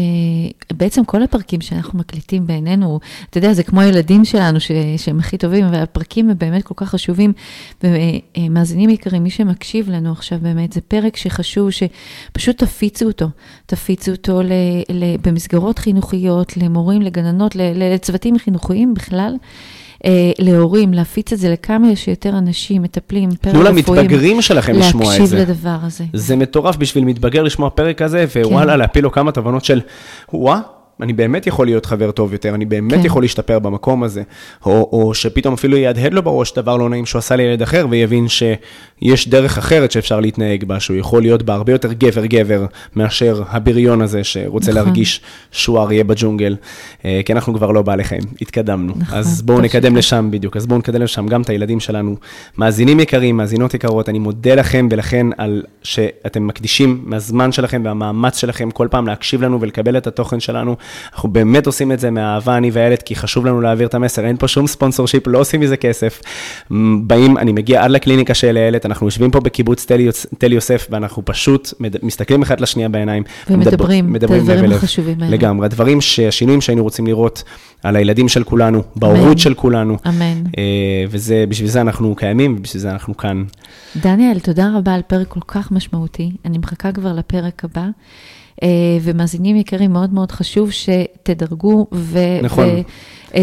בעצם 0.74 1.06
כל 1.06 1.24
הפרקים 1.24 1.62
שאנחנו 1.62 2.00
מקליטים 2.00 2.48
בעינינו, 2.48 3.00
אתה 3.30 3.38
יודע, 3.38 3.54
זה 3.54 3.64
כמו 3.64 3.82
הילדים 3.82 4.26
שלנו 4.26 4.60
ש, 4.60 4.72
שהם 4.98 5.20
הכי 5.20 5.38
טובים, 5.38 5.66
והפרקים 5.72 6.30
הם 6.30 6.38
באמת 6.38 6.64
כל 6.64 6.74
כך 6.78 6.90
חשובים. 6.90 7.34
ומאזינים 7.84 8.90
יקרים, 8.90 9.24
מי 9.24 9.30
שמקשיב 9.30 9.90
לנו 9.90 10.12
עכשיו 10.12 10.40
באמת, 10.42 10.74
זה 10.74 10.82
פרק 10.82 11.18
שחשוב 11.18 11.70
שפשוט 11.70 12.64
תפיצו 12.64 13.06
אותו. 13.06 13.28
תפיצו 13.66 14.12
אותו 14.12 14.42
ל, 14.42 14.52
ל, 14.90 15.18
במסגרות 15.22 15.80
חינוכיות, 15.80 16.58
למורים, 16.58 17.02
לגננות, 17.02 17.56
לצוותים 17.56 18.40
חינוכיים 18.40 18.94
בכלל. 18.94 19.36
אה, 20.06 20.32
להורים, 20.40 20.94
להפיץ 20.94 21.34
את 21.34 21.40
זה 21.40 21.50
לכמה 21.50 21.96
שיותר 21.96 22.30
אנשים, 22.30 22.82
מטפלים, 22.82 23.30
פרק 23.30 23.56
רפואיים. 23.56 23.82
תנו 23.82 23.96
למתבגרים 23.96 24.42
שלכם 24.42 24.74
לשמוע 24.74 25.16
את 25.18 25.28
זה. 25.28 25.38
להקשיב 25.38 25.50
לדבר 25.50 25.78
הזה. 25.82 26.04
זה 26.14 26.36
מטורף 26.36 26.76
בשביל 26.76 27.04
מתבגר 27.06 27.44
לשמוע 27.44 27.70
פרק 27.70 27.98
כזה, 27.98 28.26
ווואלה, 28.36 28.74
כן. 28.74 28.80
להפיל 28.80 29.04
לו 29.04 29.12
כמה 29.12 29.32
תובנות 29.32 29.66
של, 29.66 29.82
וואה. 30.34 30.60
אני 31.02 31.14
באמת 31.14 31.48
יכול 31.48 31.66
להיות 31.68 31.86
חבר 31.86 32.12
טוב 32.12 32.34
יותר, 32.34 32.56
אני 32.56 32.66
באמת 32.66 32.94
כן. 32.94 33.06
יכול 33.06 33.24
להשתפר 33.24 33.60
במקום 33.60 34.04
הזה. 34.04 34.24
או, 34.66 34.90
או 34.92 35.14
שפתאום 35.14 35.54
אפילו 35.54 35.78
יהדהד 35.78 36.14
לו 36.14 36.24
בראש 36.24 36.54
דבר 36.54 36.78
לא 36.78 36.90
נעים 36.90 37.06
שהוא 37.06 37.20
עשה 37.20 37.36
לילד 37.36 37.62
אחר, 37.62 37.86
ויבין 37.90 38.28
שיש 38.28 39.28
דרך 39.28 39.58
אחרת 39.58 39.92
שאפשר 39.92 40.20
להתנהג 40.20 40.64
בה, 40.64 40.80
שהוא 40.80 40.98
יכול 40.98 41.22
להיות 41.22 41.44
בה 41.44 41.54
הרבה 41.54 41.72
יותר 41.72 41.94
גבר-גבר, 41.94 42.66
מאשר 42.96 43.44
הבריון 43.50 44.02
הזה 44.02 44.24
שרוצה 44.24 44.72
נכון. 44.72 44.84
להרגיש 44.84 45.22
שהוא 45.52 45.80
אריה 45.80 46.04
בג'ונגל, 46.04 46.56
אה, 47.06 47.22
כי 47.26 47.34
אנחנו 47.34 47.54
כבר 47.54 47.72
לא 47.72 47.82
בעלי 47.82 48.04
חיים, 48.04 48.24
התקדמנו. 48.42 48.94
נכון, 48.98 49.18
אז 49.18 49.42
בואו 49.42 49.62
נקדם 49.62 49.96
לשם 49.96 50.28
בדיוק, 50.32 50.58
אז 50.58 50.68
בואו 50.68 50.80
נקדם 50.80 51.02
לשם 51.02 51.28
גם 51.28 51.42
את 51.42 51.50
הילדים 51.50 51.80
שלנו. 51.80 52.16
מאזינים 52.58 53.00
יקרים, 53.00 53.38
מאזינות 53.38 53.74
יקרות, 53.74 54.10
אני 54.10 54.20
מודה 54.20 54.56
לכם 54.56 54.88
ולכן 54.92 55.28
על 55.38 55.64
שאתם 55.84 56.48
מקדישים 56.48 57.02
מהזמן 57.06 57.52
שלכם 57.52 57.82
והמאמץ 57.86 58.38
שלכם 58.38 58.72
כל 58.72 58.88
פעם 58.92 59.08
להקשיב 59.08 59.42
לנו 59.42 59.62
ולקבל 59.62 59.98
את 59.98 60.08
התוכן 60.08 60.40
שלנו. 60.40 60.76
אנחנו 61.14 61.30
באמת 61.30 61.66
עושים 61.66 61.92
את 61.92 62.00
זה 62.00 62.12
מהאהבה, 62.12 62.58
אני 62.58 62.72
ואיילת, 62.74 63.04
כי 63.04 63.16
חשוב 63.16 63.46
לנו 63.46 63.62
להעביר 63.62 63.88
את 63.88 63.94
המסר, 63.94 64.26
אין 64.26 64.38
פה 64.38 64.48
שום 64.48 64.68
ספונסור 64.68 65.08
שיפ, 65.08 65.28
לא 65.28 65.38
עושים 65.40 65.62
מזה 65.62 65.78
כסף. 65.78 66.22
באים, 67.02 67.38
אני 67.38 67.52
מגיע 67.52 67.84
עד 67.84 67.92
לקליניקה 67.92 68.34
של 68.34 68.58
איילת, 68.58 68.86
אנחנו 68.86 69.08
יושבים 69.08 69.32
פה 69.32 69.40
בקיבוץ 69.40 69.86
תל, 69.86 70.00
יוס, 70.00 70.26
תל 70.38 70.54
יוסף, 70.54 70.88
ואנחנו 70.90 71.26
פשוט 71.26 71.74
מד, 71.80 71.96
מסתכלים 72.04 72.42
אחד 72.42 72.62
לשנייה 72.62 72.90
בעיניים. 72.90 73.24
ומדברים, 73.50 74.14
מדבר, 74.14 74.36
את 74.36 74.42
הדברים 74.42 74.72
החשובים 74.72 75.22
האלה. 75.22 75.36
לגמרי, 75.36 75.66
הדברים, 75.66 76.00
השינויים 76.28 76.62
שהיינו 76.62 76.84
רוצים 76.84 77.08
לראות 77.08 77.44
על 77.84 77.96
הילדים 77.96 78.30
של 78.30 78.44
כולנו, 78.44 78.84
בהורות 78.96 79.40
של 79.40 79.54
כולנו. 79.54 79.98
אמן. 80.08 80.44
אה, 80.58 80.64
וזה, 81.10 81.46
בשביל 81.50 81.70
זה 81.70 81.82
אנחנו 81.82 82.16
קיימים, 82.16 82.56
ובשביל 82.60 82.82
זה 82.82 82.92
אנחנו 82.92 83.18
כאן. 83.18 83.44
דניאל, 83.96 84.40
תודה 84.40 84.70
רבה 84.78 84.94
על 84.94 85.02
פרק 85.08 85.28
כל 85.28 85.40
כך 85.48 85.72
משמעותי. 85.72 86.32
אני 86.46 86.58
מחכה 86.58 86.92
כבר 86.92 87.14
לפרק 87.14 87.66
הבא. 87.66 87.86
אה, 88.64 88.68
ומאזינים 89.02 89.56
יקרים, 89.56 89.94
מאוד 89.94 90.14
מאוד 90.14 90.32
חשוב 90.32 90.72
שתדרגו 90.72 91.88
ו... 91.92 92.20
נכון. 92.44 92.66
ו- 92.68 92.82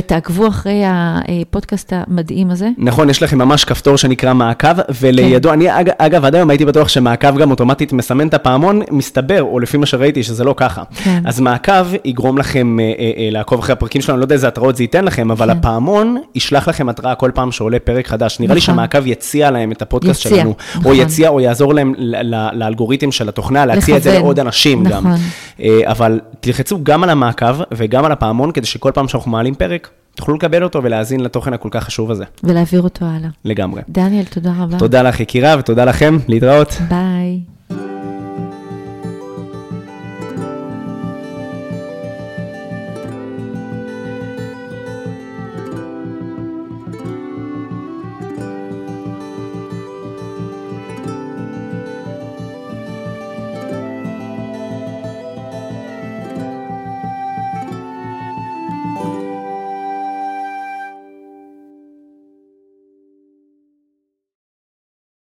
תעקבו 0.07 0.49
אחרי 0.49 0.83
הפודקאסט 0.87 1.93
המדהים 1.97 2.51
הזה. 2.51 2.69
נכון, 2.79 3.11
יש 3.11 3.23
לכם 3.23 3.39
ממש 3.39 3.65
כפתור 3.65 3.97
שנקרא 3.97 4.35
מעקב, 4.35 4.69
ולידו, 5.01 5.49
כן. 5.49 5.55
אני 5.55 5.81
אג, 5.81 5.91
אגב, 5.99 6.25
עד 6.25 6.35
היום 6.35 6.51
הייתי 6.51 6.65
בטוח 6.65 6.89
שמעקב 6.89 7.39
גם 7.39 7.51
אוטומטית 7.51 7.93
מסמן 7.93 8.29
את 8.29 8.35
הפעמון, 8.35 8.83
מסתבר, 8.91 9.43
או 9.43 9.61
לפי 9.61 9.77
מה 9.77 9.87
שראיתי, 9.87 10.23
שזה 10.23 10.45
לא 10.45 10.55
ככה. 10.57 10.83
כן. 11.05 11.23
אז 11.25 11.41
מעקב 11.41 11.87
יגרום 12.05 12.39
לכם 12.39 12.81
אה, 12.81 12.85
אה, 12.85 13.11
אה, 13.17 13.29
לעקוב 13.31 13.59
אחרי 13.59 13.73
הפרקים 13.73 14.03
שלנו, 14.03 14.15
אני 14.15 14.21
לא 14.21 14.25
יודע 14.25 14.35
איזה 14.35 14.49
התראות 14.49 14.77
זה 14.77 14.83
ייתן 14.83 15.05
לכם, 15.05 15.31
אבל 15.31 15.53
כן. 15.53 15.59
הפעמון 15.59 16.17
ישלח 16.35 16.69
לכם 16.69 16.89
התראה 16.89 17.15
כל 17.15 17.31
פעם 17.35 17.53
שעולה 17.53 17.79
פרק 17.79 18.07
חדש. 18.07 18.41
נראה 18.41 18.47
נכון. 18.47 18.55
לי 18.55 18.61
שמעקב 18.61 19.07
יציע 19.07 19.51
להם 19.51 19.73
את 19.73 19.83
הפודקאסט 19.83 20.27
יציע, 20.27 20.37
שלנו, 20.37 20.55
נכון. 20.77 20.93
או 20.93 20.95
יציע 20.95 21.29
או 21.29 21.41
יעזור 21.41 21.75
להם 21.75 21.95
לאלגוריתם 22.53 23.13
של 23.13 23.29
התוכנה, 23.29 23.67
להציע 23.67 23.97
את 23.97 24.03
זה 24.03 24.19
לעוד 24.19 24.41
אנשים 24.41 24.87
נכון. 24.87 25.05
גם. 25.13 25.17
אה, 25.61 25.81
אבל 25.85 26.21
תלחצו 26.41 26.79
גם 26.83 27.03
על 27.05 27.11
המעקב 27.11 27.57
וגם 27.75 28.05
על 28.05 28.13
הפעמון, 28.13 28.53
כדי 28.53 28.67
שכל 28.67 28.91
פעם 28.95 29.09
שאנחנו 29.09 29.31
מעלים 29.31 29.55
פרק, 29.55 29.91
תוכלו 30.15 30.35
לקבל 30.35 30.63
אותו 30.65 30.83
ולהאזין 30.83 31.21
לתוכן 31.21 31.53
הכל 31.53 31.69
כך 31.73 31.85
חשוב 31.85 32.11
הזה. 32.11 32.25
ולהעביר 32.45 32.83
אותו 32.83 33.05
הלאה. 33.05 33.29
לגמרי. 33.45 33.83
דניאל, 33.89 34.25
תודה 34.25 34.53
רבה. 34.59 34.79
תודה 34.79 35.03
לך, 35.03 35.21
יקירה, 35.21 35.55
ותודה 35.59 35.85
לכם, 35.85 36.19
להתראות. 36.29 36.77
ביי. 36.89 37.56